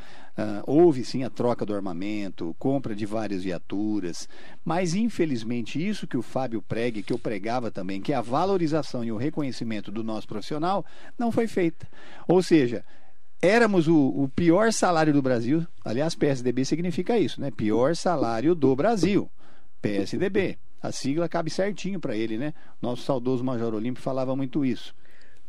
houve 0.65 1.03
sim 1.03 1.23
a 1.23 1.29
troca 1.29 1.65
do 1.65 1.73
armamento, 1.73 2.55
compra 2.59 2.95
de 2.95 3.05
várias 3.05 3.43
viaturas, 3.43 4.29
mas 4.63 4.93
infelizmente 4.93 5.85
isso 5.85 6.07
que 6.07 6.17
o 6.17 6.21
Fábio 6.21 6.61
prega, 6.61 7.01
que 7.01 7.13
eu 7.13 7.19
pregava 7.19 7.71
também, 7.71 8.01
que 8.01 8.13
é 8.13 8.15
a 8.15 8.21
valorização 8.21 9.03
e 9.03 9.11
o 9.11 9.17
reconhecimento 9.17 9.91
do 9.91 10.03
nosso 10.03 10.27
profissional, 10.27 10.85
não 11.17 11.31
foi 11.31 11.47
feita. 11.47 11.87
Ou 12.27 12.43
seja, 12.43 12.85
éramos 13.41 13.87
o, 13.87 13.95
o, 13.95 14.29
pior 14.29 14.71
salário 14.71 15.13
do 15.13 15.21
Brasil. 15.21 15.65
Aliás, 15.83 16.15
PSDB 16.15 16.65
significa 16.65 17.17
isso, 17.17 17.39
né? 17.39 17.51
Pior 17.51 17.95
salário 17.95 18.53
do 18.53 18.75
Brasil. 18.75 19.29
PSDB. 19.81 20.57
A 20.81 20.91
sigla 20.91 21.27
cabe 21.27 21.49
certinho 21.49 21.99
para 21.99 22.15
ele, 22.15 22.37
né? 22.37 22.53
Nosso 22.81 23.03
saudoso 23.03 23.43
Major 23.43 23.73
Olímpio 23.73 24.01
falava 24.01 24.35
muito 24.35 24.65
isso. 24.65 24.93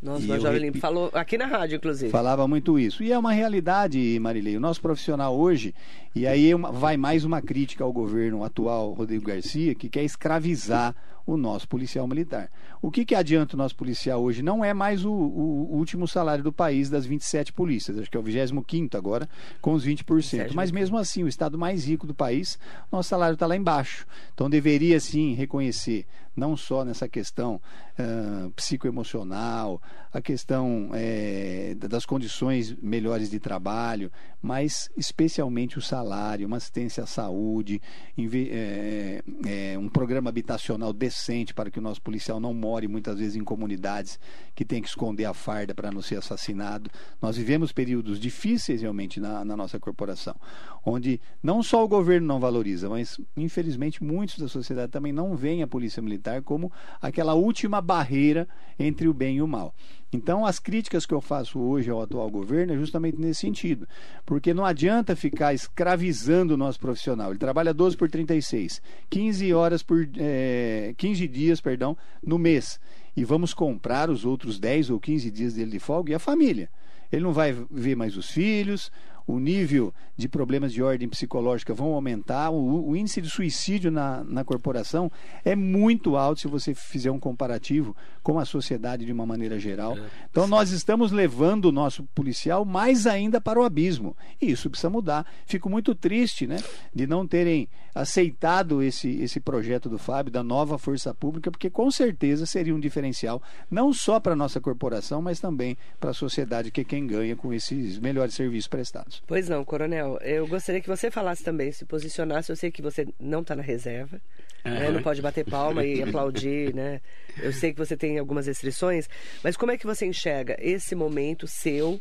Nosso 0.03 0.27
Major 0.27 0.55
Olímpio 0.55 0.81
falou 0.81 1.11
aqui 1.13 1.37
na 1.37 1.47
rádio, 1.47 1.77
inclusive. 1.77 2.11
Falava 2.11 2.49
muito 2.49 2.79
isso. 2.79 3.03
E 3.03 3.13
é 3.13 3.19
uma 3.19 3.33
realidade, 3.33 4.19
Marilei. 4.19 4.57
O 4.57 4.61
nosso 4.61 4.81
profissional 4.81 5.37
hoje, 5.37 5.75
e 6.15 6.27
aí 6.27 6.53
vai 6.55 6.97
mais 6.97 7.25
uma 7.25 7.43
crítica 7.43 7.85
ao 7.85 7.93
governo 7.93 8.43
atual, 8.43 8.93
Rodrigo 8.93 9.27
Garcia, 9.27 9.75
que 9.75 9.91
quer 9.91 10.03
escravizar 10.03 10.97
o 11.27 11.37
nosso 11.37 11.69
policial 11.69 12.07
militar. 12.07 12.51
O 12.83 12.91
que, 12.91 13.05
que 13.05 13.15
adianta 13.15 13.55
o 13.55 13.59
nosso 13.59 13.77
policial 13.77 14.23
hoje? 14.23 14.43
Não 14.43 14.65
é 14.65 14.73
mais 14.73 15.05
o, 15.05 15.11
o, 15.11 15.77
último 15.77 16.09
salário 16.09 16.43
do 16.43 16.53
país 16.53 16.89
das 16.89 17.05
27 17.05 17.53
polícias, 17.53 17.99
acho 17.99 18.11
que 18.11 18.17
é 18.17 18.21
o 18.21 18.23
25 18.23 18.97
agora, 18.97 19.29
com 19.61 19.73
os 19.75 19.87
20%. 19.87 20.53
Mas 20.55 20.71
mesmo 20.71 20.97
assim, 20.97 21.23
o 21.23 21.29
estado 21.29 21.59
mais 21.59 21.87
rico 21.87 22.07
do 22.07 22.15
país, 22.15 22.59
nosso 22.91 23.09
salário 23.09 23.35
está 23.35 23.47
lá 23.47 23.57
embaixo. 23.57 24.07
Então 24.35 24.49
deveria 24.49 24.99
sim 24.99 25.35
reconhecer, 25.35 26.07
não 26.35 26.57
só 26.57 26.85
nessa 26.85 27.09
questão 27.09 27.61
uh, 27.99 28.51
psicoemocional, 28.53 29.81
a 30.13 30.21
questão 30.21 30.91
é, 30.93 31.75
das 31.77 32.05
condições 32.05 32.75
melhores 32.83 33.31
de 33.31 33.39
trabalho, 33.39 34.11
mas 34.43 34.91
especialmente 34.97 35.79
o 35.79 35.83
salário, 35.83 36.47
uma 36.47 36.57
assistência 36.57 37.05
à 37.05 37.07
saúde, 37.07 37.81
é, 38.19 39.23
é, 39.47 39.79
um 39.79 39.89
programa 39.89 40.29
habitacional 40.29 40.93
decente 41.11 41.53
para 41.53 41.71
que 41.71 41.79
o 41.79 41.83
nosso 41.83 42.01
policial 42.01 42.39
não 42.39 42.55
more 42.55 42.87
muitas 42.87 43.19
vezes 43.19 43.35
em 43.35 43.43
comunidades 43.43 44.19
que 44.55 44.65
tem 44.65 44.81
que 44.81 44.89
esconder 44.89 45.25
a 45.25 45.35
farda 45.35 45.75
para 45.75 45.91
não 45.91 46.01
ser 46.01 46.17
assassinado. 46.17 46.89
Nós 47.21 47.37
vivemos 47.37 47.73
períodos 47.73 48.19
difíceis 48.21 48.81
realmente 48.81 49.19
na, 49.19 49.45
na 49.45 49.57
nossa 49.57 49.79
corporação, 49.79 50.37
onde 50.85 51.21
não 51.43 51.63
só 51.63 51.85
o 51.85 51.89
governo 51.89 52.27
não 52.29 52.39
valoriza, 52.39 52.89
mas 52.89 53.21
infelizmente 53.37 54.03
muitos 54.03 54.39
da 54.39 54.49
sociedade 54.49 54.93
também 54.93 55.13
não 55.13 55.37
veem 55.37 55.63
a 55.63 55.67
polícia 55.67 56.01
militar 56.01 56.43
como 56.43 56.73
aquela 57.03 57.35
última 57.35 57.81
barreira 57.81 58.49
entre 58.79 59.09
o 59.09 59.13
bem 59.13 59.37
e 59.37 59.43
o 59.43 59.49
mal. 59.49 59.75
Então, 60.13 60.45
as 60.45 60.59
críticas 60.59 61.07
que 61.07 61.15
eu 61.15 61.21
faço 61.21 61.59
hoje 61.61 61.89
ao 61.89 62.03
atual 62.03 62.29
governo 62.29 62.73
é 62.73 62.77
justamente 62.77 63.21
nesse 63.21 63.41
sentido. 63.41 63.87
Porque 64.27 64.53
não 64.53 64.65
adianta 64.65 65.15
ficar 65.15 65.55
escravizando 65.55 66.55
o 66.55 66.57
nosso 66.57 66.81
profissional. 66.81 67.31
Ele 67.31 67.39
trabalha 67.39 67.73
12 67.73 67.97
por 67.97 68.11
36, 68.11 68.83
15 69.09 69.55
horas 69.55 69.83
por. 69.83 70.09
É, 70.17 70.95
15 70.97 71.29
dias, 71.29 71.61
perdão, 71.61 71.97
no 72.25 72.39
mês. 72.39 72.81
E 73.17 73.25
vamos 73.25 73.55
comprar 73.55 74.11
os 74.11 74.25
outros 74.25 74.59
10 74.59 74.91
ou 74.91 74.99
15 74.99 75.31
dias 75.31 75.55
dele 75.55 75.71
de 75.73 75.79
folga 75.79 76.13
e 76.13 76.15
a 76.15 76.19
família. 76.19 76.69
Ele 77.13 77.23
não 77.23 77.33
vai 77.33 77.53
ver 77.71 77.97
mais 77.97 78.17
os 78.17 78.31
filhos, 78.31 78.91
o 79.31 79.39
nível 79.39 79.95
de 80.17 80.29
problemas 80.29 80.73
de 80.73 80.83
ordem 80.83 81.09
psicológica 81.09 81.73
vão 81.73 81.95
aumentar, 81.95 82.51
o, 82.51 82.89
o, 82.89 82.97
índice 82.97 83.23
de 83.23 83.31
suicídio 83.31 83.91
na, 83.91 84.23
na 84.25 84.45
corporação 84.45 85.11
é 85.45 85.57
muito 85.57 86.17
alto 86.17 86.41
se 86.41 86.49
você 86.49 86.75
fizer 86.75 87.11
um 87.11 87.19
comparativo 87.19 87.97
com 88.23 88.39
a 88.39 88.45
sociedade 88.45 89.07
de 89.07 89.13
uma 89.13 89.25
maneira 89.25 89.59
geral. 89.59 89.97
É. 89.97 90.11
Então 90.31 90.47
nós 90.47 90.71
estamos 90.71 91.11
levando 91.11 91.67
o 91.67 91.73
nosso 91.73 92.05
policial 92.15 92.65
mais 92.65 93.07
ainda 93.07 93.41
para 93.41 93.59
o 93.59 93.65
abismo. 93.65 94.17
E 94.41 94.51
isso 94.51 94.69
precisa 94.69 94.91
mudar. 94.91 95.27
Fico 95.47 95.71
muito 95.71 95.95
triste 95.95 96.47
né, 96.47 96.59
de 96.95 97.07
não 97.07 97.27
terem 97.27 97.69
aceitado 97.95 98.83
esse, 98.83 99.09
esse 99.21 99.41
projeto 99.41 99.89
do 99.89 99.99
Fábio, 99.99 100.33
da 100.33 100.43
nova 100.43 100.79
força 100.79 101.15
pública, 101.15 101.51
porque 101.51 101.71
com 101.71 101.91
certeza 101.91 102.47
seria 102.47 102.75
um 102.75 102.81
diferencial, 102.81 103.43
não 103.71 103.93
só 103.93 104.21
para 104.21 104.33
a 104.33 104.37
nossa 104.37 104.61
corporação, 104.61 105.21
mas 105.21 105.41
também 105.41 105.77
para 105.99 106.11
a 106.11 106.15
sociedade, 106.15 106.71
que 106.71 106.83
é 106.83 106.85
quem 106.85 107.07
ganha 107.07 107.35
com 107.35 107.53
esses 107.53 107.99
melhores 107.99 108.35
serviços 108.35 108.69
prestados. 108.69 109.20
Pois 109.27 109.49
não, 109.49 109.65
Coronel. 109.65 110.19
Eu 110.23 110.47
gostaria 110.47 110.81
que 110.81 110.89
você 110.89 111.11
falasse 111.11 111.45
também, 111.45 111.71
se 111.71 111.85
posicionasse. 111.85 112.51
Eu 112.51 112.57
sei 112.57 112.71
que 112.71 112.83
você 112.83 113.07
não 113.19 113.43
está 113.43 113.55
na 113.55 113.63
reserva, 113.63 114.21
uhum. 114.65 114.73
né? 114.73 114.91
não 114.91 115.03
pode 115.03 115.23
bater 115.23 115.45
palma 115.45 115.85
e 115.85 116.03
aplaudir, 116.03 116.75
né? 116.75 117.01
Eu 117.41 117.53
sei 117.53 117.73
que 117.73 117.79
você 117.79 117.97
tem 117.97 118.19
algumas 118.19 118.47
restrições, 118.47 119.09
mas 119.43 119.57
como 119.57 119.73
é 119.73 119.79
que 119.79 119.87
você 119.87 120.05
enxerga 120.07 120.57
esse 120.59 120.95
momento 120.95 121.47
seu 121.47 122.01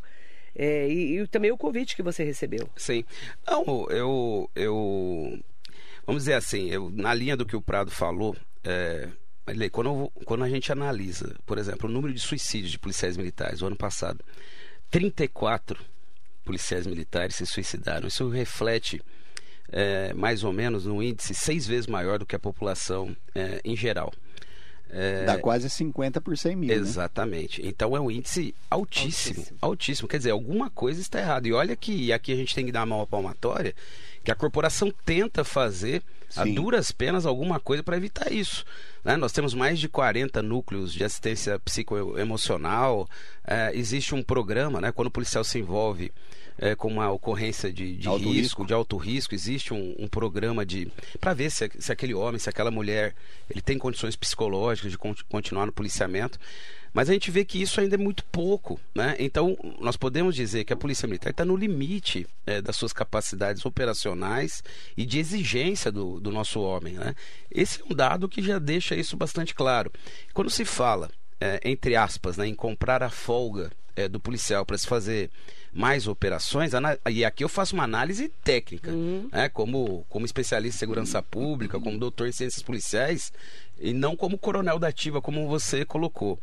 é, 0.55 0.89
e, 0.89 1.19
e, 1.19 1.27
também 1.27 1.51
o 1.51 1.58
convite 1.58 1.95
que 1.95 2.03
você 2.03 2.23
recebeu? 2.23 2.69
Sim. 2.75 3.03
Não, 3.47 3.88
eu, 3.89 4.49
eu 4.55 5.39
vamos 6.05 6.23
dizer 6.23 6.34
assim, 6.34 6.69
eu, 6.69 6.89
na 6.89 7.13
linha 7.13 7.38
do 7.38 7.45
que 7.45 7.55
o 7.55 7.62
Prado 7.62 7.91
falou, 7.91 8.36
é, 8.63 9.08
quando, 9.71 10.12
quando 10.25 10.43
a 10.43 10.49
gente 10.49 10.71
analisa, 10.71 11.36
por 11.45 11.58
exemplo, 11.58 11.89
o 11.89 11.91
número 11.91 12.13
de 12.13 12.19
suicídios 12.19 12.71
de 12.71 12.79
policiais 12.79 13.15
militares, 13.15 13.62
o 13.62 13.67
ano 13.67 13.75
passado, 13.75 14.23
34 14.89 15.79
policiais 16.49 16.88
militares 16.88 17.35
se 17.35 17.45
suicidaram. 17.45 18.07
Isso 18.07 18.27
reflete 18.27 18.99
é, 19.71 20.12
mais 20.15 20.43
ou 20.43 20.51
menos 20.51 20.88
um 20.88 20.99
índice 20.99 21.35
seis 21.35 21.67
vezes 21.67 21.85
maior 21.85 22.17
do 22.17 22.25
que 22.25 22.35
a 22.35 22.39
população 22.39 23.15
é, 23.35 23.62
em 23.63 23.75
geral. 23.75 24.12
É, 24.89 25.25
Dá 25.25 25.38
quase 25.38 25.69
50 25.69 26.19
por 26.19 26.35
100 26.35 26.55
mil. 26.55 26.69
Né? 26.69 26.73
Exatamente. 26.73 27.62
Né? 27.62 27.67
Então 27.69 27.95
é 27.95 27.99
um 27.99 28.09
índice 28.09 28.55
altíssimo, 28.67 29.35
altíssimo, 29.35 29.57
altíssimo. 29.62 30.07
Quer 30.07 30.17
dizer, 30.17 30.31
alguma 30.31 30.71
coisa 30.71 30.99
está 30.99 31.19
errada. 31.19 31.47
E 31.47 31.53
olha 31.53 31.75
que 31.75 31.91
e 31.91 32.12
aqui 32.12 32.33
a 32.33 32.35
gente 32.35 32.55
tem 32.55 32.65
que 32.65 32.71
dar 32.71 32.83
uma 32.83 33.05
palmatória 33.05 33.75
que 34.23 34.31
a 34.31 34.35
corporação 34.35 34.91
tenta 35.05 35.43
fazer 35.43 36.01
Sim. 36.29 36.39
a 36.39 36.45
duras 36.45 36.91
penas 36.91 37.27
alguma 37.27 37.59
coisa 37.59 37.83
para 37.83 37.95
evitar 37.95 38.31
isso. 38.31 38.65
Né? 39.03 39.15
Nós 39.15 39.31
temos 39.31 39.53
mais 39.53 39.79
de 39.79 39.88
40 39.88 40.41
núcleos 40.41 40.91
de 40.91 41.03
assistência 41.03 41.59
psicoemocional. 41.59 43.07
É, 43.45 43.71
existe 43.75 44.15
um 44.15 44.23
programa, 44.23 44.81
né? 44.81 44.91
quando 44.91 45.09
o 45.09 45.12
policial 45.12 45.43
se 45.43 45.59
envolve 45.59 46.12
é, 46.60 46.76
com 46.76 46.88
uma 46.88 47.10
ocorrência 47.12 47.72
de, 47.72 47.95
de 47.95 48.10
risco, 48.10 48.30
risco, 48.30 48.65
de 48.65 48.74
alto 48.74 48.98
risco, 48.98 49.34
existe 49.34 49.74
um, 49.74 49.95
um 49.98 50.08
programa 50.08 50.65
de 50.65 50.91
para 51.19 51.34
ver 51.34 51.50
se, 51.50 51.69
se, 51.80 51.91
aquele 51.91 52.13
homem, 52.13 52.38
se 52.38 52.50
aquela 52.50 52.69
mulher, 52.69 53.15
ele 53.50 53.62
tem 53.62 53.78
condições 53.78 54.15
psicológicas 54.15 54.91
de 54.91 54.98
continuar 54.98 55.65
no 55.65 55.72
policiamento. 55.72 56.38
Mas 56.91 57.10
a 57.10 57.13
gente 57.13 57.30
vê 57.30 57.45
que 57.45 57.62
isso 57.62 57.80
ainda 57.80 57.95
é 57.95 57.98
muito 57.98 58.26
pouco. 58.26 58.80
Né? 58.95 59.15
Então, 59.19 59.58
nós 59.80 59.95
podemos 59.95 60.36
dizer 60.36 60.63
que 60.63 60.74
a 60.74 60.76
Polícia 60.76 61.08
Militar 61.08 61.30
está 61.30 61.45
no 61.45 61.56
limite 61.56 62.28
é, 62.45 62.62
das 62.62 62.76
suas 62.76 62.91
capacidades 62.91 63.63
operacionais 63.65 64.63
e 64.98 65.06
de 65.06 65.19
exigência 65.19 65.91
do, 65.91 66.19
do 66.19 66.32
nosso 66.32 66.60
homem. 66.62 66.95
Né? 66.95 67.15
Esse 67.52 67.82
é 67.82 67.84
um 67.86 67.95
dado 67.95 68.28
que 68.28 68.41
já 68.41 68.58
deixa 68.58 68.95
isso 68.95 69.15
bastante 69.15 69.54
claro. 69.54 69.91
Quando 70.34 70.50
se 70.50 70.65
fala, 70.65 71.12
é, 71.39 71.60
entre 71.63 71.95
aspas, 71.95 72.38
né, 72.38 72.48
em 72.48 72.56
comprar 72.56 73.04
a 73.04 73.10
folga 73.10 73.72
é, 73.99 74.07
do 74.07 74.19
policial 74.19 74.65
para 74.65 74.77
se 74.77 74.88
fazer 74.88 75.29
mais 75.71 76.07
operações, 76.07 76.71
e 77.12 77.23
aqui 77.23 77.43
eu 77.43 77.49
faço 77.49 77.75
uma 77.75 77.83
análise 77.83 78.29
técnica, 78.43 78.91
uhum. 78.91 79.29
né, 79.31 79.49
como, 79.49 80.03
como 80.09 80.25
especialista 80.25 80.77
em 80.77 80.79
segurança 80.79 81.21
pública, 81.21 81.79
como 81.79 81.99
doutor 81.99 82.27
em 82.27 82.31
ciências 82.31 82.63
policiais, 82.63 83.31
e 83.79 83.93
não 83.93 84.15
como 84.15 84.38
coronel 84.38 84.79
da 84.79 84.88
ativa, 84.88 85.21
como 85.21 85.47
você 85.47 85.85
colocou. 85.85 86.39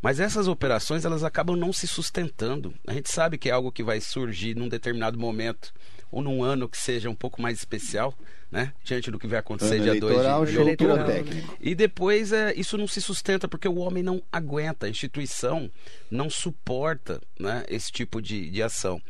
Mas 0.00 0.18
essas 0.18 0.48
operações, 0.48 1.04
elas 1.04 1.22
acabam 1.22 1.56
não 1.56 1.72
se 1.72 1.86
sustentando. 1.86 2.74
A 2.86 2.94
gente 2.94 3.12
sabe 3.12 3.36
que 3.36 3.50
é 3.50 3.52
algo 3.52 3.70
que 3.70 3.82
vai 3.82 4.00
surgir 4.00 4.56
num 4.56 4.68
determinado 4.68 5.18
momento, 5.18 5.74
ou 6.10 6.22
num 6.22 6.42
ano 6.42 6.68
que 6.68 6.78
seja 6.78 7.10
um 7.10 7.14
pouco 7.14 7.40
mais 7.40 7.58
especial, 7.58 8.14
né? 8.50 8.72
Diante 8.82 9.10
do 9.10 9.18
que 9.18 9.26
vai 9.26 9.38
acontecer 9.38 9.76
ano 9.76 9.84
dia 9.84 10.00
2 10.00 10.46
de, 10.46 10.52
de 10.52 10.58
outubro. 10.58 10.96
E 11.60 11.74
depois 11.74 12.32
é, 12.32 12.52
isso 12.54 12.76
não 12.76 12.86
se 12.86 13.00
sustenta 13.00 13.46
porque 13.46 13.68
o 13.68 13.76
homem 13.76 14.02
não 14.02 14.22
aguenta, 14.32 14.86
a 14.86 14.90
instituição 14.90 15.70
não 16.10 16.28
suporta 16.28 17.20
né, 17.38 17.64
esse 17.68 17.92
tipo 17.92 18.20
de, 18.20 18.50
de 18.50 18.62
ação. 18.62 19.00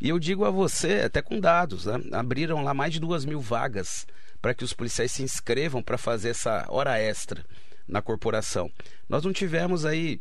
E 0.00 0.08
eu 0.08 0.18
digo 0.18 0.44
a 0.44 0.50
você, 0.50 1.02
até 1.04 1.20
com 1.20 1.40
dados, 1.40 1.86
né? 1.86 2.00
abriram 2.12 2.62
lá 2.62 2.72
mais 2.72 2.92
de 2.92 3.00
duas 3.00 3.24
mil 3.24 3.40
vagas 3.40 4.06
para 4.40 4.54
que 4.54 4.64
os 4.64 4.72
policiais 4.72 5.12
se 5.12 5.22
inscrevam 5.22 5.82
para 5.82 5.98
fazer 5.98 6.30
essa 6.30 6.66
hora 6.68 6.98
extra 6.98 7.44
na 7.86 8.00
corporação. 8.02 8.70
Nós 9.08 9.24
não 9.24 9.32
tivemos 9.32 9.84
aí 9.84 10.20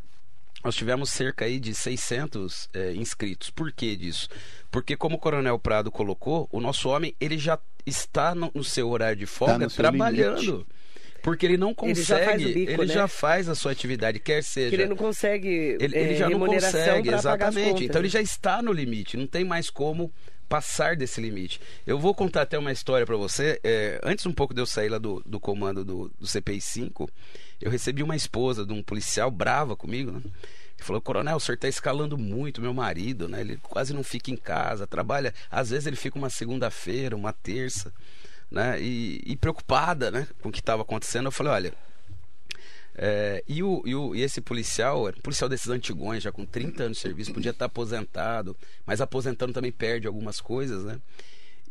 nós 0.64 0.74
tivemos 0.76 1.12
cerca 1.12 1.46
aí 1.46 1.60
de 1.60 1.76
600 1.76 2.70
é, 2.74 2.92
inscritos. 2.94 3.52
Por 3.52 3.72
que 3.72 3.96
disso? 3.96 4.28
Porque 4.72 4.98
como 4.98 5.16
o 5.16 5.20
Coronel 5.20 5.60
Prado 5.60 5.92
colocou, 5.92 6.50
o 6.52 6.60
nosso 6.60 6.90
homem 6.90 7.16
ele 7.22 7.38
já 7.38 7.60
está 7.86 8.34
no, 8.34 8.52
no 8.54 8.64
seu 8.64 8.90
horário 8.90 9.18
de 9.18 9.26
folga 9.26 9.68
tá 9.68 9.76
trabalhando. 9.76 10.40
Limite. 10.40 10.66
Porque 11.26 11.44
ele 11.44 11.58
não 11.58 11.74
consegue, 11.74 12.00
ele, 12.00 12.06
já 12.06 12.26
faz, 12.26 12.44
bico, 12.44 12.72
ele 12.72 12.86
né? 12.86 12.94
já 12.94 13.08
faz, 13.08 13.50
a 13.50 13.56
sua 13.56 13.72
atividade, 13.72 14.20
quer 14.20 14.44
seja. 14.44 14.70
Que 14.70 14.76
ele 14.76 14.86
não 14.86 14.96
consegue. 14.96 15.76
Ele, 15.80 15.98
ele 15.98 16.16
já 16.16 16.30
não 16.30 16.40
consegue, 16.40 17.10
exatamente. 17.10 17.84
Então 17.84 18.00
ele 18.00 18.10
já 18.10 18.22
está 18.22 18.62
no 18.62 18.72
limite, 18.72 19.18
não 19.18 19.26
tem 19.26 19.44
mais 19.44 19.72
como 19.72 20.14
passar 20.48 20.96
desse 20.96 21.20
limite. 21.20 21.60
Eu 21.86 21.98
vou 21.98 22.14
contar 22.14 22.44
até 22.44 22.60
uma 22.60 22.72
história 22.72 23.08
para 23.08 23.16
você. 23.18 23.60
É, 23.64 24.00
antes 24.04 24.24
um 24.28 24.32
pouco 24.32 24.54
de 24.54 24.62
eu 24.62 24.68
sair 24.68 24.90
lá 24.90 25.00
do, 25.00 25.20
do 25.26 25.40
comando 25.40 25.84
do, 25.84 26.12
do 26.20 26.28
CPI 26.28 26.62
5, 26.62 27.10
eu 27.60 27.72
recebi 27.72 28.04
uma 28.04 28.16
esposa 28.16 28.64
de 28.64 28.74
um 28.74 28.84
policial 28.84 29.32
brava 29.32 29.76
comigo, 29.76 30.12
né? 30.12 30.22
Ele 30.78 30.86
falou, 30.86 31.02
coronel, 31.02 31.38
o 31.38 31.40
senhor 31.40 31.56
está 31.56 31.68
escalando 31.68 32.18
muito 32.18 32.62
meu 32.62 32.74
marido, 32.74 33.28
né? 33.28 33.42
Ele 33.42 33.58
quase 33.58 33.94
não 33.94 34.04
fica 34.04 34.32
em 34.32 34.36
casa, 34.36 34.86
trabalha. 34.86 35.34
Às 35.50 35.70
vezes 35.70 35.88
ele 35.88 35.96
fica 35.96 36.18
uma 36.18 36.30
segunda-feira, 36.30 37.16
uma 37.16 37.32
terça, 37.32 37.94
né? 38.52 38.82
E, 38.82 39.22
e 39.26 39.36
preocupada, 39.36 40.12
né? 40.12 40.28
Com 40.42 40.50
o 40.50 40.52
que 40.52 40.60
estava 40.60 40.82
acontecendo. 40.82 41.28
Eu 41.28 41.32
falei, 41.32 41.54
olha, 41.54 41.74
é, 42.98 43.44
e, 43.48 43.62
o, 43.62 43.84
e, 43.86 43.96
o, 43.96 44.16
e, 44.16 44.22
esse 44.22 44.40
policial, 44.42 45.08
um 45.08 45.22
policial 45.22 45.50
desses 45.50 45.70
antigões, 45.70 46.24
já 46.24 46.32
com 46.32 46.46
30 46.46 46.84
anos 46.84 46.98
de 46.98 47.02
serviço, 47.02 47.34
podia 47.34 47.52
estar 47.52 47.66
aposentado, 47.66 48.56
mas 48.86 49.02
aposentando 49.02 49.54
também 49.54 49.72
perde 49.72 50.08
algumas 50.08 50.40
coisas, 50.40 50.84
né? 50.84 51.00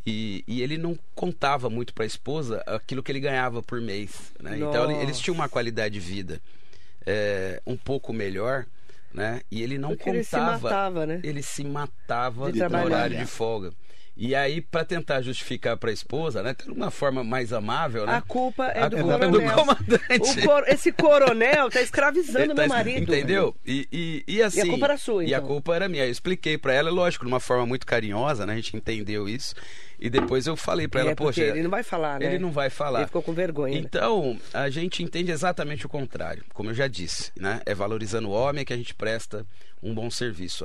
E, 0.07 0.45
e 0.47 0.61
ele 0.61 0.77
não 0.77 0.99
contava 1.15 1.71
muito 1.71 1.95
para 1.95 2.05
a 2.05 2.07
esposa 2.07 2.63
aquilo 2.67 3.03
que 3.03 3.11
ele 3.11 3.21
ganhava 3.21 3.63
por 3.63 3.81
mês. 3.81 4.35
Né? 4.39 4.59
Então 4.59 4.91
eles 5.01 5.19
tinham 5.19 5.35
uma 5.35 5.49
qualidade 5.49 5.95
de 5.95 6.01
vida 6.01 6.43
é, 7.07 7.63
um 7.67 7.77
pouco 7.77 8.13
melhor, 8.13 8.67
né? 9.15 9.41
E 9.51 9.63
ele 9.63 9.79
não 9.79 9.91
Porque 9.91 10.11
contava. 10.11 10.17
Ele 10.17 10.25
se 10.25 10.63
matava, 10.65 11.07
né? 11.07 11.21
Ele 11.23 11.43
se 11.43 11.65
matava 11.65 12.53
de 12.53 12.59
no 12.59 12.85
horário 12.85 13.17
de 13.17 13.27
folga. 13.27 13.71
E 14.17 14.33
aí, 14.33 14.61
para 14.61 14.85
tentar 14.85 15.23
justificar 15.23 15.77
para 15.77 15.91
a 15.91 15.93
esposa, 15.93 16.41
né, 16.41 16.55
de 16.55 16.71
uma 16.71 16.91
forma 16.91 17.25
mais 17.25 17.53
amável, 17.53 18.07
né? 18.07 18.15
A 18.15 18.21
culpa 18.21 18.67
é, 18.67 18.83
a 18.83 18.89
do, 18.89 18.99
culpa 18.99 19.19
coronel. 19.19 19.41
É 19.41 19.51
do 19.51 19.55
comandante. 19.55 20.43
Cor... 20.47 20.65
esse 20.69 20.93
coronel 20.93 21.69
tá 21.69 21.83
escravizando 21.83 22.55
tá 22.55 22.63
meu 22.63 22.69
marido. 22.69 23.13
Entendeu? 23.13 23.57
E, 23.67 23.89
e, 23.93 24.25
e, 24.29 24.43
assim. 24.43 24.61
E 24.61 24.63
a 24.63 24.67
culpa 24.67 24.87
era 24.87 24.97
sua, 24.97 25.25
então. 25.25 25.31
E 25.31 25.35
a 25.35 25.39
então. 25.39 25.49
culpa 25.49 25.75
era 25.75 25.89
minha. 25.89 26.05
Eu 26.05 26.13
expliquei 26.13 26.57
para 26.57 26.73
ela, 26.73 26.91
lógico, 26.93 27.25
de 27.25 27.29
uma 27.29 27.41
forma 27.41 27.67
muito 27.67 27.85
carinhosa, 27.85 28.47
né? 28.47 28.53
A 28.53 28.57
gente 28.57 28.77
entendeu 28.77 29.29
isso. 29.29 29.55
E 29.99 30.09
depois 30.09 30.47
eu 30.47 30.55
falei 30.55 30.87
para 30.87 31.01
ela, 31.01 31.11
é, 31.11 31.15
poxa. 31.17 31.43
Ele 31.43 31.63
não 31.65 31.71
vai 31.71 31.83
falar, 31.83 32.21
né? 32.21 32.27
Ele 32.27 32.39
não 32.39 32.53
vai 32.53 32.71
falar. 32.71 33.01
Ele 33.01 33.07
ficou 33.07 33.23
com 33.23 33.33
vergonha. 33.33 33.75
Né? 33.75 33.81
Então, 33.81 34.39
a 34.53 34.71
gente 34.71 35.03
entende 35.03 35.33
exatamente 35.33 35.87
o 35.87 35.89
contrário, 35.89 36.45
como 36.53 36.71
eu 36.71 36.75
já 36.75 36.87
disse, 36.87 37.33
né? 37.37 37.61
É 37.67 37.75
valorizando 37.75 38.29
o 38.29 38.33
homem 38.33 38.65
que 38.65 38.73
a 38.73 38.77
gente 38.77 38.95
presta 38.95 39.45
um 39.83 39.93
bom 39.93 40.09
serviço. 40.09 40.65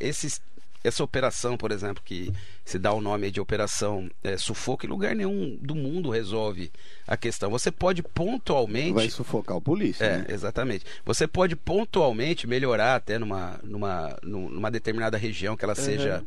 Esses 0.00 0.40
essa 0.84 1.02
operação, 1.02 1.56
por 1.56 1.72
exemplo, 1.72 2.02
que 2.04 2.30
se 2.62 2.78
dá 2.78 2.92
o 2.92 3.00
nome 3.00 3.30
de 3.30 3.40
operação 3.40 4.10
é, 4.22 4.36
sufoco, 4.36 4.84
em 4.84 4.88
lugar 4.88 5.16
nenhum 5.16 5.56
do 5.60 5.74
mundo 5.74 6.10
resolve 6.10 6.70
a 7.06 7.16
questão. 7.16 7.50
Você 7.50 7.72
pode 7.72 8.02
pontualmente. 8.02 8.92
Vai 8.92 9.08
sufocar 9.08 9.56
o 9.56 9.62
polícia. 9.62 10.04
É, 10.04 10.18
né? 10.18 10.26
exatamente. 10.28 10.84
Você 11.02 11.26
pode 11.26 11.56
pontualmente 11.56 12.46
melhorar 12.46 12.96
até 12.96 13.18
numa, 13.18 13.58
numa, 13.64 14.18
numa 14.22 14.70
determinada 14.70 15.16
região 15.16 15.56
que 15.56 15.64
ela 15.64 15.74
uhum. 15.76 15.82
seja 15.82 16.22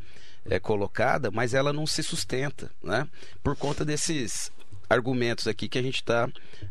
é, 0.50 0.60
colocada, 0.60 1.30
mas 1.30 1.54
ela 1.54 1.72
não 1.72 1.86
se 1.86 2.02
sustenta, 2.02 2.72
né? 2.84 3.08
Por 3.44 3.56
conta 3.56 3.86
desses 3.86 4.52
argumentos 4.90 5.48
aqui 5.48 5.68
que 5.68 5.78
a 5.78 5.82
gente 5.82 5.96
está 5.96 6.30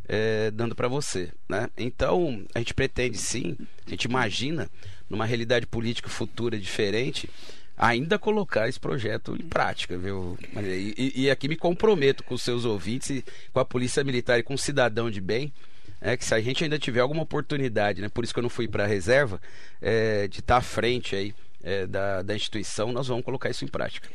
é, 0.09 0.51
dando 0.51 0.75
para 0.75 0.89
você, 0.89 1.31
né? 1.49 1.69
Então 1.77 2.45
a 2.53 2.59
gente 2.59 2.75
pretende 2.75 3.19
sim, 3.19 3.57
a 3.87 3.91
gente 3.91 4.05
imagina 4.05 4.69
numa 5.09 5.25
realidade 5.25 5.67
política 5.67 6.09
futura 6.09 6.59
diferente 6.59 7.31
ainda 7.77 8.19
colocar 8.19 8.69
esse 8.69 8.81
projeto 8.81 9.37
em 9.39 9.47
prática, 9.47 9.97
viu? 9.99 10.39
E, 10.57 11.13
e, 11.25 11.31
aqui 11.31 11.49
me 11.49 11.57
comprometo 11.57 12.25
com 12.25 12.35
os 12.35 12.43
seus 12.43 12.65
ouvintes, 12.65 13.23
com 13.53 13.61
a 13.61 13.65
Polícia 13.65 14.03
Militar 14.03 14.39
e 14.39 14.43
com 14.43 14.55
o 14.55 14.59
cidadão 14.59 15.11
de 15.11 15.21
bem, 15.21 15.53
é 16.01 16.17
que 16.17 16.25
se 16.25 16.35
a 16.35 16.41
gente 16.41 16.65
ainda 16.65 16.79
tiver 16.79 17.01
alguma 17.01 17.23
oportunidade, 17.23 18.01
né? 18.01 18.09
Por 18.09 18.25
isso 18.25 18.33
que 18.33 18.39
eu 18.39 18.43
não 18.43 18.51
fui 18.51 18.67
para 18.67 18.85
a 18.85 18.87
reserva, 18.87 19.41
é, 19.81 20.27
de 20.29 20.41
estar 20.41 20.55
tá 20.55 20.59
à 20.59 20.63
frente 20.63 21.15
aí 21.15 21.35
é, 21.63 21.87
da, 21.87 22.23
da 22.23 22.35
instituição, 22.35 22.93
nós 22.93 23.09
vamos 23.09 23.25
colocar 23.25 23.51
isso 23.51 23.65
em 23.65 23.69
prática. 23.69 24.09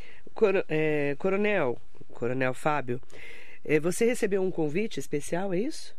É, 0.68 1.14
coronel, 1.18 1.78
Coronel 2.12 2.54
Fábio, 2.54 3.00
é, 3.64 3.78
você 3.78 4.04
recebeu 4.04 4.42
um 4.42 4.50
convite 4.50 4.98
especial, 4.98 5.52
é 5.52 5.58
isso? 5.58 5.94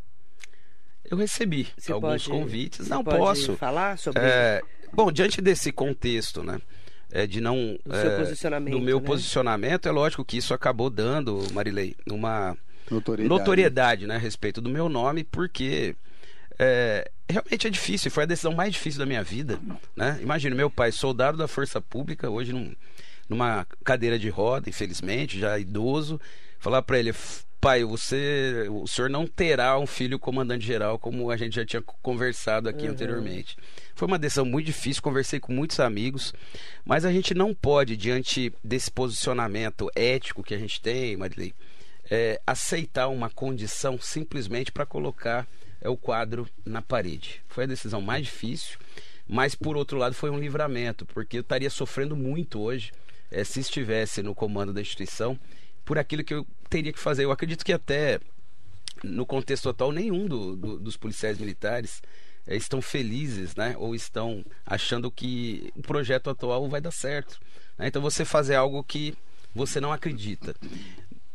Eu 1.04 1.18
recebi 1.18 1.68
você 1.76 1.92
alguns 1.92 2.26
pode, 2.26 2.40
convites. 2.40 2.88
Não 2.88 3.04
posso 3.04 3.56
falar 3.56 3.98
sobre. 3.98 4.22
É, 4.22 4.62
bom, 4.92 5.12
diante 5.12 5.40
desse 5.42 5.70
contexto, 5.70 6.42
né? 6.42 6.58
É, 7.14 7.28
de 7.28 7.40
não 7.40 7.78
do, 7.86 7.94
é, 7.94 8.70
do 8.72 8.80
meu 8.80 8.98
né? 8.98 9.06
posicionamento 9.06 9.88
é 9.88 9.92
lógico 9.92 10.24
que 10.24 10.36
isso 10.36 10.52
acabou 10.52 10.90
dando 10.90 11.46
Marilei 11.52 11.94
uma 12.10 12.56
notoriedade, 12.90 13.28
notoriedade 13.28 14.06
né, 14.08 14.16
a 14.16 14.18
respeito 14.18 14.60
do 14.60 14.68
meu 14.68 14.88
nome 14.88 15.22
porque 15.22 15.94
é, 16.58 17.08
realmente 17.28 17.68
é 17.68 17.70
difícil 17.70 18.10
foi 18.10 18.24
a 18.24 18.26
decisão 18.26 18.52
mais 18.52 18.72
difícil 18.72 18.98
da 18.98 19.06
minha 19.06 19.22
vida 19.22 19.60
né 19.96 20.18
imagina 20.20 20.56
meu 20.56 20.68
pai 20.68 20.90
soldado 20.90 21.38
da 21.38 21.46
força 21.46 21.80
pública 21.80 22.28
hoje 22.28 22.52
num, 22.52 22.74
numa 23.28 23.64
cadeira 23.84 24.18
de 24.18 24.28
roda 24.28 24.68
infelizmente 24.68 25.38
já 25.38 25.56
idoso 25.56 26.20
falar 26.58 26.82
para 26.82 26.98
ele 26.98 27.14
pai, 27.64 27.82
você, 27.82 28.66
o 28.68 28.86
senhor 28.86 29.08
não 29.08 29.26
terá 29.26 29.78
um 29.78 29.86
filho 29.86 30.18
comandante 30.18 30.66
geral, 30.66 30.98
como 30.98 31.30
a 31.30 31.36
gente 31.38 31.56
já 31.56 31.64
tinha 31.64 31.80
conversado 31.80 32.68
aqui 32.68 32.84
uhum. 32.84 32.90
anteriormente. 32.90 33.56
Foi 33.94 34.06
uma 34.06 34.18
decisão 34.18 34.44
muito 34.44 34.66
difícil, 34.66 35.02
conversei 35.02 35.40
com 35.40 35.50
muitos 35.50 35.80
amigos, 35.80 36.34
mas 36.84 37.06
a 37.06 37.10
gente 37.10 37.32
não 37.32 37.54
pode, 37.54 37.96
diante 37.96 38.52
desse 38.62 38.90
posicionamento 38.90 39.90
ético 39.94 40.42
que 40.42 40.52
a 40.52 40.58
gente 40.58 40.78
tem, 40.78 41.16
Marilei, 41.16 41.54
é, 42.10 42.38
aceitar 42.46 43.08
uma 43.08 43.30
condição 43.30 43.98
simplesmente 43.98 44.70
para 44.70 44.84
colocar 44.84 45.46
é, 45.80 45.88
o 45.88 45.96
quadro 45.96 46.46
na 46.66 46.82
parede. 46.82 47.40
Foi 47.48 47.64
a 47.64 47.68
decisão 47.68 48.02
mais 48.02 48.26
difícil, 48.26 48.76
mas 49.26 49.54
por 49.54 49.74
outro 49.74 49.96
lado 49.96 50.14
foi 50.14 50.28
um 50.28 50.38
livramento, 50.38 51.06
porque 51.06 51.38
eu 51.38 51.40
estaria 51.40 51.70
sofrendo 51.70 52.14
muito 52.14 52.60
hoje 52.60 52.92
é, 53.30 53.42
se 53.42 53.60
estivesse 53.60 54.22
no 54.22 54.34
comando 54.34 54.70
da 54.70 54.82
instituição 54.82 55.38
por 55.84 55.98
aquilo 55.98 56.24
que 56.24 56.34
eu 56.34 56.46
teria 56.68 56.92
que 56.92 56.98
fazer. 56.98 57.24
Eu 57.24 57.32
acredito 57.32 57.64
que 57.64 57.72
até 57.72 58.20
no 59.02 59.26
contexto 59.26 59.68
atual 59.68 59.92
nenhum 59.92 60.26
do, 60.26 60.56
do, 60.56 60.78
dos 60.78 60.96
policiais 60.96 61.38
militares 61.38 62.02
é, 62.46 62.56
estão 62.56 62.80
felizes, 62.80 63.54
né? 63.54 63.74
Ou 63.78 63.94
estão 63.94 64.44
achando 64.64 65.10
que 65.10 65.72
o 65.76 65.82
projeto 65.82 66.30
atual 66.30 66.68
vai 66.68 66.80
dar 66.80 66.90
certo. 66.90 67.40
Né? 67.78 67.88
Então 67.88 68.00
você 68.00 68.24
fazer 68.24 68.54
algo 68.54 68.82
que 68.82 69.14
você 69.54 69.80
não 69.80 69.92
acredita. 69.92 70.54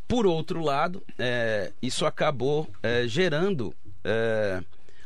Por 0.08 0.26
outro 0.26 0.62
lado, 0.62 1.04
é, 1.18 1.72
isso 1.82 2.06
acabou 2.06 2.70
é, 2.82 3.08
gerando 3.08 3.76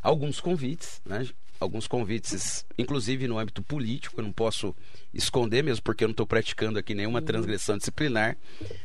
alguns 0.01 0.39
convites, 0.39 1.01
né? 1.03 1.27
Alguns 1.63 1.87
convites, 1.87 2.65
inclusive 2.77 3.27
no 3.27 3.39
âmbito 3.39 3.61
político, 3.61 4.19
eu 4.19 4.23
não 4.23 4.31
posso 4.31 4.75
esconder 5.13 5.63
mesmo, 5.63 5.83
porque 5.83 6.03
eu 6.03 6.07
não 6.07 6.13
estou 6.13 6.27
praticando 6.27 6.77
aqui 6.77 6.93
nenhuma 6.93 7.19
uhum. 7.19 7.25
transgressão 7.25 7.77
disciplinar, 7.77 8.37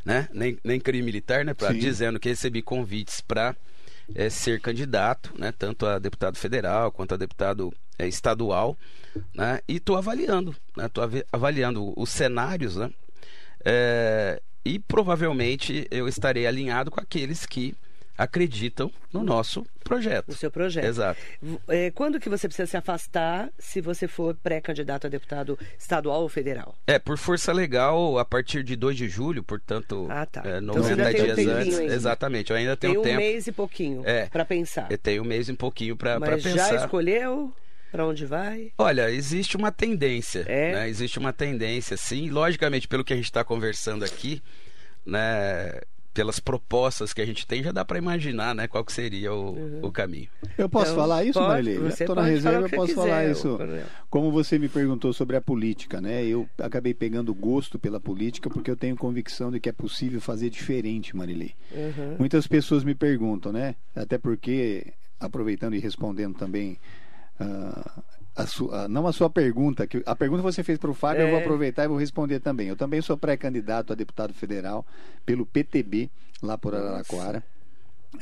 né? 0.04 0.28
nem, 0.32 0.58
nem 0.64 0.80
crime 0.80 1.04
militar, 1.04 1.44
né? 1.44 1.54
Pra, 1.54 1.72
dizendo 1.72 2.18
que 2.18 2.28
recebi 2.28 2.62
convites 2.62 3.20
para 3.20 3.54
é, 4.14 4.30
ser 4.30 4.60
candidato, 4.60 5.32
né? 5.38 5.52
tanto 5.56 5.86
a 5.86 5.98
deputado 5.98 6.36
federal 6.36 6.90
quanto 6.90 7.14
a 7.14 7.16
deputado 7.16 7.72
é, 7.98 8.06
estadual, 8.06 8.76
né? 9.34 9.60
E 9.66 9.76
estou 9.76 9.96
avaliando, 9.96 10.54
né? 10.76 10.86
Estou 10.86 11.04
avaliando 11.32 11.92
os 11.96 12.10
cenários, 12.10 12.76
né? 12.76 12.90
É, 13.64 14.40
e 14.64 14.78
provavelmente 14.78 15.86
eu 15.90 16.06
estarei 16.06 16.46
alinhado 16.46 16.90
com 16.90 17.00
aqueles 17.00 17.44
que 17.44 17.74
acreditam 18.18 18.90
no 19.12 19.22
nosso 19.22 19.64
projeto. 19.84 20.28
No 20.28 20.34
seu 20.34 20.50
projeto. 20.50 20.84
Exato. 20.84 21.20
É, 21.68 21.92
quando 21.92 22.18
que 22.18 22.28
você 22.28 22.48
precisa 22.48 22.66
se 22.66 22.76
afastar 22.76 23.48
se 23.56 23.80
você 23.80 24.08
for 24.08 24.34
pré-candidato 24.34 25.06
a 25.06 25.10
deputado 25.10 25.56
estadual 25.78 26.22
ou 26.22 26.28
federal? 26.28 26.76
É, 26.84 26.98
por 26.98 27.16
força 27.16 27.52
legal, 27.52 28.18
a 28.18 28.24
partir 28.24 28.64
de 28.64 28.74
2 28.74 28.96
de 28.96 29.08
julho, 29.08 29.44
portanto, 29.44 30.08
ah, 30.10 30.26
tá. 30.26 30.42
é, 30.44 30.60
90 30.60 30.92
então 30.92 31.24
dias 31.24 31.38
um 31.38 31.50
antes. 31.50 31.78
Ainda. 31.78 31.94
Exatamente, 31.94 32.50
eu 32.50 32.56
ainda 32.56 32.76
tenho 32.76 32.94
tem 32.94 33.00
um 33.00 33.04
tempo. 33.04 33.16
mês 33.16 33.46
e 33.46 33.52
pouquinho 33.52 34.02
é, 34.04 34.26
para 34.26 34.44
pensar. 34.44 34.90
Eu 34.90 34.98
tenho 34.98 35.22
um 35.22 35.26
mês 35.26 35.48
e 35.48 35.54
pouquinho 35.54 35.96
para 35.96 36.20
pensar. 36.20 36.56
Já 36.56 36.76
escolheu? 36.76 37.54
Para 37.90 38.04
onde 38.04 38.26
vai? 38.26 38.70
Olha, 38.76 39.10
existe 39.10 39.56
uma 39.56 39.72
tendência. 39.72 40.44
É? 40.46 40.72
Né? 40.72 40.88
Existe 40.90 41.18
uma 41.18 41.32
tendência, 41.32 41.96
sim. 41.96 42.28
Logicamente, 42.28 42.86
pelo 42.86 43.02
que 43.02 43.14
a 43.14 43.16
gente 43.16 43.24
está 43.24 43.42
conversando 43.42 44.04
aqui, 44.04 44.42
né? 45.06 45.80
Pelas 46.18 46.40
propostas 46.40 47.12
que 47.12 47.20
a 47.20 47.24
gente 47.24 47.46
tem, 47.46 47.62
já 47.62 47.70
dá 47.70 47.84
para 47.84 47.96
imaginar 47.96 48.52
né, 48.52 48.66
qual 48.66 48.84
que 48.84 48.92
seria 48.92 49.32
o, 49.32 49.52
uhum. 49.52 49.80
o 49.84 49.92
caminho. 49.92 50.26
Eu 50.58 50.68
posso 50.68 50.86
então, 50.86 50.96
falar 50.96 51.24
isso, 51.24 51.40
Marilei? 51.40 51.78
Estou 51.86 52.16
na 52.16 52.22
reserva, 52.22 52.66
eu 52.66 52.70
posso 52.70 52.92
falar 52.92 53.20
quiser, 53.20 53.30
isso. 53.30 53.56
Como 54.10 54.32
você 54.32 54.58
me 54.58 54.68
perguntou 54.68 55.12
sobre 55.12 55.36
a 55.36 55.40
política, 55.40 56.00
né? 56.00 56.24
Eu 56.24 56.48
acabei 56.58 56.92
pegando 56.92 57.32
gosto 57.32 57.78
pela 57.78 58.00
política 58.00 58.50
porque 58.50 58.68
eu 58.68 58.76
tenho 58.76 58.96
convicção 58.96 59.52
de 59.52 59.60
que 59.60 59.68
é 59.68 59.72
possível 59.72 60.20
fazer 60.20 60.50
diferente, 60.50 61.14
Marilei. 61.16 61.54
Uhum. 61.70 62.16
Muitas 62.18 62.48
pessoas 62.48 62.82
me 62.82 62.96
perguntam, 62.96 63.52
né? 63.52 63.76
Até 63.94 64.18
porque, 64.18 64.92
aproveitando 65.20 65.76
e 65.76 65.78
respondendo 65.78 66.36
também 66.36 66.80
uh, 67.40 68.02
a 68.38 68.46
sua, 68.46 68.86
não 68.86 69.06
a 69.06 69.12
sua 69.12 69.28
pergunta, 69.28 69.86
que 69.86 70.00
a 70.06 70.14
pergunta 70.14 70.42
que 70.42 70.52
você 70.52 70.62
fez 70.62 70.78
para 70.78 70.90
o 70.90 70.94
Fábio, 70.94 71.22
é. 71.22 71.24
eu 71.24 71.30
vou 71.30 71.40
é. 71.40 71.42
aproveitar 71.42 71.84
e 71.84 71.88
vou 71.88 71.96
responder 71.96 72.38
também. 72.38 72.68
Eu 72.68 72.76
também 72.76 73.02
sou 73.02 73.16
pré-candidato 73.16 73.92
a 73.92 73.96
deputado 73.96 74.32
federal 74.32 74.86
pelo 75.26 75.44
PTB, 75.44 76.08
lá 76.40 76.56
por 76.56 76.74
Araraquara. 76.74 77.42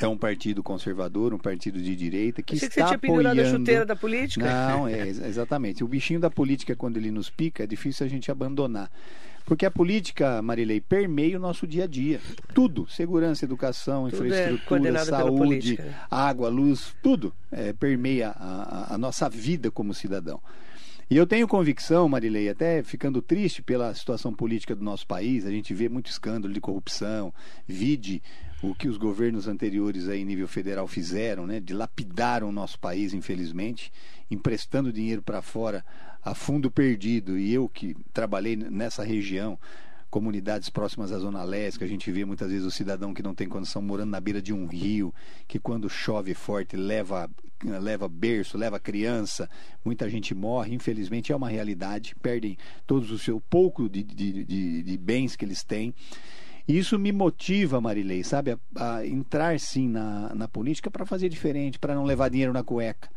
É 0.01 0.09
um 0.09 0.17
partido 0.17 0.63
conservador, 0.63 1.33
um 1.33 1.39
partido 1.39 1.81
de 1.81 1.95
direita 1.95 2.43
que 2.43 2.57
Achei 2.57 2.67
está 2.67 2.83
que 2.83 2.89
você 2.89 2.99
tinha 2.99 3.15
apoiando. 3.15 3.41
a 3.41 3.45
chuteira 3.45 3.85
da 3.85 3.95
política. 3.95 4.45
Não, 4.45 4.89
é 4.89 5.07
exatamente. 5.07 5.85
O 5.85 5.89
bichinho 5.89 6.19
da 6.19 6.31
política 6.31 6.75
quando 6.75 6.97
ele 6.97 7.11
nos 7.11 7.31
pica 7.31 7.63
é 7.63 7.67
difícil 7.67 8.05
a 8.05 8.09
gente 8.09 8.31
abandonar. 8.31 8.91
Porque 9.47 9.65
a 9.65 9.71
política, 9.71 10.43
Marilei, 10.43 10.81
permeia 10.81 11.37
o 11.37 11.41
nosso 11.41 11.69
dia 11.69 11.85
a 11.85 11.87
dia. 11.87 12.21
Tudo. 12.53 12.87
Segurança, 12.91 13.45
educação, 13.45 14.11
tudo 14.11 14.25
é 14.25 14.27
infraestrutura, 14.27 14.89
é 14.89 15.05
saúde, 15.05 15.79
água, 16.11 16.49
luz, 16.49 16.95
tudo 17.01 17.33
é, 17.53 17.73
permeia 17.73 18.31
a, 18.31 18.95
a 18.95 18.99
nossa 18.99 19.31
vida 19.31 19.71
como 19.71 19.95
cidadão. 19.95 20.41
E 21.09 21.17
eu 21.17 21.25
tenho 21.25 21.47
convicção, 21.47 22.09
Marilei, 22.09 22.49
até 22.49 22.83
ficando 22.83 23.23
triste 23.23 23.63
pela 23.63 23.95
situação 23.95 24.35
política 24.35 24.75
do 24.75 24.83
nosso 24.83 25.07
país, 25.07 25.47
a 25.47 25.51
gente 25.53 25.73
vê 25.73 25.89
muito 25.89 26.11
escândalo 26.11 26.53
de 26.53 26.61
corrupção, 26.61 27.33
vide 27.65 28.21
o 28.63 28.75
que 28.75 28.89
os 28.89 28.97
governos 28.97 29.47
anteriores 29.47 30.09
aí 30.09 30.21
em 30.21 30.25
nível 30.25 30.49
federal 30.49 30.87
fizeram, 30.87 31.47
né? 31.47 31.61
Dilapidaram 31.61 32.49
o 32.49 32.53
nosso 32.53 32.79
país, 32.79 33.13
infelizmente, 33.13 33.93
emprestando 34.31 34.93
dinheiro 34.93 35.23
para 35.23 35.43
fora 35.43 35.85
a 36.25 36.35
fundo 36.35 36.71
perdido. 36.71 37.39
E 37.39 37.53
eu 37.53 37.69
que 37.69 37.95
trabalhei 38.13 38.57
nessa 38.57 39.05
região, 39.05 39.59
comunidades 40.11 40.71
próximas 40.71 41.13
à 41.13 41.19
Zona 41.19 41.43
Leste, 41.45 41.79
que 41.79 41.85
a 41.85 41.89
gente 41.89 42.11
vê 42.11 42.25
muitas 42.25 42.51
vezes 42.51 42.65
o 42.65 42.71
cidadão 42.71 43.13
que 43.13 43.23
não 43.23 43.35
tem 43.35 43.49
condição 43.49 43.83
morando 43.83 44.11
na 44.11 44.21
beira 44.21 44.41
de 44.41 44.53
um 44.53 44.67
rio, 44.67 45.13
que 45.47 45.59
quando 45.59 45.91
chove 45.91 46.33
forte 46.33 46.77
leva, 46.77 47.29
leva 47.63 48.09
berço, 48.09 48.57
leva 48.57 48.81
criança, 48.81 49.51
muita 49.85 50.09
gente 50.09 50.35
morre, 50.35 50.75
infelizmente 50.75 51.33
é 51.33 51.37
uma 51.37 51.51
realidade, 51.51 52.15
perdem 52.23 52.57
todos 52.87 53.11
o 53.11 53.19
seu 53.19 53.41
pouco 53.41 53.89
de, 53.89 54.03
de, 54.03 54.45
de, 54.45 54.83
de 54.83 54.97
bens 54.97 55.37
que 55.37 55.45
eles 55.45 55.63
têm. 55.63 55.93
E 56.69 56.77
isso 56.77 56.99
me 56.99 57.13
motiva, 57.13 57.81
Marilei, 57.81 58.25
sabe, 58.25 58.53
a, 58.75 58.97
a 58.97 59.07
entrar 59.07 59.59
sim 59.61 59.89
na, 59.89 60.35
na 60.35 60.49
política 60.49 60.91
para 60.91 61.07
fazer 61.07 61.29
diferente, 61.29 61.79
para 61.79 61.95
não 61.95 62.05
levar 62.05 62.29
dinheiro 62.29 62.53
na 62.53 62.65
cueca, 62.65 63.09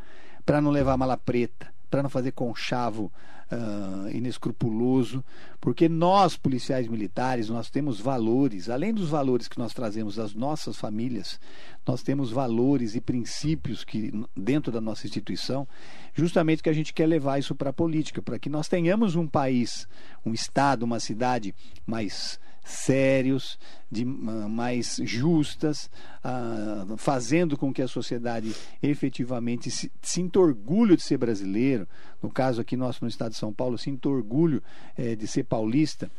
para 0.45 0.61
não 0.61 0.69
levar 0.69 0.97
mala 0.97 1.17
preta, 1.17 1.67
para 1.89 2.03
não 2.03 2.09
fazer 2.09 2.31
conchavo 2.31 3.11
uh, 3.51 4.09
inescrupuloso, 4.15 5.23
porque 5.59 5.89
nós, 5.89 6.37
policiais 6.37 6.87
militares, 6.87 7.49
nós 7.49 7.69
temos 7.69 7.99
valores, 7.99 8.69
além 8.69 8.93
dos 8.93 9.09
valores 9.09 9.47
que 9.47 9.57
nós 9.57 9.73
trazemos 9.73 10.15
das 10.15 10.33
nossas 10.33 10.77
famílias, 10.77 11.39
nós 11.85 12.03
temos 12.03 12.31
valores 12.31 12.95
e 12.95 13.01
princípios 13.01 13.83
que 13.83 14.13
dentro 14.35 14.71
da 14.71 14.79
nossa 14.79 15.07
instituição, 15.07 15.67
justamente 16.13 16.61
que 16.61 16.69
a 16.69 16.73
gente 16.73 16.93
quer 16.93 17.07
levar 17.07 17.39
isso 17.39 17.55
para 17.55 17.71
a 17.71 17.73
política, 17.73 18.21
para 18.21 18.37
que 18.37 18.49
nós 18.49 18.67
tenhamos 18.67 19.15
um 19.15 19.27
país, 19.27 19.87
um 20.25 20.33
estado, 20.33 20.83
uma 20.83 20.99
cidade 20.99 21.55
mais 21.85 22.39
sérios, 22.69 23.57
de, 23.91 24.03
uh, 24.03 24.49
mais 24.49 24.99
justas, 25.03 25.89
uh, 26.23 26.95
fazendo 26.97 27.57
com 27.57 27.73
que 27.73 27.81
a 27.81 27.87
sociedade 27.87 28.55
efetivamente 28.81 29.71
se, 29.71 29.91
sinta 30.01 30.39
orgulho 30.39 30.95
de 30.95 31.01
ser 31.01 31.17
brasileiro. 31.17 31.87
No 32.21 32.29
caso 32.29 32.61
aqui 32.61 32.77
nosso 32.77 33.03
no 33.03 33.09
estado 33.09 33.31
de 33.31 33.37
São 33.37 33.51
Paulo, 33.51 33.77
sinta 33.77 34.07
orgulho 34.07 34.61
eh, 34.97 35.15
de 35.15 35.25
ser 35.25 35.45
paulista. 35.45 36.11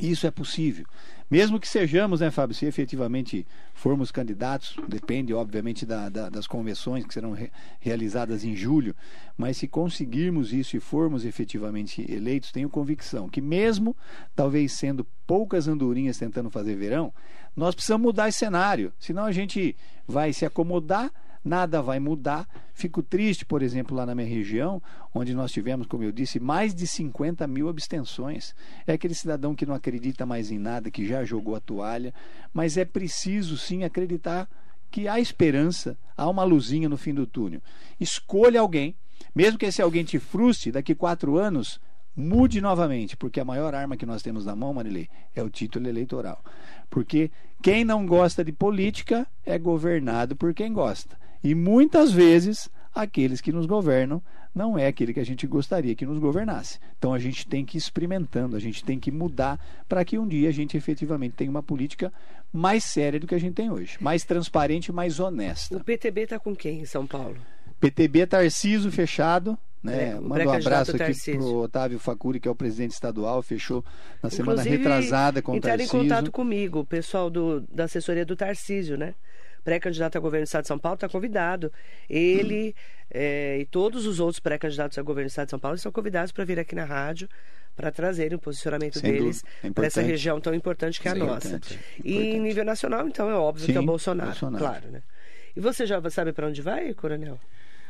Isso 0.00 0.26
é 0.26 0.30
possível. 0.30 0.86
Mesmo 1.30 1.58
que 1.58 1.68
sejamos, 1.68 2.20
né, 2.20 2.30
Fábio, 2.30 2.54
se 2.54 2.66
efetivamente 2.66 3.46
formos 3.74 4.10
candidatos, 4.10 4.76
depende, 4.86 5.32
obviamente, 5.32 5.86
da, 5.86 6.08
da, 6.08 6.28
das 6.28 6.46
convenções 6.46 7.06
que 7.06 7.14
serão 7.14 7.32
re, 7.32 7.50
realizadas 7.80 8.44
em 8.44 8.54
julho, 8.54 8.94
mas 9.36 9.56
se 9.56 9.66
conseguirmos 9.66 10.52
isso 10.52 10.76
e 10.76 10.80
formos 10.80 11.24
efetivamente 11.24 12.04
eleitos, 12.10 12.52
tenho 12.52 12.68
convicção 12.68 13.28
que, 13.28 13.40
mesmo 13.40 13.96
talvez 14.36 14.72
sendo 14.72 15.06
poucas 15.26 15.68
andorinhas 15.68 16.18
tentando 16.18 16.50
fazer 16.50 16.74
verão, 16.74 17.12
nós 17.56 17.74
precisamos 17.74 18.04
mudar 18.04 18.28
esse 18.28 18.38
cenário, 18.38 18.92
senão 18.98 19.24
a 19.24 19.32
gente 19.32 19.74
vai 20.06 20.32
se 20.32 20.44
acomodar 20.44 21.10
nada 21.44 21.82
vai 21.82 21.98
mudar. 21.98 22.48
Fico 22.72 23.02
triste, 23.02 23.44
por 23.44 23.62
exemplo, 23.62 23.96
lá 23.96 24.06
na 24.06 24.14
minha 24.14 24.28
região, 24.28 24.82
onde 25.14 25.34
nós 25.34 25.52
tivemos, 25.52 25.86
como 25.86 26.04
eu 26.04 26.12
disse, 26.12 26.40
mais 26.40 26.74
de 26.74 26.86
50 26.86 27.46
mil 27.46 27.68
abstenções. 27.68 28.54
É 28.86 28.92
aquele 28.92 29.14
cidadão 29.14 29.54
que 29.54 29.66
não 29.66 29.74
acredita 29.74 30.24
mais 30.24 30.50
em 30.50 30.58
nada, 30.58 30.90
que 30.90 31.06
já 31.06 31.24
jogou 31.24 31.54
a 31.54 31.60
toalha, 31.60 32.14
mas 32.52 32.76
é 32.76 32.84
preciso 32.84 33.56
sim 33.56 33.84
acreditar 33.84 34.48
que 34.90 35.08
há 35.08 35.18
esperança, 35.18 35.96
há 36.16 36.28
uma 36.28 36.44
luzinha 36.44 36.88
no 36.88 36.98
fim 36.98 37.14
do 37.14 37.26
túnel. 37.26 37.62
Escolha 37.98 38.60
alguém, 38.60 38.94
mesmo 39.34 39.58
que 39.58 39.66
esse 39.66 39.80
alguém 39.80 40.04
te 40.04 40.18
frustre, 40.18 40.70
daqui 40.70 40.94
quatro 40.94 41.38
anos, 41.38 41.80
mude 42.14 42.60
novamente, 42.60 43.16
porque 43.16 43.40
a 43.40 43.44
maior 43.44 43.74
arma 43.74 43.96
que 43.96 44.04
nós 44.04 44.22
temos 44.22 44.44
na 44.44 44.54
mão, 44.54 44.74
Marilei, 44.74 45.08
é 45.34 45.42
o 45.42 45.48
título 45.48 45.88
eleitoral. 45.88 46.44
Porque 46.90 47.30
quem 47.62 47.84
não 47.84 48.04
gosta 48.04 48.44
de 48.44 48.52
política 48.52 49.26
é 49.46 49.58
governado 49.58 50.36
por 50.36 50.52
quem 50.52 50.72
gosta. 50.72 51.21
E 51.42 51.54
muitas 51.54 52.12
vezes 52.12 52.68
aqueles 52.94 53.40
que 53.40 53.52
nos 53.52 53.66
governam 53.66 54.22
não 54.54 54.78
é 54.78 54.86
aquele 54.86 55.14
que 55.14 55.20
a 55.20 55.24
gente 55.24 55.46
gostaria 55.46 55.94
que 55.94 56.04
nos 56.04 56.18
governasse. 56.18 56.78
Então 56.98 57.14
a 57.14 57.18
gente 57.18 57.46
tem 57.46 57.64
que 57.64 57.76
ir 57.76 57.78
experimentando, 57.78 58.54
a 58.54 58.60
gente 58.60 58.84
tem 58.84 58.98
que 58.98 59.10
mudar 59.10 59.58
para 59.88 60.04
que 60.04 60.18
um 60.18 60.28
dia 60.28 60.48
a 60.48 60.52
gente 60.52 60.76
efetivamente 60.76 61.34
tenha 61.34 61.50
uma 61.50 61.62
política 61.62 62.12
mais 62.52 62.84
séria 62.84 63.18
do 63.18 63.26
que 63.26 63.34
a 63.34 63.40
gente 63.40 63.54
tem 63.54 63.70
hoje, 63.70 63.96
mais 64.00 64.24
transparente, 64.24 64.92
mais 64.92 65.18
honesta. 65.18 65.76
O 65.76 65.82
PTB 65.82 66.22
está 66.22 66.38
com 66.38 66.54
quem 66.54 66.80
em 66.80 66.84
São 66.84 67.06
Paulo? 67.06 67.36
PTB 67.80 68.26
Tarciso 68.26 68.92
fechado, 68.92 69.58
né? 69.82 70.10
É, 70.10 70.20
Manda 70.20 70.46
um 70.46 70.52
abraço 70.52 70.94
aqui 70.94 71.32
para 71.32 71.40
o 71.40 71.62
Otávio 71.62 71.98
Facuri, 71.98 72.38
que 72.38 72.46
é 72.46 72.50
o 72.50 72.54
presidente 72.54 72.92
estadual, 72.92 73.42
fechou 73.42 73.84
na 74.22 74.30
semana 74.30 74.60
Inclusive, 74.60 74.76
retrasada 74.76 75.42
com 75.42 75.56
o 75.56 75.60
Tarcísio. 75.60 75.96
em 75.96 76.02
contato 76.02 76.30
comigo, 76.30 76.80
o 76.80 76.84
pessoal 76.84 77.28
do, 77.28 77.62
da 77.62 77.84
assessoria 77.84 78.24
do 78.24 78.36
Tarcísio, 78.36 78.96
né? 78.96 79.14
Pré-candidato 79.64 80.16
a 80.16 80.20
governo 80.20 80.44
do 80.44 80.46
Estado 80.46 80.62
de 80.62 80.68
São 80.68 80.78
Paulo, 80.78 80.94
está 80.94 81.08
convidado. 81.08 81.72
Ele 82.08 82.74
hum. 82.76 83.08
é, 83.10 83.58
e 83.58 83.66
todos 83.66 84.06
os 84.06 84.20
outros 84.20 84.40
pré-candidatos 84.40 84.98
a 84.98 85.02
governo 85.02 85.28
do 85.28 85.30
Estado 85.30 85.46
de 85.46 85.50
São 85.50 85.58
Paulo 85.58 85.76
estão 85.76 85.92
convidados 85.92 86.32
para 86.32 86.44
vir 86.44 86.58
aqui 86.58 86.74
na 86.74 86.84
rádio 86.84 87.28
para 87.74 87.90
trazerem 87.90 88.36
o 88.36 88.38
posicionamento 88.38 88.98
Sem 88.98 89.12
deles 89.12 89.44
é 89.62 89.70
para 89.70 89.86
essa 89.86 90.02
região 90.02 90.40
tão 90.40 90.54
importante 90.54 91.00
que 91.00 91.08
é 91.08 91.12
a 91.12 91.14
Sim, 91.14 91.20
nossa. 91.20 91.48
Importante, 91.48 91.80
e 92.04 92.18
em 92.18 92.40
nível 92.40 92.64
nacional, 92.64 93.06
então, 93.08 93.30
é 93.30 93.34
óbvio 93.34 93.64
Sim, 93.64 93.72
que 93.72 93.78
é 93.78 93.80
o 93.80 93.84
Bolsonaro, 93.84 94.30
Bolsonaro, 94.30 94.64
claro. 94.64 94.88
Né? 94.90 95.02
E 95.56 95.60
você 95.60 95.86
já 95.86 96.00
sabe 96.10 96.32
para 96.32 96.46
onde 96.46 96.60
vai, 96.60 96.92
Coronel? 96.94 97.38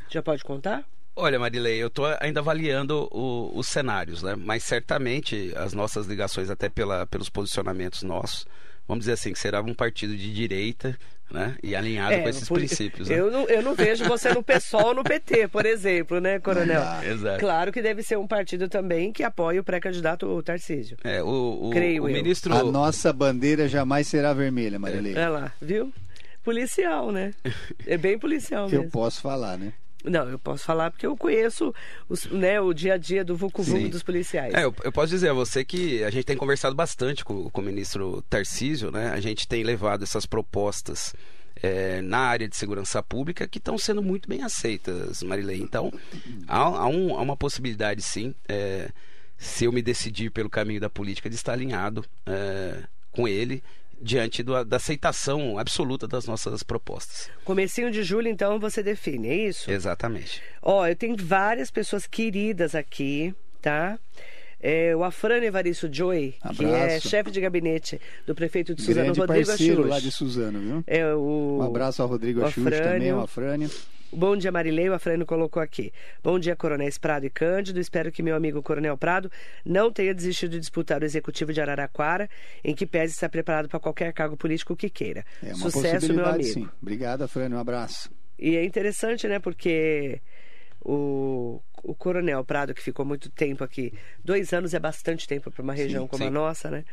Já 0.08 0.22
pode 0.22 0.44
contar? 0.44 0.85
Olha, 1.14 1.38
Marilei, 1.38 1.82
eu 1.82 1.88
estou 1.88 2.06
ainda 2.20 2.40
avaliando 2.40 3.06
o, 3.11 3.52
os 3.54 3.68
cenários, 3.68 4.22
né? 4.22 4.35
Mas 4.35 4.64
certamente 4.64 5.52
as 5.56 5.74
nossas 5.74 6.06
ligações, 6.06 6.48
até 6.48 6.70
pela, 6.70 7.06
pelos 7.06 7.28
posicionamentos 7.28 8.02
nossos, 8.02 8.46
vamos 8.92 9.05
dizer 9.05 9.12
assim, 9.12 9.33
que 9.33 9.38
será 9.38 9.61
um 9.62 9.74
partido 9.74 10.14
de 10.14 10.33
direita, 10.33 10.98
né? 11.31 11.57
E 11.62 11.74
alinhado 11.74 12.12
é, 12.12 12.20
com 12.20 12.28
esses 12.28 12.46
por, 12.46 12.59
princípios. 12.59 13.09
Né? 13.09 13.18
Eu, 13.18 13.31
não, 13.31 13.48
eu 13.48 13.62
não 13.62 13.74
vejo 13.74 14.05
você 14.05 14.33
no 14.35 14.42
PSOL 14.42 14.88
ou 14.88 14.94
no 14.94 15.02
PT, 15.02 15.48
por 15.48 15.64
exemplo, 15.64 16.20
né, 16.20 16.38
Coronel? 16.38 16.83
Ah, 16.83 17.00
exato. 17.05 17.40
Claro 17.40 17.72
que 17.72 17.81
deve 17.81 18.02
ser 18.02 18.18
um 18.18 18.26
partido 18.26 18.68
também 18.68 19.11
que 19.11 19.22
apoie 19.22 19.59
o 19.59 19.64
pré-candidato 19.64 20.42
Tarcísio. 20.42 20.98
É, 21.02 21.22
o, 21.22 21.68
o, 21.68 21.70
Creio 21.70 22.05
o 22.05 22.09
eu. 22.09 22.12
ministro. 22.12 22.55
A 22.55 22.62
nossa 22.62 23.12
bandeira 23.12 23.66
jamais 23.66 24.07
será 24.07 24.35
vermelha, 24.35 24.78
Marilei. 24.78 25.14
É 25.14 25.28
lá, 25.28 25.52
viu? 25.61 25.90
Policial, 26.44 27.11
né? 27.11 27.33
É 27.87 27.96
bem 27.96 28.18
policial 28.18 28.68
mesmo. 28.68 28.85
Eu 28.85 28.90
posso 28.90 29.22
falar, 29.22 29.57
né? 29.57 29.72
Não, 30.04 30.28
eu 30.28 30.38
posso 30.38 30.64
falar 30.64 30.90
porque 30.90 31.06
eu 31.06 31.16
conheço 31.16 31.74
os, 32.08 32.26
né, 32.26 32.60
o 32.60 32.72
dia 32.72 32.94
a 32.94 32.96
dia 32.96 33.24
do 33.24 33.36
Vucu 33.36 33.62
Vucu 33.62 33.88
dos 33.88 34.02
policiais. 34.02 34.52
É, 34.54 34.64
eu, 34.64 34.74
eu, 34.82 34.92
posso 34.92 35.10
dizer 35.10 35.30
a 35.30 35.32
você 35.32 35.64
que 35.64 36.02
a 36.02 36.10
gente 36.10 36.24
tem 36.24 36.36
conversado 36.36 36.74
bastante 36.74 37.24
com, 37.24 37.48
com 37.50 37.60
o 37.60 37.64
ministro 37.64 38.22
Tarcísio, 38.28 38.90
né? 38.90 39.10
A 39.10 39.20
gente 39.20 39.46
tem 39.46 39.62
levado 39.62 40.02
essas 40.02 40.26
propostas 40.26 41.14
é, 41.62 42.02
na 42.02 42.18
área 42.18 42.48
de 42.48 42.56
segurança 42.56 43.02
pública 43.02 43.46
que 43.46 43.58
estão 43.58 43.79
sendo 43.79 44.02
muito 44.02 44.29
bem 44.29 44.42
aceitas, 44.42 45.22
Marilei. 45.22 45.60
Então, 45.60 45.92
há, 46.48 46.58
há, 46.58 46.87
um, 46.88 47.16
há 47.16 47.22
uma 47.22 47.37
possibilidade, 47.37 48.02
sim, 48.02 48.35
é, 48.48 48.90
se 49.38 49.64
eu 49.64 49.72
me 49.72 49.83
decidir 49.83 50.31
pelo 50.31 50.50
caminho 50.50 50.81
da 50.81 50.90
política, 50.90 51.31
de 51.31 51.37
estar 51.37 51.52
alinhado 51.52 52.04
é, 52.27 52.83
com 53.12 53.29
ele 53.29 53.62
diante 54.03 54.42
do, 54.42 54.65
da 54.65 54.77
aceitação 54.77 55.59
absoluta 55.59 56.09
das 56.09 56.27
nossas 56.27 56.63
propostas. 56.63 57.31
Comecinho 57.44 57.90
de 57.90 58.03
julho, 58.03 58.29
então, 58.29 58.59
você 58.59 58.83
define, 58.83 59.29
é 59.29 59.37
isso? 59.48 59.71
Exatamente. 59.71 60.42
Ó, 60.61 60.87
eu 60.87 60.96
tenho 60.96 61.17
várias 61.17 61.71
pessoas 61.71 62.07
queridas 62.07 62.75
aqui, 62.75 63.35
tá? 63.61 63.98
É, 64.61 64.94
o 64.94 65.03
Afrânio 65.03 65.46
Evaristo 65.46 65.88
Joy, 65.92 66.35
Abraço. 66.40 66.59
que 66.59 66.65
é 66.67 67.00
chefe 67.00 67.31
de 67.33 67.40
gabinete 67.40 68.00
do 68.25 68.35
prefeito 68.35 68.75
de 68.75 68.83
Suzano, 68.83 69.07
Grande 69.07 69.21
Rodrigo 69.21 69.46
parceiro 69.46 69.88
lá 69.88 69.98
de 69.98 70.13
Suzano, 70.13 70.61
viu? 70.61 70.85
É, 70.87 71.13
o... 71.15 71.59
Um 71.61 71.63
abraço 71.63 72.00
ao 72.00 72.09
Rodrigo 72.09 72.44
Axux 72.44 72.71
também, 72.79 73.11
ao 73.11 73.21
Afrânio. 73.23 73.69
Bom 74.15 74.37
dia, 74.37 74.52
Marilei. 74.52 74.90
O 74.90 74.94
Afrânio 74.94 75.25
colocou 75.25 75.63
aqui. 75.63 75.90
Bom 76.23 76.38
dia, 76.38 76.54
Coronéis 76.54 76.98
Prado 76.98 77.25
e 77.25 77.31
Cândido. 77.31 77.81
Espero 77.81 78.13
que 78.13 78.23
meu 78.23 78.37
amigo 78.37 78.63
Coronel 78.63 78.96
Prado 78.98 79.33
não 79.65 79.90
tenha 79.90 80.15
desistido 80.15 80.50
de 80.50 80.60
disputar 80.60 81.00
o 81.00 81.04
Executivo 81.04 81.52
de 81.52 81.60
Araraquara, 81.60 82.29
em 82.63 82.75
que 82.75 82.87
pese 82.87 83.15
estar 83.15 83.31
preparado 83.31 83.69
para 83.69 83.81
qualquer 83.81 84.13
cargo 84.13 84.37
político 84.37 84.77
que 84.77 84.90
queira. 84.90 85.25
É 85.42 85.54
uma 85.54 85.71
Sucesso, 85.71 86.13
meu 86.13 86.27
amigo. 86.27 86.44
Sim. 86.44 86.69
Obrigado, 86.81 87.23
Afrânio. 87.23 87.56
Um 87.56 87.60
abraço. 87.60 88.10
E 88.38 88.54
é 88.56 88.65
interessante, 88.65 89.27
né? 89.27 89.38
Porque 89.38 90.21
o, 90.85 91.63
o 91.83 91.94
Coronel 91.94 92.44
Prado, 92.44 92.75
que 92.75 92.83
ficou 92.83 93.06
muito 93.06 93.31
tempo 93.31 93.65
aqui, 93.65 93.94
dois 94.23 94.52
anos 94.52 94.75
é 94.75 94.79
bastante 94.79 95.27
tempo 95.27 95.50
para 95.50 95.63
uma 95.63 95.73
região 95.73 96.04
sim, 96.04 96.08
como 96.08 96.23
sim. 96.23 96.29
a 96.29 96.31
nossa, 96.31 96.71
né? 96.71 96.85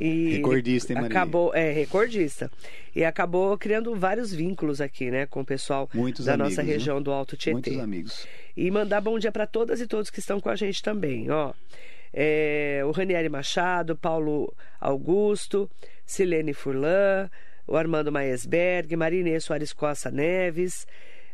E 0.00 0.36
recordista, 0.36 0.92
hein, 0.92 0.98
acabou 1.00 1.52
É, 1.52 1.72
recordista. 1.72 2.48
E 2.94 3.04
acabou 3.04 3.58
criando 3.58 3.96
vários 3.96 4.32
vínculos 4.32 4.80
aqui, 4.80 5.10
né, 5.10 5.26
com 5.26 5.40
o 5.40 5.44
pessoal 5.44 5.90
Muitos 5.92 6.26
da 6.26 6.34
amigos, 6.34 6.52
nossa 6.52 6.62
região 6.62 7.02
do 7.02 7.10
Alto 7.10 7.36
Tietê. 7.36 7.70
Muitos 7.70 7.78
amigos. 7.80 8.26
E 8.56 8.70
mandar 8.70 9.00
bom 9.00 9.18
dia 9.18 9.32
para 9.32 9.44
todas 9.44 9.80
e 9.80 9.88
todos 9.88 10.08
que 10.08 10.20
estão 10.20 10.40
com 10.40 10.48
a 10.48 10.54
gente 10.54 10.80
também, 10.82 11.28
ó. 11.30 11.52
É, 12.14 12.80
o 12.86 12.92
Ranieri 12.92 13.28
Machado, 13.28 13.96
Paulo 13.96 14.54
Augusto, 14.80 15.68
Silene 16.06 16.54
Furlan, 16.54 17.28
o 17.66 17.76
Armando 17.76 18.12
Maesberg, 18.12 18.94
Marinê 18.96 19.38
Soares 19.40 19.72
Costa 19.72 20.10
Neves, 20.10 20.86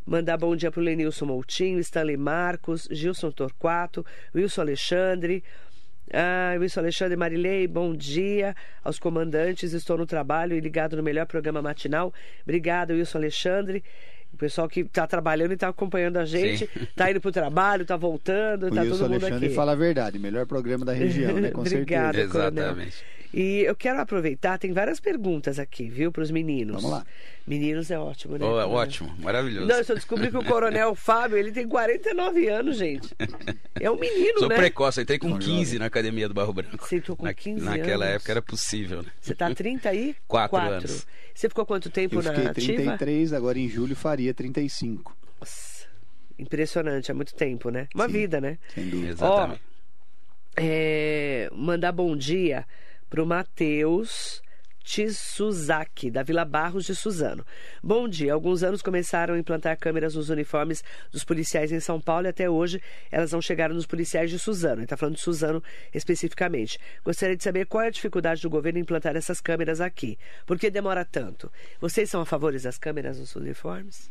mandar 0.07 0.37
bom 0.37 0.57
dia 0.57 0.71
para 0.71 0.81
o 0.81 0.83
Lenilson 0.83 1.27
Moutinho, 1.27 1.79
Stanley 1.79 2.17
Marcos, 2.17 2.89
Gilson 2.91 3.31
Torquato, 3.31 4.05
Wilson 4.35 4.63
Alexandre, 4.63 5.45
ah, 6.15 6.57
Wilson 6.59 6.81
Alexandre 6.81 7.17
Marilei, 7.17 7.67
bom 7.67 7.95
dia 7.95 8.55
aos 8.83 8.99
comandantes. 8.99 9.73
Estou 9.73 9.99
no 9.99 10.07
trabalho 10.07 10.57
e 10.57 10.61
ligado 10.61 10.97
no 10.97 11.03
melhor 11.03 11.27
programa 11.27 11.61
matinal. 11.61 12.13
Obrigada, 12.43 12.95
Wilson 12.95 13.19
Alexandre. 13.19 13.83
O 14.33 14.37
pessoal 14.37 14.69
que 14.69 14.81
está 14.81 15.07
trabalhando 15.07 15.53
e 15.53 15.55
está 15.55 15.69
acompanhando 15.69 16.17
a 16.17 16.25
gente, 16.25 16.69
está 16.75 17.09
indo 17.09 17.21
para 17.21 17.29
o 17.29 17.33
trabalho, 17.33 17.83
está 17.83 17.97
voltando, 17.97 18.67
está 18.67 18.83
todo 18.83 19.03
mundo 19.03 19.13
Alexandre 19.13 19.47
aqui. 19.47 19.55
fala 19.55 19.73
a 19.73 19.77
verdade, 19.77 20.19
melhor 20.19 20.45
programa 20.45 20.85
da 20.85 20.93
região, 20.93 21.35
né? 21.39 21.51
Com 21.53 21.61
Obrigada, 21.61 22.19
certeza. 22.19 22.39
Exatamente. 22.39 23.05
E 23.37 23.63
eu 23.65 23.75
quero 23.75 24.01
aproveitar, 24.01 24.57
tem 24.59 24.73
várias 24.73 25.01
perguntas 25.01 25.59
aqui, 25.59 25.89
viu, 25.89 26.13
para 26.13 26.23
os 26.23 26.31
meninos. 26.31 26.77
Vamos 26.77 26.91
lá. 26.99 27.05
Meninos 27.45 27.91
é 27.91 27.99
ótimo, 27.99 28.39
né? 28.39 28.47
Oh, 28.47 28.61
é 28.61 28.65
ótimo, 28.65 29.13
maravilhoso. 29.19 29.67
Não, 29.67 29.75
eu 29.75 29.85
só 29.85 29.93
descobri 29.93 30.31
que 30.31 30.37
o 30.37 30.45
Coronel 30.45 30.95
Fábio, 30.97 31.37
ele 31.37 31.51
tem 31.51 31.67
49 31.67 32.47
anos, 32.49 32.77
gente. 32.77 33.09
É 33.81 33.91
um 33.91 33.99
menino, 33.99 34.39
Sou 34.39 34.49
né? 34.49 34.55
precoce, 34.55 35.01
eu 35.01 35.03
entrei 35.03 35.19
com 35.19 35.37
15 35.37 35.81
na 35.81 35.87
academia 35.87 36.29
do 36.29 36.35
Barro 36.35 36.53
Branco. 36.53 36.87
Você 36.87 36.95
entrou 36.99 37.17
com 37.17 37.25
Na- 37.25 37.35
15 37.35 37.65
Naquela 37.65 38.05
anos? 38.05 38.17
época 38.19 38.31
era 38.33 38.41
possível, 38.41 39.03
né? 39.03 39.11
Você 39.21 39.35
tá 39.35 39.53
30 39.53 39.89
aí? 39.89 40.15
Quatro 40.29 40.51
Quatro. 40.57 40.75
anos. 40.77 41.05
Você 41.35 41.49
ficou 41.49 41.67
quanto 41.67 41.91
tempo 41.91 42.15
Eu 42.15 42.23
na 42.23 42.31
fiquei 42.33 42.47
ativa? 42.51 42.77
33, 42.77 43.33
agora 43.33 43.59
em 43.59 43.69
julho 43.69 43.97
faria 43.97 44.33
35. 44.33 45.17
Nossa, 45.41 45.87
impressionante, 46.39 47.11
é 47.11 47.15
muito 47.15 47.35
tempo, 47.35 47.69
né? 47.69 47.89
Uma 47.93 48.07
Sim. 48.07 48.13
vida, 48.13 48.41
né? 48.41 48.59
Sem 48.73 48.89
dúvida. 48.89 49.11
Exatamente. 49.11 49.61
É, 50.57 51.51
mandar 51.53 51.91
bom 51.91 52.17
dia 52.17 52.65
pro 53.15 53.25
Matheus 53.25 54.43
Tsuzaki, 54.83 56.11
da 56.11 56.25
Vila 56.25 56.45
Barros 56.45 56.85
de 56.85 56.97
Suzano. 56.97 57.47
Bom 57.81 58.09
dia. 58.09 58.35
Alguns 58.35 58.65
anos 58.65 58.83
começaram 58.83 59.35
a 59.35 59.39
implantar 59.39 59.79
câmeras 59.79 60.17
nos 60.17 60.31
uniformes 60.31 60.83
dos 61.13 61.23
policiais 61.23 61.71
em 61.71 61.79
São 61.79 62.01
Paulo 62.01 62.27
e 62.27 62.31
até 62.31 62.51
hoje 62.51 62.83
elas 63.13 63.31
não 63.31 63.41
chegaram 63.41 63.73
nos 63.73 63.87
policiais 63.87 64.31
de 64.31 64.39
Suzano. 64.41 64.79
Ele 64.79 64.83
está 64.83 64.97
falando 64.97 65.15
de 65.15 65.21
Suzano 65.21 65.63
especificamente. 65.95 66.77
Gostaria 67.05 67.37
de 67.37 67.45
saber 67.45 67.67
qual 67.67 67.85
é 67.85 67.87
a 67.87 67.91
dificuldade 67.91 68.43
do 68.43 68.51
governo 68.51 68.81
em 68.81 68.83
implantar 68.83 69.15
essas 69.15 69.41
câmeras 69.41 69.81
aqui. 69.81 70.19
Por 70.45 70.59
que 70.59 70.69
demora 70.69 71.05
tanto? 71.05 71.53
Vocês 71.81 72.11
são 72.11 72.21
a 72.21 72.27
favor 72.27 72.53
das 72.53 72.79
câmeras 72.79 73.21
nos 73.21 73.37
uniformes? 73.37 74.11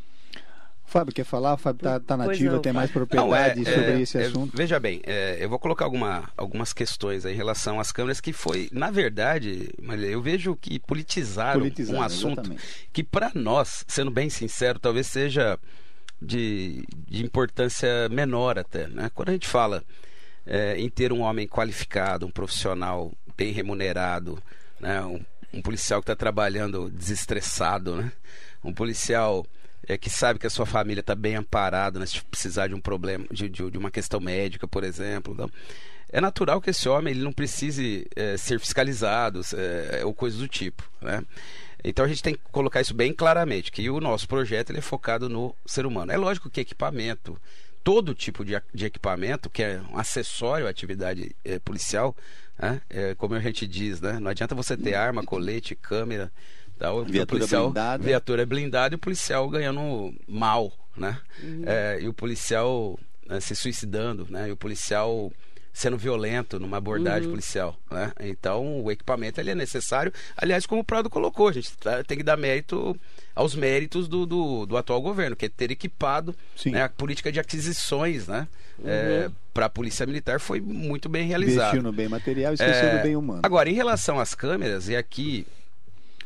Fábio, 0.84 1.14
quer 1.14 1.24
falar? 1.24 1.54
O 1.54 1.56
Fábio 1.56 1.82
tá, 1.82 1.98
tá 1.98 2.16
Pois 2.16 2.28
nativo, 2.28 2.52
não, 2.54 2.62
tem 2.62 2.72
mais 2.72 2.90
propriedade 2.90 3.60
Não, 3.60 3.70
é, 3.70 3.74
sobre 3.74 3.90
é, 3.90 4.00
esse 4.00 4.18
é, 4.18 4.26
assunto. 4.26 4.56
Veja 4.56 4.78
bem, 4.78 5.00
é, 5.04 5.38
eu 5.40 5.48
vou 5.48 5.58
colocar 5.58 5.84
alguma, 5.84 6.30
algumas 6.36 6.72
questões 6.72 7.26
aí 7.26 7.34
em 7.34 7.36
relação 7.36 7.80
às 7.80 7.90
câmeras 7.90 8.20
que 8.20 8.32
foi, 8.32 8.68
na 8.70 8.90
verdade, 8.90 9.70
eu 10.08 10.22
vejo 10.22 10.54
que 10.56 10.78
politizaram, 10.78 11.60
Politizaram, 11.60 11.98
um 11.98 12.02
assunto 12.02 12.40
exatamente. 12.40 12.88
que 12.92 13.02
para 13.02 13.32
nós, 13.34 13.84
sendo 13.88 14.10
bem 14.10 14.30
sincero, 14.30 14.78
talvez 14.78 15.06
seja 15.06 15.58
de, 16.20 16.84
de 17.08 17.24
importância 17.24 18.08
menor 18.10 18.58
até. 18.58 18.86
Né? 18.86 19.10
Quando 19.14 19.30
a 19.30 19.32
gente 19.32 19.48
fala 19.48 19.82
é, 20.46 20.78
em 20.78 20.88
ter 20.88 21.12
um 21.12 21.20
homem 21.20 21.46
qualificado, 21.46 22.26
um 22.26 22.30
profissional 22.30 23.12
bem 23.36 23.52
remunerado, 23.52 24.40
né? 24.78 25.00
um, 25.02 25.20
um 25.52 25.62
policial 25.62 26.00
que 26.00 26.04
está 26.04 26.16
trabalhando 26.16 26.90
desestressado, 26.90 27.96
né? 27.96 28.12
um 28.62 28.72
policial 28.72 29.46
é, 29.88 29.96
que 29.98 30.10
sabe 30.10 30.38
que 30.38 30.46
a 30.46 30.50
sua 30.50 30.66
família 30.66 31.00
está 31.00 31.14
bem 31.14 31.36
amparada, 31.36 31.98
né? 31.98 32.06
se 32.06 32.22
precisar 32.24 32.68
de 32.68 32.74
um 32.74 32.80
problema, 32.80 33.24
de, 33.30 33.48
de, 33.48 33.70
de 33.70 33.78
uma 33.78 33.90
questão 33.90 34.20
médica, 34.20 34.66
por 34.66 34.84
exemplo. 34.84 35.34
Então, 35.34 35.50
é 36.10 36.20
natural 36.20 36.60
que 36.60 36.70
esse 36.70 36.88
homem 36.88 37.12
ele 37.12 37.24
não 37.24 37.32
precise 37.32 38.06
é, 38.14 38.36
ser 38.36 38.60
fiscalizado 38.60 39.40
é, 39.54 40.04
ou 40.04 40.14
coisas 40.14 40.38
do 40.38 40.46
tipo. 40.46 40.88
Né? 41.00 41.24
Então 41.82 42.04
a 42.04 42.08
gente 42.08 42.22
tem 42.22 42.34
que 42.34 42.40
colocar 42.50 42.80
isso 42.80 42.94
bem 42.94 43.12
claramente, 43.12 43.70
que 43.70 43.90
o 43.90 44.00
nosso 44.00 44.26
projeto 44.26 44.70
ele 44.70 44.78
é 44.78 44.82
focado 44.82 45.28
no 45.28 45.54
ser 45.66 45.84
humano. 45.84 46.12
É 46.12 46.16
lógico 46.16 46.48
que 46.48 46.60
equipamento, 46.60 47.36
todo 47.82 48.14
tipo 48.14 48.44
de, 48.44 48.60
de 48.72 48.86
equipamento, 48.86 49.50
que 49.50 49.62
é 49.62 49.82
um 49.90 49.98
acessório 49.98 50.66
à 50.66 50.70
atividade 50.70 51.36
é, 51.44 51.58
policial, 51.58 52.16
né? 52.58 52.80
É, 52.88 53.14
como 53.16 53.34
a 53.34 53.40
gente 53.40 53.66
diz, 53.66 54.00
né? 54.00 54.18
não 54.18 54.30
adianta 54.30 54.54
você 54.54 54.76
ter 54.76 54.94
arma, 54.94 55.24
colete, 55.24 55.74
câmera, 55.74 56.32
tal, 56.78 56.98
o 56.98 57.04
Viatura 57.04 57.26
policial, 57.40 57.64
blindada. 57.64 58.02
viatura 58.04 58.46
blindada 58.46 58.94
e 58.94 58.96
o 58.96 58.98
policial 58.98 59.48
ganhando 59.48 60.14
mal, 60.28 60.72
né? 60.96 61.18
É, 61.66 61.98
e 62.00 62.08
o 62.08 62.12
policial 62.12 62.98
né, 63.26 63.40
se 63.40 63.54
suicidando, 63.56 64.26
né? 64.30 64.48
E 64.48 64.52
o 64.52 64.56
policial 64.56 65.32
sendo 65.72 65.98
violento 65.98 66.60
numa 66.60 66.76
abordagem 66.76 67.28
policial, 67.28 67.76
né? 67.90 68.12
Então 68.20 68.80
o 68.84 68.92
equipamento 68.92 69.40
ele 69.40 69.50
é 69.50 69.54
necessário. 69.56 70.12
Aliás, 70.36 70.66
como 70.66 70.82
o 70.82 70.84
Prado 70.84 71.10
colocou, 71.10 71.48
a 71.48 71.52
gente 71.52 71.76
tá- 71.78 72.04
tem 72.04 72.16
que 72.16 72.22
dar 72.22 72.36
mérito 72.36 72.96
aos 73.34 73.56
méritos 73.56 74.06
do, 74.06 74.24
do, 74.24 74.66
do 74.66 74.76
atual 74.76 75.02
governo, 75.02 75.34
que 75.34 75.46
é 75.46 75.48
ter 75.48 75.72
equipado 75.72 76.32
né, 76.66 76.82
a 76.84 76.88
política 76.88 77.32
de 77.32 77.40
aquisições, 77.40 78.28
né? 78.28 78.46
para 79.52 79.66
a 79.66 79.68
polícia 79.68 80.04
militar 80.06 80.40
foi 80.40 80.60
muito 80.60 81.08
bem 81.08 81.26
realizada. 81.28 81.68
Investiu 81.68 81.82
no 81.82 81.92
bem 81.92 82.08
material 82.08 82.52
e 82.52 82.54
esqueceu 82.54 82.88
É, 82.88 82.96
do 82.98 83.02
bem 83.02 83.16
humano. 83.16 83.40
Agora, 83.42 83.68
em 83.70 83.74
relação 83.74 84.18
às 84.18 84.34
câmeras, 84.34 84.88
e 84.88 84.96
aqui 84.96 85.46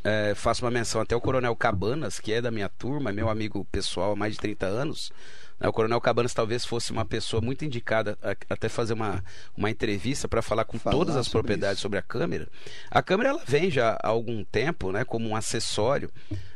é, 0.09 0.34
faço 0.34 0.64
uma 0.64 0.70
menção 0.70 1.00
até 1.00 1.14
o 1.14 1.20
Coronel 1.20 1.54
Cabanas, 1.54 2.18
que 2.18 2.32
é 2.32 2.40
da 2.40 2.50
minha 2.50 2.68
turma, 2.68 3.12
meu 3.12 3.28
amigo 3.28 3.64
pessoal 3.70 4.12
há 4.12 4.16
mais 4.16 4.34
de 4.34 4.40
30 4.40 4.66
anos. 4.66 5.12
né, 5.61 5.68
O 5.68 5.72
Coronel 5.72 6.00
Cabanas 6.00 6.32
talvez 6.32 6.64
fosse 6.64 6.90
uma 6.92 7.04
pessoa 7.04 7.40
muito 7.42 7.64
indicada 7.64 8.16
a, 8.22 8.30
até 8.52 8.68
fazer 8.68 8.94
uma, 8.94 9.22
uma 9.56 9.70
entrevista 9.70 10.26
para 10.28 10.40
falar 10.42 10.64
com 10.64 10.78
Falar 10.78 10.96
todas 10.96 11.16
as 11.16 11.26
sobre 11.26 11.38
propriedades 11.40 11.78
isso. 11.78 11.82
sobre 11.82 11.98
a 11.98 12.02
câmera. 12.02 12.48
A 12.90 13.02
câmera 13.02 13.30
ela 13.30 13.42
vem 13.46 13.70
já 13.70 13.98
há 14.02 14.09
algum 14.09 14.42
tempo 14.44 14.92
né, 14.92 15.04
como 15.04 15.28
um 15.28 15.36
acessório, 15.36 16.11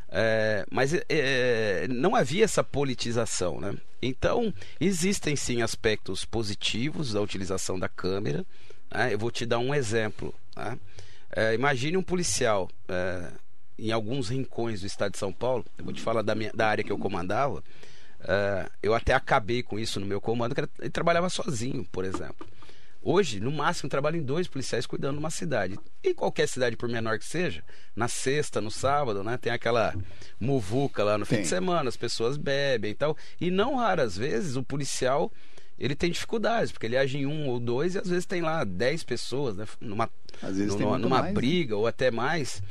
é, 0.08 0.64
mas 0.70 0.92
é, 1.08 1.86
não 1.88 2.14
havia 2.14 2.44
essa 2.44 2.62
politização. 2.62 3.60
Né? 3.60 3.74
Então, 4.00 4.52
existem 4.80 5.36
sim 5.36 5.62
aspectos 5.62 6.24
positivos 6.24 7.12
da 7.12 7.20
utilização 7.20 7.78
da 7.78 7.88
câmera. 7.88 8.44
né? 8.92 9.12
Eu 9.12 9.18
vou 9.18 9.30
te 9.30 9.44
dar 9.46 9.58
um 9.58 9.74
exemplo. 9.74 10.34
né? 10.56 10.78
É, 11.34 11.54
imagine 11.54 11.96
um 11.96 12.02
policial 12.02 12.68
é, 12.88 13.28
em 13.78 13.90
alguns 13.90 14.28
rincões 14.28 14.80
do 14.80 14.86
estado 14.86 15.12
de 15.12 15.18
São 15.18 15.32
Paulo. 15.32 15.64
Eu 15.78 15.84
vou 15.84 15.94
te 15.94 16.00
falar 16.02 16.22
da, 16.22 16.34
minha, 16.34 16.52
da 16.52 16.68
área 16.68 16.84
que 16.84 16.92
eu 16.92 16.98
comandava. 16.98 17.62
é, 18.20 18.70
eu 18.82 18.94
até 18.94 19.14
acabei 19.14 19.62
com 19.62 19.78
isso 19.78 19.98
no 19.98 20.06
meu 20.06 20.20
comando, 20.20 20.54
que 20.54 20.60
ele 20.78 20.90
trabalhava 20.90 21.28
sozinho, 21.28 21.84
por 21.90 22.04
exemplo. 22.04 22.46
Hoje, 23.04 23.40
no 23.40 23.50
máximo, 23.50 23.90
trabalham 23.90 24.22
dois 24.22 24.46
policiais 24.46 24.86
cuidando 24.86 25.14
de 25.14 25.18
uma 25.18 25.30
cidade. 25.30 25.76
E 26.04 26.14
qualquer 26.14 26.46
cidade, 26.46 26.76
por 26.76 26.88
menor 26.88 27.18
que 27.18 27.24
seja, 27.24 27.64
na 27.96 28.06
sexta, 28.06 28.60
no 28.60 28.70
sábado, 28.70 29.24
né? 29.24 29.36
Tem 29.36 29.52
aquela 29.52 29.92
muvuca 30.38 31.02
lá 31.02 31.18
no 31.18 31.26
fim 31.26 31.36
Tem. 31.36 31.42
de 31.42 31.48
semana, 31.48 31.88
as 31.88 31.96
pessoas 31.96 32.36
bebem 32.36 32.92
e 32.92 32.94
tal. 32.94 33.16
E 33.40 33.50
não 33.50 33.74
raras 33.74 34.16
vezes 34.16 34.54
o 34.54 34.62
policial 34.62 35.32
ele 35.78 35.94
tem 35.94 36.10
dificuldades, 36.10 36.70
porque 36.72 36.86
ele 36.86 36.96
age 36.96 37.18
em 37.18 37.26
um 37.26 37.48
ou 37.48 37.58
dois 37.58 37.94
e 37.94 37.98
às 37.98 38.08
vezes 38.08 38.26
tem 38.26 38.40
lá 38.42 38.64
dez 38.64 39.02
pessoas, 39.02 39.56
né? 39.56 39.66
Numa, 39.80 40.08
Às 40.42 40.56
vezes 40.56 40.74
numa, 40.76 40.98
numa 40.98 41.16
mais, 41.20 41.26
né? 41.26 41.32
briga 41.32 41.76
ou 41.76 41.86
até 41.86 42.10
mais. 42.10 42.62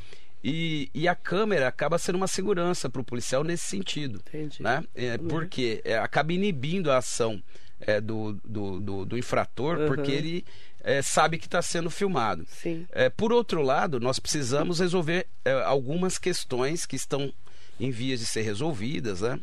E, 0.44 0.90
e 0.92 1.06
a 1.06 1.14
câmera 1.14 1.68
acaba 1.68 1.98
sendo 1.98 2.16
uma 2.16 2.26
segurança 2.26 2.90
para 2.90 3.00
o 3.00 3.04
policial 3.04 3.44
nesse 3.44 3.64
sentido. 3.64 4.20
Entendi. 4.28 4.62
Né? 4.62 4.82
É, 4.94 5.16
porque 5.16 5.80
é, 5.84 5.96
acaba 5.98 6.32
inibindo 6.32 6.90
a 6.90 6.96
ação 6.96 7.40
é, 7.80 8.00
do, 8.00 8.32
do, 8.44 8.80
do, 8.80 9.04
do 9.04 9.18
infrator, 9.18 9.78
Uhum. 9.78 9.86
porque 9.86 10.10
ele 10.10 10.44
é, 10.82 11.00
sabe 11.00 11.38
que 11.38 11.46
está 11.46 11.62
sendo 11.62 11.90
filmado. 11.90 12.44
Sim. 12.48 12.86
É, 12.90 13.08
por 13.08 13.32
outro 13.32 13.62
lado, 13.62 14.00
nós 14.00 14.18
precisamos 14.18 14.80
resolver 14.80 15.26
é, 15.44 15.52
algumas 15.62 16.18
questões 16.18 16.86
que 16.86 16.96
estão 16.96 17.32
em 17.78 17.90
vias 17.92 18.18
de 18.18 18.26
ser 18.26 18.42
resolvidas. 18.42 19.20
Né? 19.20 19.38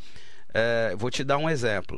É, 0.53 0.95
vou 0.97 1.09
te 1.09 1.23
dar 1.23 1.37
um 1.37 1.49
exemplo. 1.49 1.97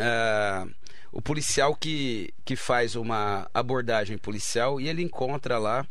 É, 0.00 0.66
o 1.12 1.20
policial 1.20 1.74
que, 1.74 2.32
que 2.44 2.56
faz 2.56 2.94
uma 2.96 3.48
abordagem 3.52 4.16
policial 4.16 4.80
e 4.80 4.88
ele 4.88 5.02
encontra 5.02 5.58
lá 5.58 5.86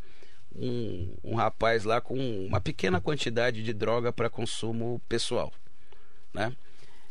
um, 0.55 1.13
um 1.23 1.35
rapaz 1.35 1.83
lá 1.83 2.01
com 2.01 2.17
uma 2.45 2.59
pequena 2.59 2.99
quantidade 2.99 3.63
de 3.63 3.73
droga 3.73 4.11
para 4.11 4.29
consumo 4.29 5.01
pessoal. 5.07 5.51
Né? 6.33 6.53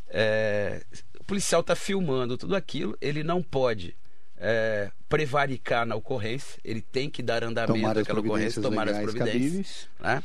É, 0.09 0.82
o 1.20 1.24
policial 1.24 1.61
está 1.61 1.76
filmando 1.76 2.36
tudo 2.36 2.57
aquilo, 2.57 2.96
ele 3.01 3.22
não 3.22 3.42
pode 3.42 3.94
é, 4.36 4.90
prevaricar 5.09 5.84
na 5.84 5.94
ocorrência, 5.94 6.59
ele 6.64 6.80
tem 6.80 7.11
que 7.11 7.22
dar 7.22 7.44
andamento 7.44 7.74
Tomar 7.74 7.99
as 7.99 8.03
àquela 8.03 8.20
ocorrência, 8.20 8.61
providências 8.61 8.64
tomar 8.64 8.88
as 8.88 8.96
legais 8.96 9.12
providências. 9.12 9.88
cabíveis. 9.99 10.24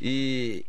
E 0.00 0.66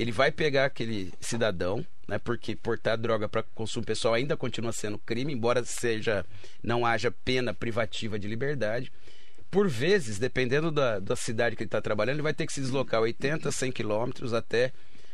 ele 0.00 0.12
vai 0.12 0.32
pegar 0.32 0.64
aquele 0.64 1.12
cidadão, 1.20 1.84
né, 2.08 2.18
porque 2.18 2.56
portar 2.56 2.96
droga 2.96 3.28
para 3.28 3.42
consumo 3.42 3.84
pessoal 3.84 4.14
ainda 4.14 4.36
continua 4.36 4.72
sendo 4.72 4.98
crime, 4.98 5.32
embora 5.32 5.62
seja 5.64 6.24
não 6.62 6.86
haja 6.86 7.10
pena 7.10 7.52
privativa 7.52 8.18
de 8.18 8.26
liberdade. 8.26 8.90
Por 9.50 9.68
vezes, 9.68 10.18
dependendo 10.18 10.70
da, 10.70 10.98
da 10.98 11.16
cidade 11.16 11.56
que 11.56 11.62
ele 11.62 11.68
está 11.68 11.82
trabalhando, 11.82 12.16
ele 12.16 12.22
vai 12.22 12.32
ter 12.32 12.46
que 12.46 12.52
se 12.52 12.60
deslocar 12.60 13.00
80, 13.00 13.50
100 13.50 13.72
quilômetros 13.72 14.32
até 14.32 14.72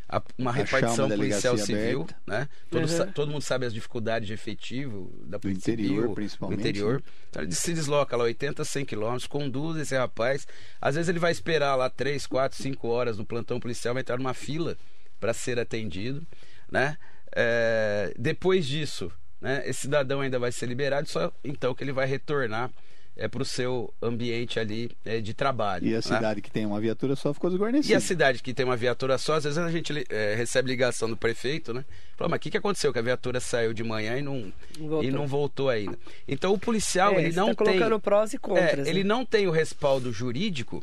a- 0.09 0.23
uma 0.39 0.51
Achar 0.53 0.63
repartição 0.65 1.07
uma 1.07 1.17
policial 1.17 1.59
civil. 1.59 2.03
aberta. 2.03 2.17
Né? 2.27 2.49
Todo, 2.71 2.87
Uhum. 2.89 3.13
todo 3.13 3.31
mundo 3.33 3.43
sabe 3.43 3.67
as 3.67 3.75
dificuldades 3.75 4.27
de 4.29 4.35
efetivo 4.35 5.13
da 5.25 5.39
polícia 5.39 5.73
interior, 5.73 5.95
civil, 6.03 6.15
principalmente, 6.15 6.57
do 6.59 6.61
interior. 6.69 6.95
né? 6.97 7.03
Então 7.31 7.43
ele 7.43 7.53
se 7.53 7.73
desloca 7.75 8.17
lá 8.17 8.25
80, 8.25 8.65
100 8.65 8.85
quilômetros, 8.85 9.27
conduz 9.27 9.77
esse 9.81 9.97
rapaz. 9.97 10.47
Às 10.81 10.95
vezes 10.95 11.09
ele 11.09 11.19
vai 11.19 11.33
esperar 11.33 11.75
lá 11.75 11.91
3, 11.91 12.27
4, 12.27 12.61
5 12.63 12.89
horas 12.89 13.19
no 13.19 13.25
plantão 13.27 13.59
policial, 13.59 13.95
vai 13.95 14.03
entrar 14.03 14.17
numa 14.19 14.35
fila 14.35 14.77
para 15.19 15.33
ser 15.33 15.59
atendido. 15.59 16.25
Né? 16.71 16.97
É, 17.35 18.15
depois 18.19 18.67
disso, 18.67 19.11
né, 19.41 19.63
esse 19.67 19.83
cidadão 19.83 20.21
ainda 20.21 20.39
vai 20.39 20.51
ser 20.53 20.67
liberado, 20.67 21.09
só 21.09 21.31
então 21.45 21.75
que 21.75 21.85
ele 21.85 21.93
vai 21.93 22.07
retornar 22.07 22.71
é, 23.17 23.27
para 23.29 23.41
o 23.43 23.45
seu 23.45 23.93
ambiente 24.03 24.61
ali 24.61 24.91
é, 25.05 25.21
de 25.21 25.33
trabalho. 25.33 25.87
E 25.87 25.93
a 25.93 25.97
né? 25.97 26.03
cidade 26.03 26.43
que 26.43 26.51
tem 26.51 26.67
uma 26.67 26.81
viatura 26.81 27.17
só 27.17 27.33
ficou 27.33 27.49
desguarnecida. 27.51 27.95
E 27.95 27.97
a 27.97 28.01
cidade 28.01 28.43
que 28.43 28.53
tem 28.53 28.65
uma 28.67 28.77
viatura 28.77 29.17
só, 29.19 29.35
às 29.35 29.45
vezes 29.45 29.59
a 29.59 29.71
gente 29.71 30.05
eh, 30.11 30.35
recebe 30.37 30.69
ligação 30.69 31.09
do 31.09 31.17
prefeito, 31.17 31.73
né? 31.73 31.85
Fala, 32.17 32.29
mas 32.31 32.37
o 32.39 32.41
que, 32.41 32.51
que 32.51 32.57
aconteceu? 32.59 32.93
Que 32.93 32.99
a 32.99 33.03
viatura 33.03 33.41
saiu 33.41 33.73
de 33.73 33.83
manhã 33.83 34.19
e 34.19 34.23
não 34.23 34.53
Voltou. 34.79 35.05
e 35.05 35.11
não 35.11 35.27
voltou 35.27 35.69
ainda. 35.71 35.99
Então 36.29 36.53
o 36.53 36.59
policial, 36.59 37.15
É, 37.15 37.25
ele 37.25 37.35
não 37.35 37.55
tá 37.55 37.65
tem. 37.65 37.75
colocando 37.75 38.01
prós 38.01 38.35
e 38.35 38.39
contras, 38.39 38.87
É, 38.87 38.91
ele 38.91 39.03
né? 39.03 39.09
não 39.09 39.25
tem 39.25 39.47
o 39.47 39.51
respaldo 39.51 40.13
jurídico 40.13 40.83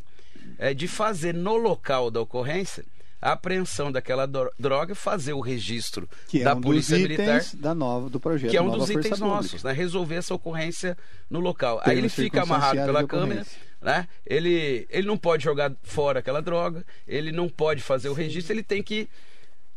eh, 0.57 0.73
de 0.73 0.87
fazer 0.87 1.33
no 1.33 1.55
local 1.55 2.09
da 2.09 2.19
ocorrência 2.21 2.83
a 3.23 3.31
apreensão 3.31 3.91
daquela 3.91 4.25
dro- 4.25 4.51
droga, 4.59 4.93
fazer 4.93 5.33
o 5.33 5.39
registro 5.39 6.09
que 6.27 6.41
é 6.41 6.43
da 6.43 6.53
um 6.55 6.61
polícia 6.61 6.97
dos 6.97 7.03
militar 7.07 7.37
itens 7.37 7.55
da 7.55 7.73
nova, 7.73 8.09
do 8.09 8.19
projeto 8.19 8.51
que 8.51 8.57
é 8.57 8.61
um 8.61 8.69
dos 8.69 8.89
itens 8.89 9.07
Pública. 9.09 9.25
nossos, 9.25 9.63
né? 9.63 9.71
Resolver 9.71 10.15
essa 10.15 10.33
ocorrência 10.33 10.97
no 11.29 11.39
local. 11.39 11.77
Aí 11.79 11.95
Termos 11.95 11.99
ele 11.99 12.09
fica 12.09 12.41
amarrado 12.43 12.75
pela 12.85 13.07
câmera, 13.07 13.45
né? 13.81 14.07
Ele, 14.25 14.85
ele 14.89 15.07
não 15.07 15.17
pode 15.17 15.43
jogar 15.43 15.71
fora 15.83 16.19
aquela 16.19 16.41
droga, 16.41 16.85
ele 17.07 17.31
não 17.31 17.47
pode 17.47 17.81
fazer 17.81 18.09
o 18.09 18.13
registro, 18.13 18.53
ele 18.53 18.63
tem 18.63 18.83
que 18.83 19.07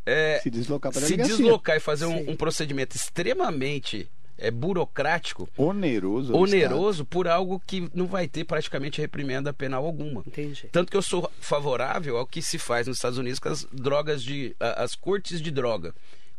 é, 0.04 0.38
Se 0.42 0.50
deslocar 0.50 0.92
para 0.92 1.00
se 1.00 1.08
delegacia. 1.08 1.36
deslocar 1.36 1.76
e 1.76 1.80
fazer 1.80 2.06
um, 2.06 2.18
Sim. 2.18 2.30
um 2.30 2.36
procedimento 2.36 2.96
extremamente 2.96 4.08
é, 4.38 4.50
burocrático, 4.50 5.48
Oneroso. 5.56 6.34
oneroso, 6.34 7.04
por 7.04 7.26
algo 7.28 7.60
que 7.66 7.88
não 7.94 8.06
vai 8.06 8.28
ter 8.28 8.44
praticamente 8.44 9.00
reprimenda 9.00 9.52
penal 9.52 9.84
alguma. 9.84 10.22
Entendi. 10.26 10.68
Tanto 10.72 10.90
que 10.90 10.96
eu 10.96 11.02
sou 11.02 11.30
favorável 11.40 12.16
ao 12.16 12.26
que 12.26 12.42
se 12.42 12.58
faz 12.58 12.86
nos 12.86 12.98
Estados 12.98 13.18
Unidos 13.18 13.38
com 13.38 13.48
as 13.48 13.64
drogas 13.72 14.22
de. 14.22 14.54
as 14.60 14.94
cortes 14.94 15.40
de 15.40 15.50
droga. 15.50 15.94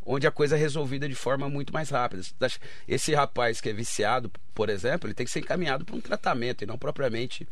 Onde 0.09 0.25
a 0.25 0.31
coisa 0.31 0.55
é 0.55 0.59
resolvida 0.59 1.07
de 1.07 1.15
forma 1.15 1.49
muito 1.49 1.73
mais 1.73 1.89
rápida. 1.89 2.21
Esse 2.87 3.13
rapaz 3.13 3.59
que 3.59 3.67
é 3.67 3.73
viciado, 3.73 4.31
por 4.55 4.69
exemplo, 4.69 5.07
ele 5.07 5.13
tem 5.13 5.25
que 5.25 5.31
ser 5.31 5.39
encaminhado 5.39 5.83
para 5.83 5.95
um 5.95 5.99
tratamento 5.99 6.63
e 6.63 6.65
não 6.65 6.77
propriamente 6.77 7.45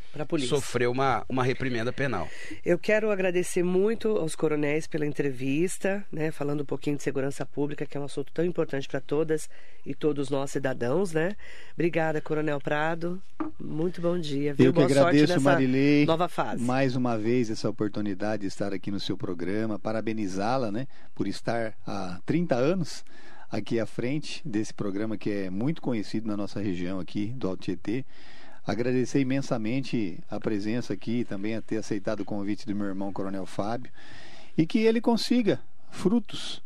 sofrer 0.48 0.88
uma, 0.88 1.26
uma 1.28 1.44
reprimenda 1.44 1.92
penal. 1.92 2.30
Eu 2.64 2.80
quero 2.80 3.12
agradecer 3.12 3.62
muito 3.62 4.18
aos 4.18 4.36
coronéis 4.36 4.88
pela 4.88 5.06
entrevista, 5.06 6.06
né, 6.10 6.32
falando 6.32 6.62
um 6.62 6.66
pouquinho 6.66 6.96
de 6.96 7.04
segurança 7.04 7.46
pública, 7.46 7.86
que 7.86 7.98
é 7.98 8.00
um 8.00 8.06
assunto 8.06 8.32
tão 8.34 8.46
importante 8.46 8.88
para 8.88 9.02
todas 9.02 9.50
e 9.86 9.94
todos 9.94 10.30
nós 10.30 10.50
cidadãos, 10.52 11.12
né? 11.12 11.36
Obrigada, 11.74 12.22
Coronel 12.22 12.60
Prado. 12.60 13.22
Muito 13.60 14.02
bom 14.02 14.18
dia. 14.18 14.54
Viu? 14.54 14.68
Eu 14.68 14.74
que 14.74 14.80
Boa 14.80 14.88
sorte 14.88 15.02
agradeço, 15.02 15.34
nessa 15.34 15.40
Marilei, 15.42 16.06
nova 16.06 16.30
fase. 16.30 16.64
mais 16.64 16.96
uma 16.96 17.18
vez 17.18 17.50
essa 17.50 17.70
oportunidade 17.70 18.42
de 18.42 18.48
estar 18.48 18.74
aqui 18.74 18.90
no 18.90 19.00
seu 19.00 19.18
programa, 19.18 19.78
parabenizá-la, 19.78 20.72
né, 20.72 20.88
por 21.14 21.28
estar 21.28 21.74
há 21.86 22.20
30 22.26 22.45
anos 22.54 23.04
aqui 23.50 23.80
à 23.80 23.86
frente 23.88 24.48
desse 24.48 24.74
programa 24.74 25.18
que 25.18 25.32
é 25.32 25.50
muito 25.50 25.82
conhecido 25.82 26.28
na 26.28 26.38
nossa 26.38 26.60
região 26.60 27.00
aqui 27.00 27.28
do 27.28 27.48
Alto 27.48 27.64
Tietê. 27.64 28.06
Agradecer 28.68 29.20
imensamente 29.20 30.20
a 30.30 30.40
presença 30.40 30.94
aqui 30.94 31.24
também 31.24 31.56
a 31.56 31.62
ter 31.62 31.78
aceitado 31.78 32.20
o 32.20 32.26
convite 32.26 32.68
do 32.68 32.76
meu 32.76 32.86
irmão 32.86 33.12
Coronel 33.12 33.46
Fábio 33.46 33.92
e 34.58 34.68
que 34.68 34.80
ele 34.80 35.02
consiga 35.02 35.60
frutos 35.90 36.62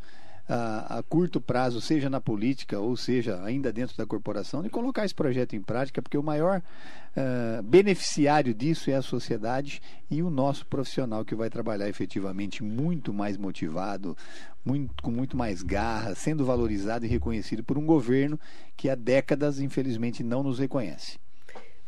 a, 0.50 1.04
curto 1.08 1.40
prazo, 1.40 1.80
seja 1.80 2.10
na 2.10 2.20
política 2.20 2.80
ou 2.80 2.98
seja 2.98 3.40
ainda 3.44 3.72
dentro 3.72 3.96
da 3.96 4.06
corporação, 4.06 4.64
de 4.64 4.70
colocar 4.70 5.06
esse 5.06 5.14
projeto 5.14 5.56
em 5.56 5.62
prática, 5.62 6.02
porque 6.02 6.18
o 6.18 6.24
maior 6.24 6.62
ah, 7.16 7.62
beneficiário 7.64 8.54
disso 8.54 8.90
é 8.90 8.96
a 8.96 9.02
sociedade 9.02 9.80
e 10.10 10.24
o 10.24 10.30
nosso 10.30 10.66
profissional 10.66 11.24
que 11.24 11.36
vai 11.36 11.50
trabalhar 11.50 11.88
efetivamente 11.88 12.64
muito 12.64 13.14
mais 13.14 13.38
motivado, 13.38 14.18
muito, 14.66 15.04
com 15.04 15.12
muito 15.12 15.38
mais 15.38 15.62
garra, 15.62 16.16
sendo 16.16 16.44
valorizado 16.44 17.06
e 17.06 17.10
reconhecido 17.10 17.64
por 17.64 17.78
um 17.78 17.86
governo 17.86 18.40
que 18.76 18.90
há 18.90 18.96
décadas, 18.96 19.60
infelizmente, 19.60 20.24
não 20.24 20.42
nos 20.42 20.58
reconhece. 20.58 21.20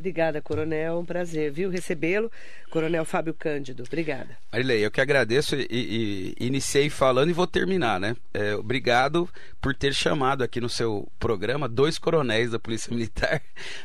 Obrigada, 0.01 0.41
Coronel. 0.41 0.97
Um 0.99 1.05
prazer, 1.05 1.51
viu? 1.51 1.69
Recebê-lo. 1.69 2.31
Coronel 2.71 3.05
Fábio 3.05 3.35
Cândido. 3.35 3.83
Obrigada. 3.85 4.35
Marilei, 4.51 4.83
eu 4.83 4.89
que 4.89 4.99
agradeço 4.99 5.55
e, 5.55 5.67
e- 5.69 6.35
e 6.39 6.47
iniciei 6.47 6.89
falando 6.89 7.29
e 7.29 7.33
vou 7.33 7.45
terminar, 7.45 7.99
né? 7.99 8.15
É, 8.33 8.55
obrigado 8.55 9.29
por 9.61 9.75
ter 9.75 9.93
chamado 9.93 10.43
aqui 10.43 10.59
no 10.59 10.67
seu 10.69 11.07
programa 11.19 11.69
dois 11.69 11.99
coronéis 11.99 12.49
da 12.49 12.57
Polícia 12.57 12.89
Militar, 12.95 13.43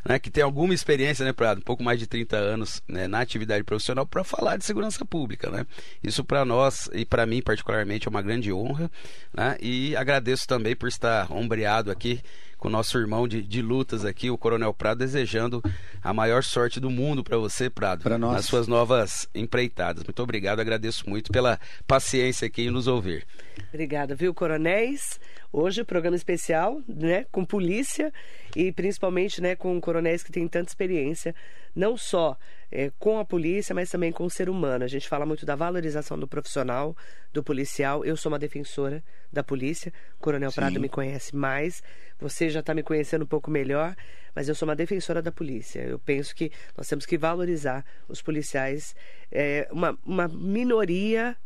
né? 0.08 0.18
Que 0.18 0.30
tem 0.30 0.42
alguma 0.42 0.72
experiência, 0.72 1.22
né, 1.22 1.34
Prado? 1.34 1.58
Um 1.58 1.64
pouco 1.64 1.82
mais 1.82 1.98
de 1.98 2.06
30 2.06 2.34
anos 2.38 2.82
né, 2.88 3.06
na 3.06 3.20
atividade 3.20 3.62
profissional 3.62 4.06
para 4.06 4.24
falar 4.24 4.56
de 4.56 4.64
segurança 4.64 5.04
pública, 5.04 5.50
né? 5.50 5.66
Isso 6.02 6.24
para 6.24 6.46
nós 6.46 6.88
e 6.94 7.04
para 7.04 7.26
mim 7.26 7.42
particularmente 7.42 8.08
é 8.08 8.10
uma 8.10 8.22
grande 8.22 8.50
honra, 8.50 8.90
né? 9.34 9.58
E 9.60 9.94
agradeço 9.94 10.46
também 10.48 10.74
por 10.74 10.88
estar 10.88 11.30
ombreado 11.30 11.90
aqui 11.90 12.22
com 12.66 12.68
o 12.68 12.72
nosso 12.72 12.98
irmão 12.98 13.28
de, 13.28 13.42
de 13.42 13.62
lutas 13.62 14.04
aqui, 14.04 14.28
o 14.28 14.36
Coronel 14.36 14.74
Prado, 14.74 14.98
desejando 14.98 15.62
a 16.02 16.12
maior 16.12 16.42
sorte 16.42 16.80
do 16.80 16.90
mundo 16.90 17.22
para 17.22 17.38
você, 17.38 17.70
Prado, 17.70 18.02
Pra 18.02 18.18
nós. 18.18 18.32
nas 18.32 18.44
suas 18.46 18.66
novas 18.66 19.28
empreitadas. 19.32 20.02
Muito 20.02 20.20
obrigado, 20.20 20.58
agradeço 20.58 21.08
muito 21.08 21.30
pela 21.30 21.60
paciência 21.86 22.44
aqui 22.44 22.62
em 22.62 22.70
nos 22.70 22.88
ouvir. 22.88 23.24
Obrigada, 23.68 24.14
viu, 24.14 24.34
coronéis? 24.34 25.18
Hoje, 25.52 25.84
programa 25.84 26.16
especial, 26.16 26.82
né, 26.88 27.24
com 27.32 27.44
polícia 27.44 28.12
e 28.54 28.70
principalmente, 28.70 29.40
né, 29.40 29.56
com 29.56 29.80
coronéis 29.80 30.22
que 30.22 30.30
têm 30.30 30.46
tanta 30.46 30.70
experiência, 30.70 31.34
não 31.74 31.96
só 31.96 32.36
eh, 32.70 32.90
com 32.98 33.18
a 33.18 33.24
polícia, 33.24 33.74
mas 33.74 33.90
também 33.90 34.12
com 34.12 34.24
o 34.24 34.30
ser 34.30 34.48
humano. 34.48 34.84
A 34.84 34.88
gente 34.88 35.08
fala 35.08 35.24
muito 35.24 35.46
da 35.46 35.54
valorização 35.54 36.18
do 36.18 36.28
profissional, 36.28 36.96
do 37.32 37.42
policial. 37.42 38.04
Eu 38.04 38.16
sou 38.16 38.30
uma 38.30 38.38
defensora 38.38 39.02
da 39.32 39.42
polícia. 39.42 39.92
O 40.16 40.20
Coronel 40.20 40.50
Sim. 40.50 40.56
Prado 40.56 40.80
me 40.80 40.88
conhece 40.88 41.34
mais. 41.34 41.82
Você 42.18 42.48
já 42.50 42.60
está 42.60 42.74
me 42.74 42.82
conhecendo 42.82 43.22
um 43.22 43.28
pouco 43.28 43.50
melhor, 43.50 43.94
mas 44.34 44.48
eu 44.48 44.54
sou 44.54 44.68
uma 44.68 44.76
defensora 44.76 45.20
da 45.20 45.32
polícia. 45.32 45.80
Eu 45.80 45.98
penso 45.98 46.34
que 46.34 46.50
nós 46.76 46.88
temos 46.88 47.04
que 47.06 47.18
valorizar 47.18 47.84
os 48.08 48.22
policiais. 48.22 48.94
É 49.30 49.68
uma, 49.70 49.98
uma 50.04 50.28
minoria 50.28 51.36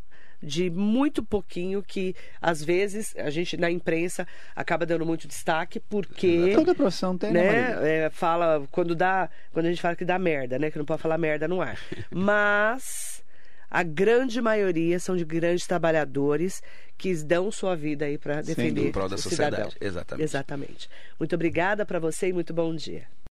de 0.42 0.70
muito 0.70 1.22
pouquinho 1.22 1.82
que 1.82 2.14
às 2.40 2.62
vezes 2.62 3.14
a 3.16 3.28
gente 3.30 3.56
na 3.56 3.70
imprensa 3.70 4.26
acaba 4.56 4.86
dando 4.86 5.04
muito 5.04 5.28
destaque 5.28 5.78
porque 5.80 6.52
Toda 6.54 6.74
profissão 6.74 7.16
tem, 7.16 7.30
né, 7.32 7.74
né, 7.78 8.04
é, 8.06 8.10
fala 8.10 8.66
quando 8.70 8.94
dá 8.94 9.28
quando 9.52 9.66
a 9.66 9.68
gente 9.68 9.82
fala 9.82 9.94
que 9.96 10.04
dá 10.04 10.18
merda, 10.18 10.58
né, 10.58 10.70
que 10.70 10.78
não 10.78 10.84
pode 10.84 11.02
falar 11.02 11.18
merda 11.18 11.46
no 11.46 11.60
ar. 11.60 11.78
Mas 12.10 13.22
a 13.70 13.82
grande 13.82 14.40
maioria 14.40 14.98
são 14.98 15.16
de 15.16 15.24
grandes 15.24 15.66
trabalhadores 15.66 16.62
que 16.98 17.14
dão 17.22 17.50
sua 17.50 17.76
vida 17.76 18.04
aí 18.04 18.18
para 18.18 18.42
defender 18.42 18.88
Em 18.88 18.92
prol 18.92 19.08
da 19.08 19.16
o 19.16 19.18
sociedade, 19.18 19.72
cidadão. 19.72 19.72
exatamente. 19.80 20.24
Exatamente. 20.24 20.90
Muito 21.18 21.34
obrigada 21.34 21.86
para 21.86 21.98
você 21.98 22.28
e 22.28 22.32
muito 22.32 22.52
bom 22.52 22.74
dia. 22.74 23.06